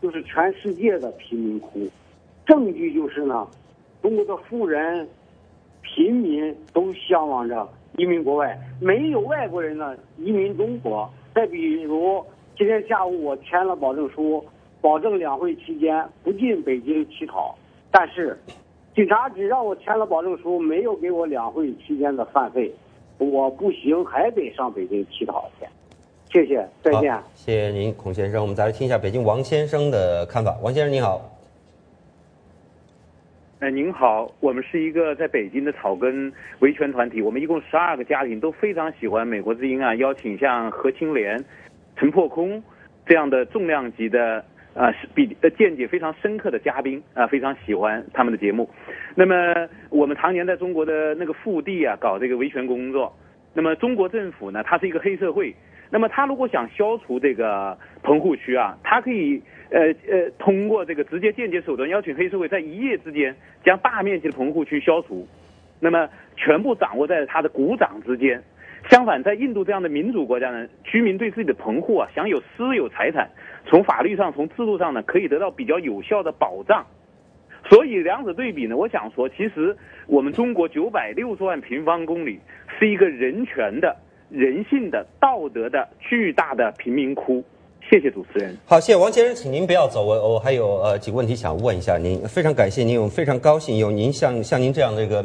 [0.02, 1.88] 就是全世界的贫民窟。
[2.44, 3.48] 证据就是呢，
[4.02, 5.08] 中国的富人、
[5.80, 7.66] 平民都向往着
[7.96, 11.10] 移民国外，没有外国人呢移民中国。
[11.34, 12.22] 再比如，
[12.60, 14.44] 今天下午我签了保证书，
[14.82, 17.56] 保证两会期间不进北京乞讨，
[17.90, 18.38] 但是。
[18.94, 22.70] 警察只让我签了保证书，没有给我两会期间的饭费，
[23.16, 25.66] 我不行，还得上北京乞讨去。
[26.30, 27.18] 谢谢，再见。
[27.34, 28.42] 谢谢您，孔先生。
[28.42, 30.54] 我们再来听一下北京王先生的看法。
[30.62, 31.22] 王先生，您好。
[33.60, 41.42] 哎，您好，我们是一个在北京的草根维权团体，我们一共十二个家庭，都非常喜欢美国之音啊，邀请像何青莲、
[41.96, 42.62] 陈破空
[43.06, 44.44] 这样的重量级的。
[44.72, 48.70] 啊，比呃见解非常深刻的嘉宾啊，非常喜欢他们的节目。
[49.16, 53.12] 那么我们常年在中国的那个腹地啊搞这个维权工作。
[53.52, 55.52] 那么中国政府呢，它是一个黑社会。
[55.90, 63.34] 那么他如果想消除这个棚户区啊，他可以呃呃通过这个直接间接手段邀请黑社会在一夜之间
[63.64, 65.26] 将大面积的棚户区消除。
[65.80, 68.40] 那么全部掌握在他的股掌之间。
[68.88, 73.30] 相反，在印度这样的民主国家呢，居民对自己的棚户啊享有私有财产。
[73.68, 76.84] 从法律上、从制度上呢，可以得到比较有效的保障。
[77.68, 79.76] 所以两者对比呢，我想说，其实
[80.06, 82.40] 我们中国九百六十万平方公里
[82.78, 83.94] 是一个人权的、
[84.30, 87.44] 人性的、道德的巨大的贫民窟。
[87.88, 88.56] 谢谢主持人。
[88.64, 92.20] 好，谢谢王先生，请您不要走，我我还有呃几个问题想问一下您。
[92.26, 95.22] 非常感谢您，我非常高兴有您像像您这样的一个。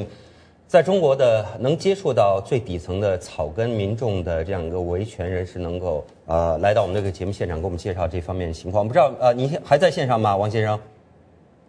[0.68, 8.88] 在中国的能接触到最底层的草根民众的这样一个维权人士，能够呃来到我们这个节目现场，给我们介绍这方面的情况。
[8.88, 10.80] 不知道呃，您还在线上吗，王先生？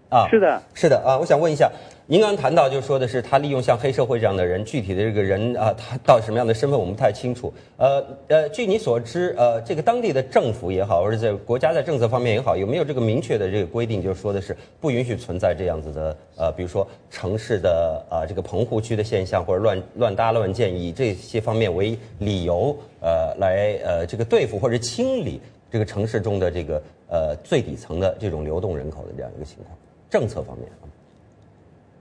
[0.08, 1.70] 啊，是的，是的啊，我想问一下。
[2.08, 7.52] 您刚刚谈到，就说的是他利用像黑社会这样的人，具体的这个人啊，他到什么样的身份，我们不太清楚。
[7.76, 25.40] 呃呃，据你所知，呃，这个当地的政府也好，或者在国家在政策方面也好，有没有这个明确的这个规定，就是说的是不允许存在这样子的呃，比如说城市的啊这个棚户区的现象，或者乱乱搭乱建，以这些方面为理由，呃，来呃这个对付或者清理
[25.72, 29.76] 这个城市中的这个呃最底层的这种流动人口的这样一个情况？
[30.08, 30.68] 政策方面，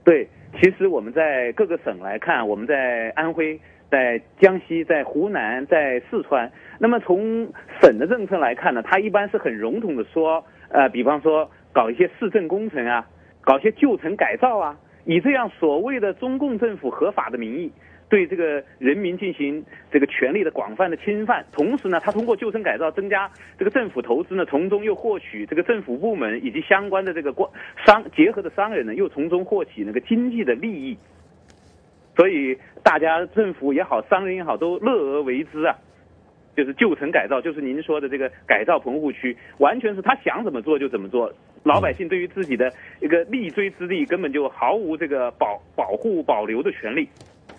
[0.06, 0.28] 对，
[0.60, 3.60] 其实我们在各个省来看，我们在安徽、
[3.90, 7.48] 在江西、在湖南、在四川，那么从
[7.82, 13.04] 省的政策来看呢，它一般是很笼统的说，呃，比方说搞一些市政工程啊，
[13.40, 17.72] 搞些旧城改造啊，以这样所谓的中共政府合法的名义。
[18.08, 27.50] 对这个人民进行这个权利的广泛的侵犯，同时呢，他通过旧城改造增加这个政府投资呢，从中又获取这个政府部门以及相关的这个关
[27.84, 30.96] 商结合的商人呢，又从中获取那个经济的利益，
[32.14, 35.76] 所以大家政府也好，商人也好，都乐而为之啊。
[36.56, 41.30] 就是旧城改造，就是您说的这个改造棚户区，完全是他想怎么做就怎么做，
[41.64, 42.72] 老百姓对于自己的
[43.02, 47.06] 一个立锥之地根本就毫无这个保保护保留的权利。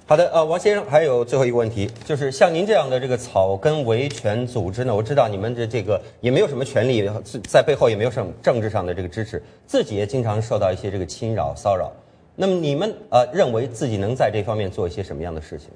[0.10, 7.06] 好的，呃，王先生，还有最后一个问题，就是像您这样的这个草根维权组织呢，我知道你们的这个也没有什么权利，
[7.44, 11.92] 在背后也没有什么政治上的这个支持，自己也经常受到一些这个侵扰骚扰。
[12.38, 15.68] 那么你们呃，认为自己能在这方面做一些什么样的事情？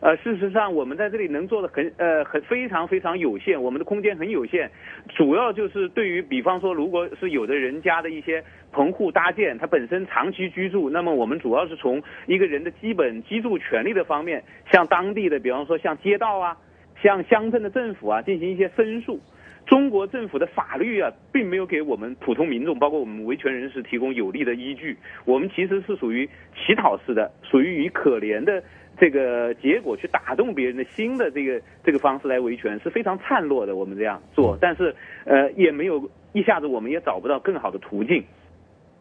[0.00, 4.70] 呃，事实上，我们在这里能做的很呃很非常非常有限，我们的空间很有限，
[5.08, 16.56] 主要就是对于比方说，如果是有的人家的一些棚户搭建，他本身长期居住，那么我们主要是从一个人的基本居住权利的方面，向当地的比方说像街道啊，
[17.02, 19.20] 像乡镇的政府啊进行一些申诉。
[19.66, 24.96] 中国政府的法律啊，并没有给我们普通民众，包括我们维权人士提供有力的依据，
[25.26, 28.64] 我们其实是属于乞讨式的，属于以可怜的。
[29.00, 33.74] 这个结果去打动别人的心的这个这个方式来维权是非常灿弱的。
[33.74, 34.94] 我们这样做，但是
[35.24, 35.98] 呃也没有
[36.34, 38.22] 一下子，我们也找不到更好的途径。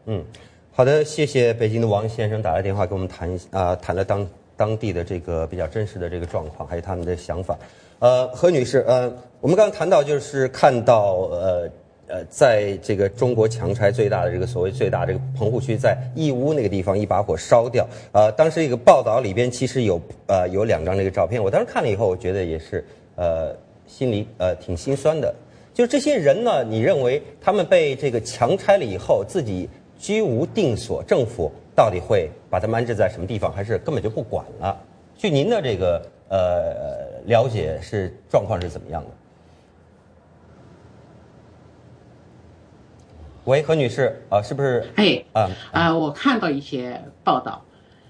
[0.06, 0.24] 嗯，
[0.72, 7.58] 好的，谢谢北京的王先生打来电话跟我们谈啊谈了当当地的这个比较真实的这个状况，还有他们的想法。
[8.00, 11.70] 呃，何女士，呃，我们刚刚谈到就是看到呃。
[12.10, 17.88] 呃，在这个中国强拆最大的这个所谓最大这个棚户区，在义乌那个地方一把火烧掉。
[18.12, 22.84] 呃，当时一个报道里边其实有呃有两张那个照片，我当时看了以后，我觉得也是
[23.16, 23.56] 呃
[23.88, 25.34] 心里呃挺心酸的。
[25.72, 34.76] 就这些人呢，你认为他们被这个强拆了以后，自己居无定所，政府到底会把他们安置在什么地方，还是根本就不管了？
[35.16, 39.10] 据您的这个呃了解，是状况是怎么样的？
[43.50, 44.88] 喂，何女士啊，是不是？
[44.96, 47.66] 哎，啊啊，我看到一些报道，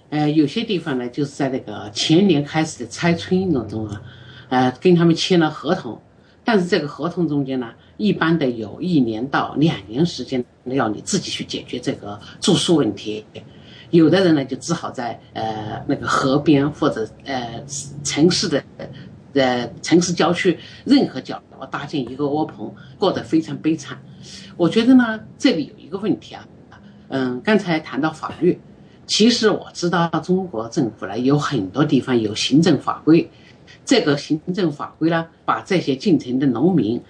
[0.09, 4.01] 呃，有些地方呢，就是在那个前年开始的拆村运动中啊，
[4.49, 6.01] 呃，跟他们签了合同，
[6.43, 13.23] 但是这个合同中间呢，一般的有一年到两年时间要你自己去解决这个住宿问题，
[13.91, 17.63] 有的人呢就只好在呃那个河边或者呃
[18.03, 18.61] 城市的
[19.34, 23.97] 在城市郊区任何角落搭建一个窝棚，过得非常悲惨。
[24.57, 26.47] 我觉得呢，这里有一个问题啊，
[27.10, 28.60] 嗯，刚才谈到法律，
[29.06, 33.30] 其实我知道中国政府呢有很多地方有行政法规，
[33.85, 37.01] 这个行政法规呢，把这些进城的农民，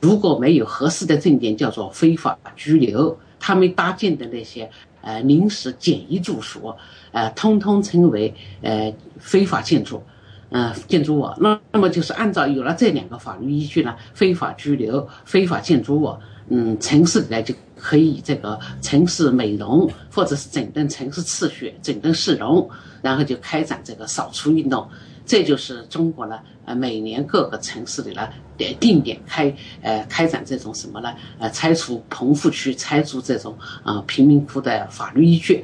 [0.00, 4.68] 如果没有合适的证件，叫做非法拘留，他们搭建的那些
[5.00, 6.76] 呃临时简易住所，
[7.12, 10.02] 呃，通通称为呃非法建筑，
[10.50, 11.28] 嗯，建筑物。
[11.38, 16.16] 那那么就是按照有了这两个法律依据呢，非法拘留、非法建筑物。
[16.50, 22.66] 嗯，城市里来就可以这个城市美容，或者是整顿城市秩序、整顿市容，
[23.02, 24.88] 然后就开展这个扫除运动。
[25.26, 28.26] 这就是中国呢，呃，每年各个城市里呢，
[28.56, 31.14] 点定点开，呃，开展这种什么呢？
[31.38, 35.62] 呃，拆除棚户区、拆除这种啊贫民窟的法律依据。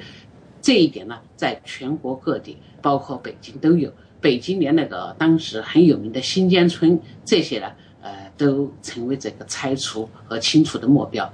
[0.61, 3.91] 这一点呢，在全国各地，包括北京都有。
[4.25, 7.67] 北京连那个当时很有名的新街村这些呢。
[8.07, 11.33] 呃，都成为这个拆除和清除的目标。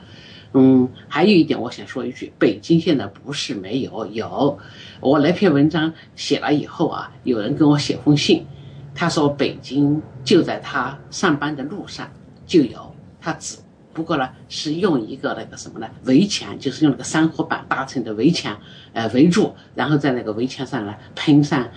[0.53, 4.57] 嗯，还有一点，我想说一句，北京现在不是没有，有。
[5.01, 8.47] 我那篇文章写了以后啊，有人跟我写封信，
[8.95, 12.09] 他说北京就在他上班的路上
[12.47, 13.59] 就有，他只
[13.93, 18.57] 不过呢是用一个那个什么呢围墙，就是用那个山火板搭成的围墙，
[18.93, 21.69] 呃围住，然后在那个围墙上呢喷上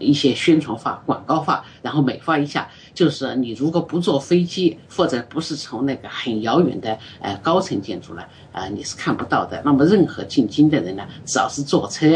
[0.00, 2.68] 一些宣传画、广告画，然后美化一下。
[2.94, 8.22] 就是你如果不坐飞机，或者不是从那个很遥远的呃高层建筑呢，
[8.52, 9.62] 呃你是看不到的。
[9.64, 12.06] 那么任何进京的人呢，只要是坐车，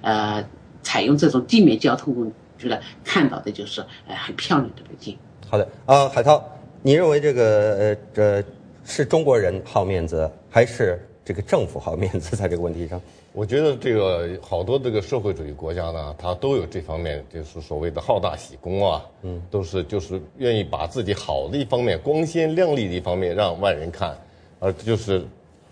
[0.00, 0.44] 呃
[0.82, 5.16] 采用这种地面交通工具呢，看到的就是呃很漂亮的北京。
[5.48, 6.42] 好的啊，海涛，
[6.82, 8.44] 你认为这个呃这
[8.84, 12.36] 是中国人好面子，还是这个政府好面子？
[12.36, 13.00] 在这个问题上，
[13.38, 24.18] 我觉得这个好多这个社会主义国家呢，它都有这方面，就是所谓的好大喜功啊，嗯，都是就是愿意把自己好的一方面、光鲜亮丽的一方面让外人看，
[24.58, 25.24] 而就是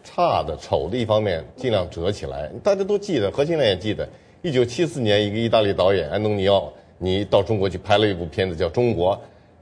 [0.05, 2.49] 差的、丑的一方面尽量折起来。
[2.63, 4.09] 大家都记得，何庆良也记得，
[4.43, 9.13] 一九七四年一个意大利导演安东尼奥尼到中国去拍了一部片子叫《中国》。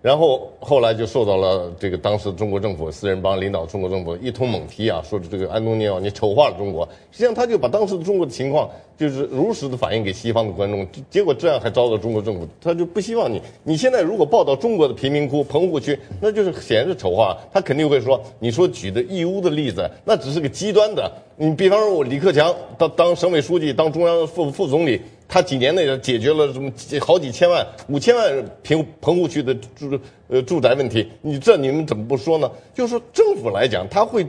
[0.05, 6.87] 然后后来就受到了这个当时中国政府四人帮领导中国政府一通猛踢啊，说这个安东尼奥你丑化了中国。
[7.11, 8.69] 实际上他就把当时的中国的情况
[8.99, 13.41] 就是如实的反映给西方的观众，结果这样还遭到中国政府，他就不希望你。
[13.63, 17.35] 你现在如果报道中国的贫民窟、棚户区，那就是显然是丑化。
[17.51, 21.11] 他肯定会说，你说举的义乌的例子，那只是个极端的。
[21.37, 25.01] 你比方说我李克强当当省委书记、当中央副副总理。
[25.35, 26.71] 他几年内解决了什么
[27.01, 28.33] 好几千万、五千万
[28.63, 29.99] 平棚户区的住
[30.29, 31.11] 呃住宅问题？
[31.23, 32.49] 你这你们怎么不说呢？
[32.73, 34.25] 就是说政府来讲，他会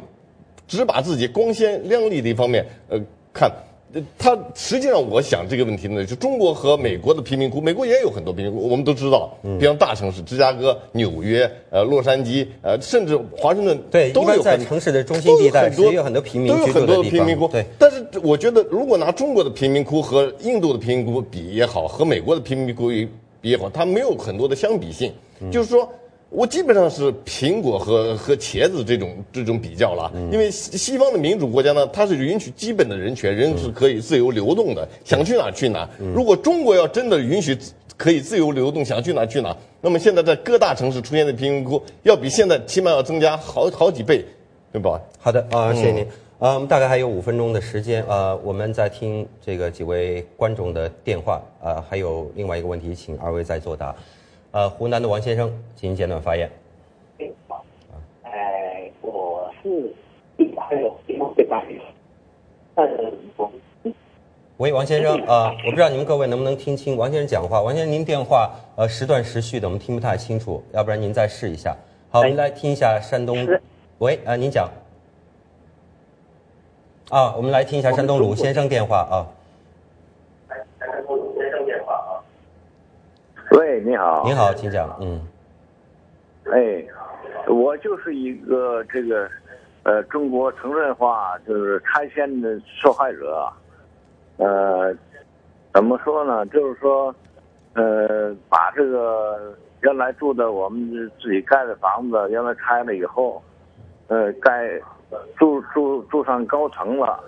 [0.68, 3.00] 只把自己光鲜亮丽的一方面呃
[3.32, 3.52] 看。
[4.18, 17.48] 他实际上，我想这个问题呢，就中国和美国的贫民窟，美国也有很多贫民窟，我们都知道，比方大城市，芝加哥、纽约、呃洛杉矶，呃甚至华盛顿，对，都有在城市的中心地带，都有很多贫民都有很多的贫民窟。
[17.48, 23.10] 对，但是我觉得，如果拿中国的贫民窟和印度的贫民窟比也好，和美国的贫民窟比
[23.50, 25.14] 也好，它没有很多的相比性，
[25.52, 25.90] 就是说。
[26.30, 35.90] 我基本上是苹果和和茄子这种这种比较了，因为西西方的民主国家呢，它是允许基本的人权，人是可以自由流动的，想去哪去哪。
[36.14, 37.58] 如果中国要真的允许
[37.96, 44.26] 可以自由流动，想去哪去哪，那么现在在各大城市出现的贫民窟，要比现在起码要增加好好几倍，
[44.74, 45.00] 对吧？
[45.20, 46.06] 好的啊，谢谢您。
[46.38, 53.96] 啊，我们大概还有五分钟的时间啊，我们在听这个几位观众的电话啊，还有另外一个问题，请二位再作答。
[54.56, 56.50] 呃，湖南的王先生，请简短发言。
[57.46, 57.66] 好。
[58.24, 59.94] 哎，我是
[60.56, 60.98] 还有
[61.36, 61.62] 对吧？
[64.56, 67.62] 喂，王先生啊，我不知道你们各位能不能听清王先生讲话。
[67.62, 71.76] 王先生，您电话呃时断时续的，我们听不太清楚，要不然您再试一下。
[72.10, 73.46] 好，我们来听一下山东。
[73.98, 74.72] 喂，啊，您讲。
[77.10, 79.28] 啊，我们来听一下山东鲁先生电话啊。
[83.58, 84.24] 喂，你好。
[84.26, 84.98] 你好，请讲。
[85.00, 85.22] 嗯。
[86.52, 86.84] 哎，
[87.48, 89.30] 我就是一个这个，
[89.84, 93.48] 呃，中国城镇化就是拆迁的受害者。
[94.38, 94.94] 呃，
[95.74, 96.46] 怎么说呢？
[96.48, 97.16] 就是说，
[97.76, 103.42] 呃，把这个原来住的我们自己盖的房子，原来拆了以后，
[104.08, 104.70] 呃，盖
[105.38, 107.24] 住住住上高层了，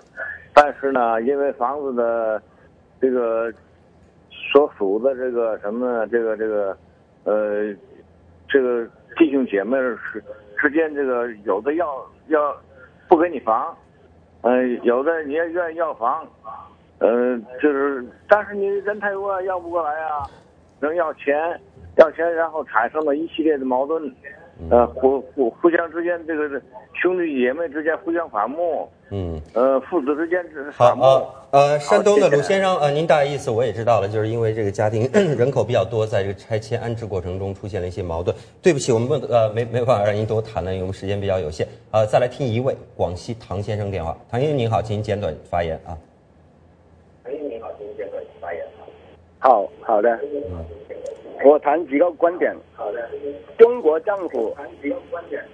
[0.52, 2.42] 但是呢，因为房子的
[3.00, 3.50] 这个。
[4.50, 6.76] 所属的这个什么这个这个，
[7.24, 7.74] 呃，
[8.48, 10.22] 这个弟兄姐妹是
[10.58, 11.86] 之间这个有的要
[12.28, 12.56] 要
[13.08, 13.76] 不给你房，
[14.42, 16.26] 嗯，有的你也愿意要房，
[16.98, 20.24] 呃，就是但是你人太多要不过来啊，
[20.80, 21.60] 能要钱
[21.96, 24.02] 要钱，然后产生了一系列的矛盾，
[24.70, 26.60] 呃，互互互相之间这个
[26.94, 28.88] 兄弟姐妹之间互相反目。
[29.10, 35.08] 嗯，呃，父子之间是好呃呃，山东的鲁先生，呃，您大概意思我也知道了，就是因为这个家庭
[35.38, 38.36] 人口比较多，在这个拆迁安置过程中出现了一些矛盾。
[38.60, 41.66] 对不起，我们不呃没没办法让您多谈了，因为我们时间比较有限。
[41.90, 45.96] 呃，再来听一位广西唐先生电话，唐先生您好，请您简短发言啊。
[47.24, 48.84] 唐先生您好，请您简短发言啊。
[49.38, 50.18] 好好的，
[51.44, 52.54] 我谈几个观点。
[52.74, 53.08] 好的，
[53.56, 54.52] 中国政府。
[54.56, 55.44] 谈几个观点。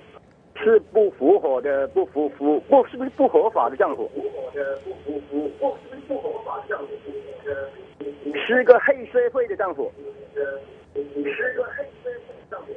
[0.57, 4.09] 是不符合的，不符符不是不是不合法的政府。
[4.15, 6.87] 不合的不符符不是不合法政府。
[8.35, 9.93] 是个黑社会的政府。
[10.95, 12.73] 是个黑社会政府。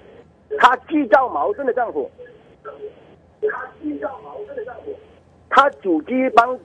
[0.57, 2.09] 他制造矛盾的政府。
[2.63, 4.95] 他制造矛盾的政府。
[5.49, 6.59] 他组织一帮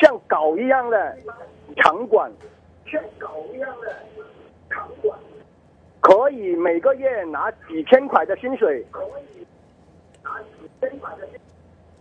[0.00, 1.16] 像狗一样的
[1.76, 2.30] 城管。
[2.84, 3.96] 像狗一样的。
[6.00, 8.84] 可以每个月拿几千块的薪水。
[8.90, 9.46] 可以。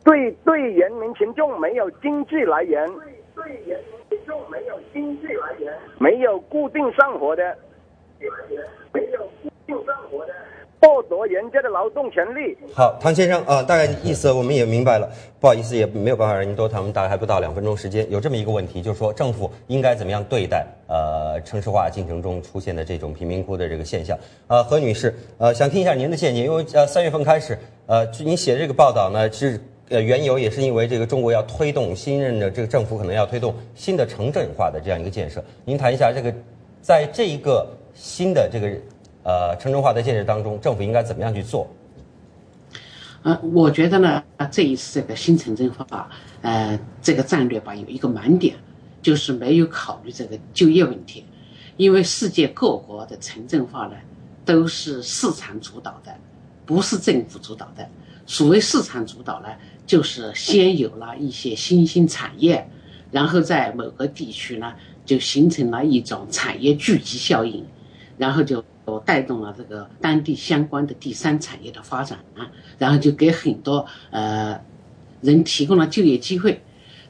[0.04, 2.88] 对对，人民群众没有经济来源。
[2.88, 3.04] 对
[3.36, 5.78] 对，人民群众没有经济来源。
[6.00, 7.58] 没有固定生活的。
[8.94, 10.34] 没有固定生活的。
[10.80, 12.56] 剥夺人家的劳动权利。
[12.74, 15.10] 好，唐先生啊，大概意思我们也明白了。
[15.40, 18.10] 不好意思，也没有办法让您多谈，我们大概还不到两分钟时间。
[18.12, 24.18] 有这么一个问题，就是说政府应该怎么样对待呃城市化进程中出现的这种贫民窟的这个现象？
[24.48, 29.60] 呃，何女士，呃，想听一下您的见解，因为呃三月份开始，呃，您写的这个报道呢，是
[29.90, 35.44] 呃缘由也是因为这个中国要推动新任的这个政府可能要推动新的城镇化的这样一个建设。
[35.66, 36.32] 您谈一下这个
[36.82, 38.72] 在这一个新的这个。
[39.28, 41.68] 呃，城镇化的建设当中，政府应该怎么样去做？
[43.24, 46.10] 呃，我觉得呢，这一次这个新城镇化，
[46.42, 48.56] 呃，这个战略吧，有一个盲点，
[49.02, 51.26] 就是没有考虑这个就业问题，
[51.76, 53.96] 因为世界各国的城镇化呢，
[54.46, 56.16] 都是市场主导的，
[56.66, 57.86] 不是政府主导的。
[58.26, 59.50] 所谓市场主导呢，
[59.86, 62.66] 就是先有了一些新兴产业，
[63.12, 64.74] 然后在某个地区呢，
[65.06, 67.66] 就形成了一种产业聚集效应，
[68.18, 68.64] 然后就。
[69.06, 72.48] 带动了这个当地相关的第三产业的发展啊，
[72.78, 74.60] 然后就给很多呃
[75.22, 76.62] 人提供了就业机会。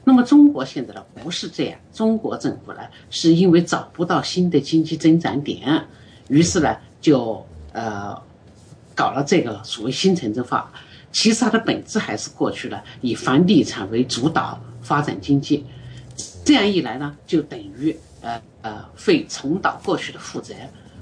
[0.04, 2.80] 那么中国现在呢不是这样，中国政府呢
[3.10, 5.86] 是因为找不到新的经济增长点，
[6.28, 8.16] 于是呢就呃
[8.94, 10.72] 搞了这个所谓新城镇化。
[11.12, 15.64] 其实它的本质还是过去了以房地产为主导发展经济，
[16.44, 20.54] 这样一来呢就等于呃呃会重蹈过去的覆辙。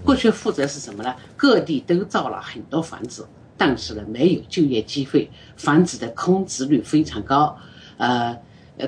[0.07, 1.13] 过去负责是什么呢？
[1.37, 3.27] 各地都造了很多房子，
[3.57, 7.59] 但是呢，没有就业机会，房子的空置率非常高，
[7.97, 8.39] 呃，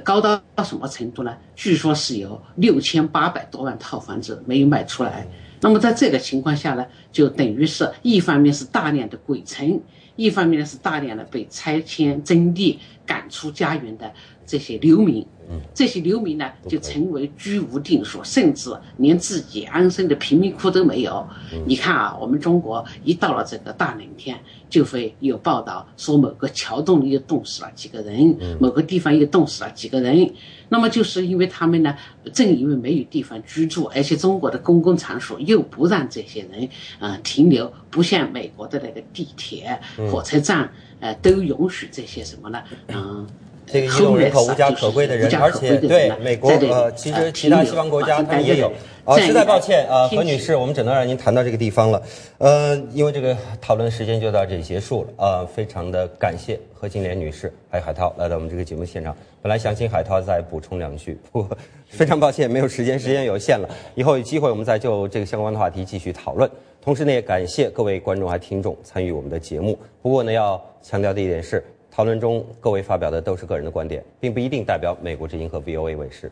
[0.05, 1.37] 高到到什么程度呢？
[1.57, 5.27] 据说是有六千八百多万套房子没有卖出来。
[5.61, 9.81] 那么在这个情况下呢，就等于是一方面是大量的鬼城，
[10.15, 14.13] 一方面呢是大量的被拆迁征地赶出家园的
[14.47, 15.27] 这些流民。
[15.75, 21.27] 这些流民呢，就成为居无定所，甚至连自己安身的贫民窟都没有。
[21.67, 24.39] 你看啊，我们中国一到了这个大冷天，
[24.69, 30.33] 就会有报道说某个桥洞里又冻死了几个人，某个地方又冻死了几个人。
[30.69, 31.97] 那么就是因为他们呢，
[32.33, 36.69] 正因为没有地方居住，而且中国的公共场所又不让这些人
[36.99, 39.81] 呃停留，不像美国的那个地铁、
[40.11, 40.71] 火车站，
[41.01, 42.63] 呃都允许这些什么呢？
[42.89, 43.27] 嗯。
[43.71, 48.73] 这个移动人口无家可归的人，而且对美国呃，其实其他西方国家他们也有。
[49.05, 52.03] 啊，实在抱歉啊，何女士，我们只能让您谈到这个地方了。
[52.37, 59.17] 呃，因为这个讨论时间就到这里结束了啊，非常的感谢何金莲女士还有海涛来到我们这个节目现场。
[59.41, 61.47] 本来想请海涛再补充两句，不，
[61.89, 63.67] 非常抱歉没有时间，时间有限了。
[63.95, 66.51] 以后有机会我们再就这个相关的话题继续讨论。
[66.83, 69.79] 同时呢，也感谢各位观众还听众参与我们的节目。
[70.03, 71.65] 不过呢，要强调的一点是。
[71.99, 76.31] 讨论中，各位发表的都是个人的观点，并不一定代表美国之音和 VOA 卫视。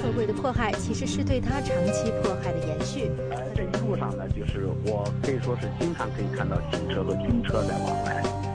[0.00, 3.10] 特贵的迫害其实是对他长期迫害的延续。
[3.56, 8.49] 这一路上呢，就是我可以说是经常可以看到汽车和军车在往来。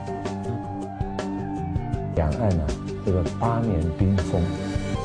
[2.15, 2.65] 两岸呢？
[3.05, 4.43] 这个八年冰封，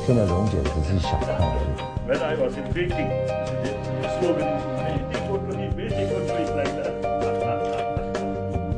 [0.06, 1.68] 现在溶解只是小看而已。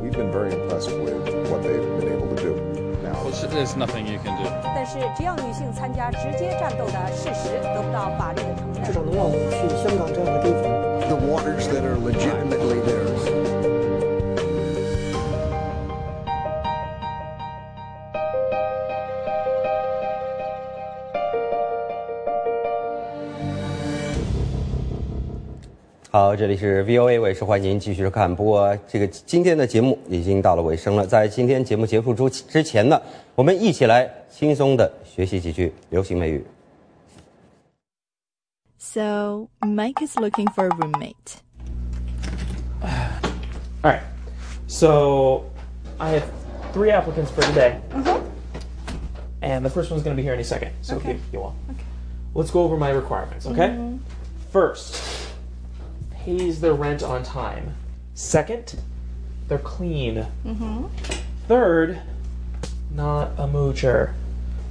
[0.01, 1.13] We've been very impressed with
[1.49, 2.55] what they've been able to do.
[3.03, 4.49] Now, there's nothing you can do.
[4.75, 10.63] 但是，只要女性参加直接战斗的事实得不到法律的承认，至少能让我们去香港这样的地方。
[11.07, 13.52] The waters that are legitimately theirs.
[26.13, 28.35] 好，这里是 VOA 卫视，欢迎您继续收看。
[28.35, 31.05] 不过，这个今天的节目已经到了尾声了。
[31.05, 32.99] 在今天节目结束之之前呢，
[33.35, 36.43] 我们一起来轻松的学习几句流行美语。
[38.79, 41.41] So Mike is looking for a roommate.
[43.83, 44.01] All right.
[44.67, 45.43] So
[45.97, 46.23] I have
[46.73, 47.75] three applicants for today.
[47.93, 48.19] Uh-huh.
[49.41, 50.71] And the first one's going to be here any second.
[50.81, 51.13] So Okay.
[51.13, 51.53] give you all.
[51.69, 51.83] Okay.
[52.33, 53.69] Let's go over my requirements, okay?
[53.69, 53.99] Mhm.
[54.51, 54.95] First,
[56.24, 57.74] pays their rent on time.
[58.14, 58.80] Second,
[59.48, 60.26] they're clean.
[60.46, 60.86] Mm-hmm.
[61.48, 62.00] Third,
[62.90, 64.14] not a moocher.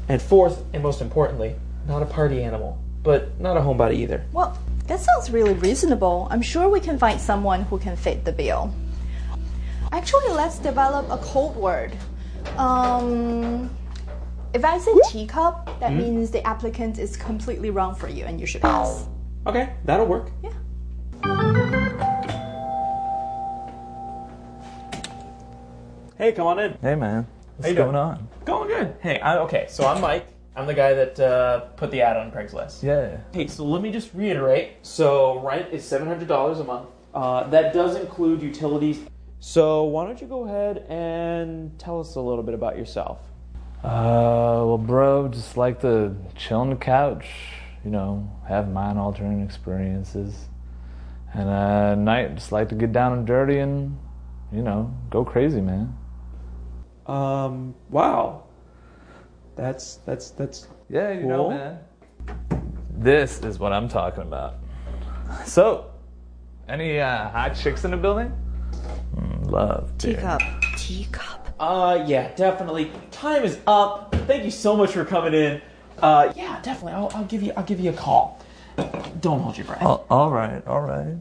[0.10, 1.56] And fourth, and most importantly,
[1.88, 4.24] not a party animal, but not a homebody either.
[4.34, 4.58] Well,
[4.88, 6.28] that sounds really reasonable.
[6.30, 8.74] I'm sure we can find someone who can fit the bill.
[9.92, 11.96] Actually, let's develop a code word.
[12.58, 13.70] Um,
[14.54, 15.98] if I say teacup, that Mhm.
[15.98, 19.06] means the applicant is completely wrong for you and you should pass.
[19.48, 20.32] Okay, that'll work.
[20.42, 20.50] Yeah.
[26.18, 26.78] Hey, come on in.
[26.82, 27.28] Hey man,
[27.58, 27.96] what's you going doing?
[27.96, 28.28] on?
[28.46, 28.96] Going good.
[29.02, 30.26] Hey, I, okay, so I'm Mike.
[30.56, 32.82] I'm the guy that uh, put the ad on Craigslist.
[32.82, 33.18] Yeah.
[33.34, 34.74] Hey, so let me just reiterate.
[34.84, 36.88] So rent is seven hundred dollars a month.
[37.14, 39.02] Uh, that does include utilities.
[39.40, 43.20] So why don't you go ahead and tell us a little bit about yourself?
[43.84, 47.26] Uh, well, bro, just like to chill on the couch,
[47.84, 50.46] you know, have mind-altering experiences,
[51.34, 53.98] and uh, at night just like to get down and dirty and,
[54.52, 55.96] you know, go crazy, man.
[57.08, 58.44] Um, wow.
[59.56, 61.80] That's that's that's Yeah, you know, man.
[62.92, 64.56] This is what I'm talking about.
[65.46, 65.92] So,
[66.68, 68.32] any uh, hot chicks in the building?
[69.16, 69.98] Mm, love.
[69.98, 70.16] dear.
[70.16, 70.42] Teacup.
[70.78, 71.56] Teacup.
[71.60, 72.92] Uh, yeah, definitely.
[73.12, 74.16] Time is up.
[74.28, 75.62] Thank you so much for coming in.
[76.02, 76.94] Uh, yeah, definitely.
[76.94, 77.52] I'll, I'll give you.
[77.56, 78.40] I'll give you a call.
[79.20, 79.82] Don't hold your breath.
[79.82, 81.16] All- all right, all right.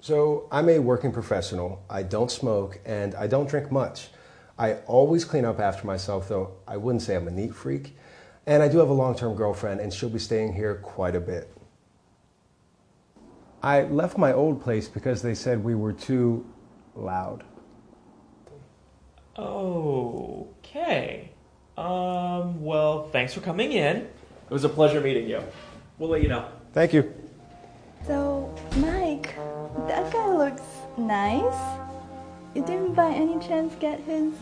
[0.00, 1.84] So, I'm a working professional.
[1.88, 4.08] I don't smoke and I don't drink much.
[4.58, 7.96] I always clean up after myself, though I wouldn't say I'm a neat freak.
[8.46, 11.20] And I do have a long term girlfriend, and she'll be staying here quite a
[11.20, 11.52] bit.
[13.62, 16.44] I left my old place because they said we were too
[16.96, 17.44] loud.
[19.36, 20.48] Oh.
[20.74, 21.28] Okay.
[21.76, 22.62] Um.
[22.64, 23.96] Well, thanks for coming in.
[23.96, 24.08] It
[24.48, 25.42] was a pleasure meeting you.
[25.98, 26.48] We'll let you know.
[26.72, 27.12] Thank you.
[28.06, 29.36] So, Mike,
[29.86, 30.62] that guy looks
[30.96, 31.78] nice.
[32.54, 34.34] You didn't by any chance get his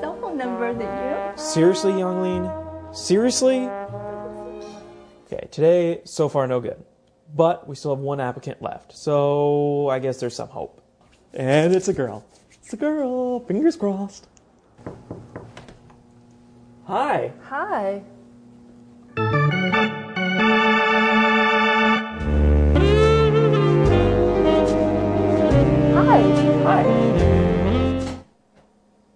[0.00, 1.42] cell phone number, did you?
[1.42, 2.94] Seriously, Youngling?
[2.94, 3.68] Seriously?
[5.26, 6.84] Okay, today, so far, no good.
[7.34, 10.82] But we still have one applicant left, so I guess there's some hope.
[11.32, 12.26] And it's a girl.
[12.50, 13.40] It's a girl.
[13.40, 14.26] Fingers crossed.
[16.90, 17.30] Hi.
[17.44, 18.02] Hi.
[25.94, 26.20] Hi.
[26.64, 26.82] Hi.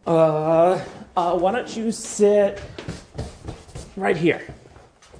[0.06, 0.84] Uh,
[1.16, 2.62] uh, why don't you sit
[3.96, 4.54] right here?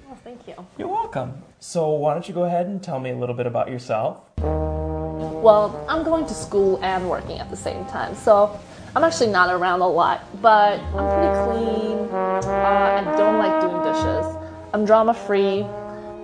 [0.09, 0.55] Oh, thank you.
[0.78, 1.43] You're welcome.
[1.59, 4.20] So, why don't you go ahead and tell me a little bit about yourself?
[4.36, 8.56] Well, I'm going to school and working at the same time, so
[8.97, 11.99] I'm actually not around a lot, but I'm pretty clean.
[12.15, 14.27] Uh, I don't like doing dishes.
[14.73, 15.62] I'm drama free,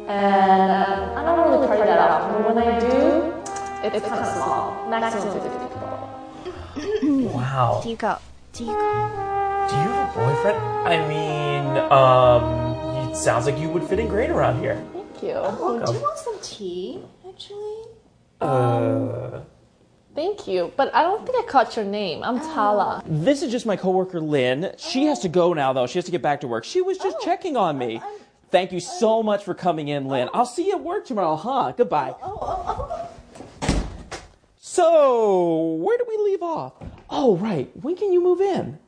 [0.07, 2.43] and uh, I don't really party that often.
[2.45, 7.31] But when I do, it's kind of small, maximum 50 people.
[7.35, 7.81] Wow.
[7.83, 8.23] Teacup.
[8.53, 8.75] Teacup.
[8.75, 10.59] Do you have a boyfriend?
[10.87, 14.77] I mean, um, it sounds like you would fit in great around here.
[14.93, 15.33] Thank you.
[15.35, 17.83] Oh, do you want some tea, actually?
[18.41, 19.41] Uh,
[20.15, 22.23] Thank you, but I don't think I caught your name.
[22.25, 23.03] I'm Tala.
[23.07, 24.73] this is just my coworker Lynn.
[24.77, 25.87] She has to go now, though.
[25.87, 26.65] She has to get back to work.
[26.65, 28.03] She was just checking on me.
[28.51, 30.29] Thank you so much for coming in, Lynn.
[30.35, 31.73] I'll see you at work tomorrow, huh?
[31.77, 32.15] Goodbye.
[34.59, 36.73] So, where do we leave off?
[37.09, 37.71] Oh, right.
[37.81, 38.79] When can you move in?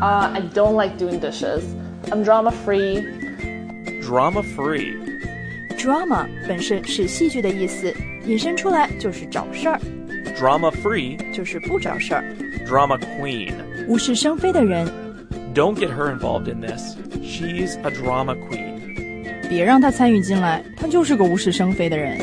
[0.00, 1.74] Uh, I don't like doing dishes.
[2.12, 3.00] I'm drama free.
[4.02, 5.03] Drama free.
[5.84, 7.92] Drama 本身是戏剧的意思，
[8.24, 9.78] 引申出来就是找事儿
[10.34, 11.18] ，Drama free.
[11.30, 12.24] 就是不找事儿
[12.66, 13.52] ，Drama queen.
[13.86, 14.88] 无事生非的人
[15.54, 16.96] ，Don't get her involved in this.
[17.22, 19.46] She's a drama queen.
[19.46, 22.18] 别让她参与进来，她就是个无事生非的人。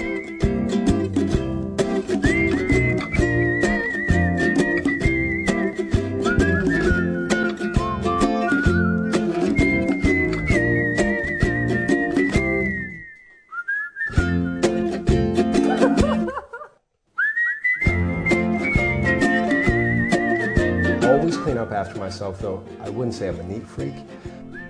[23.10, 23.94] wouldn't say I'm a neat freak.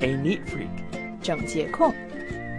[0.00, 0.68] A neat freak.
[1.22, 1.92] 整洁控，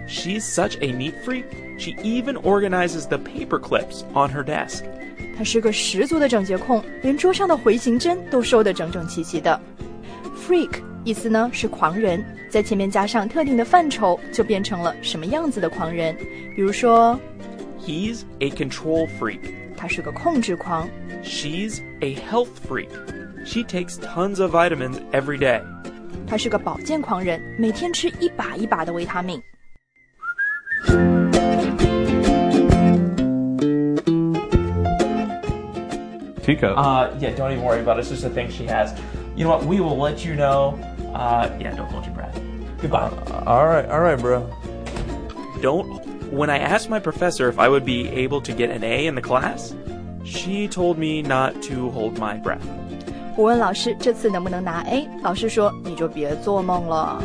[0.07, 1.45] She's such a neat freak,
[1.77, 4.83] she even organizes the paper clips on her desk.
[5.37, 9.59] 他是个十足的整洁控，连桌上的回形针都收得整整齐齐的。
[10.35, 16.15] Freak 意思呢是狂人，在前面加上特定的范畴，就变成了什么样子的狂人。
[16.55, 17.19] 比如说，
[17.79, 19.39] He's a control freak.
[19.77, 20.89] 他是个控制狂，
[21.23, 22.89] She's a health freak.
[23.45, 25.61] She takes tons of vitamins every day.
[26.31, 29.41] 他是个保健狂人，每天吃一把一把的维他命。
[36.43, 36.73] Tico.
[36.75, 38.05] Uh, yeah, don't even worry about it.
[38.05, 38.93] It's just a thing she has.
[39.35, 39.65] You know what?
[39.65, 40.79] We will let you know.
[41.13, 42.39] Uh, yeah, don't hold your breath.
[42.81, 43.11] Goodbye.
[43.45, 44.47] all right, all right, bro.
[45.61, 45.85] Don't.
[46.31, 49.15] When I asked my professor if I would be able to get an A in
[49.15, 49.75] the class,
[50.23, 52.65] she told me not to hold my breath.
[53.34, 57.22] 我问老师这次能不能拿 A，老师说你就别做梦了。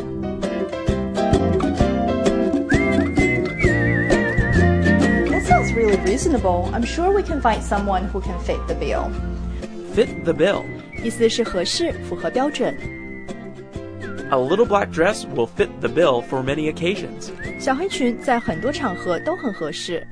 [5.29, 6.69] That sounds really reasonable.
[6.71, 9.09] I'm sure we can find someone who can fit the bill.
[9.93, 10.63] Fit the bill.
[11.03, 12.73] 意思是合适，符合标准。
[14.29, 17.31] A little black dress will fit the bill for many occasions.
[17.59, 20.05] 小黑裙在很多场合都很合适。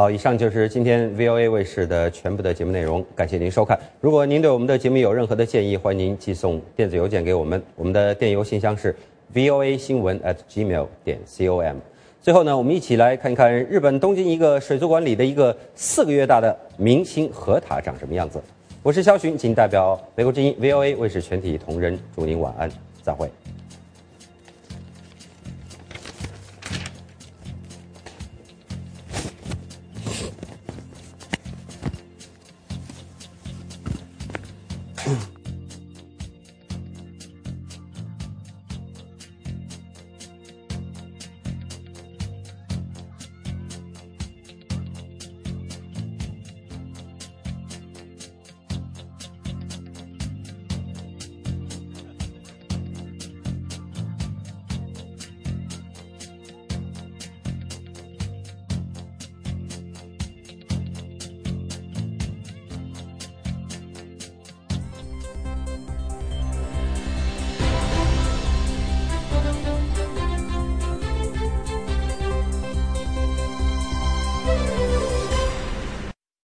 [0.00, 3.78] 好，以上就是今天 VOA 卫视的全部的节目内容，感谢您收看。
[4.00, 8.96] 如果您对我们的节目有任何的建议，欢迎您寄送电子邮件给我们，我们的电邮信箱是
[9.34, 11.76] voa 新闻 at gmail 点 com。
[12.22, 18.40] 最后呢，我们一起来看一看日本东京一个水族馆里的一个四个月大的明星河獭长什么样子。
[18.82, 22.70] 我是肖寻，仅代表美国之音 VOA 卫视全体同仁祝您晚安，
[23.02, 23.30] 再会。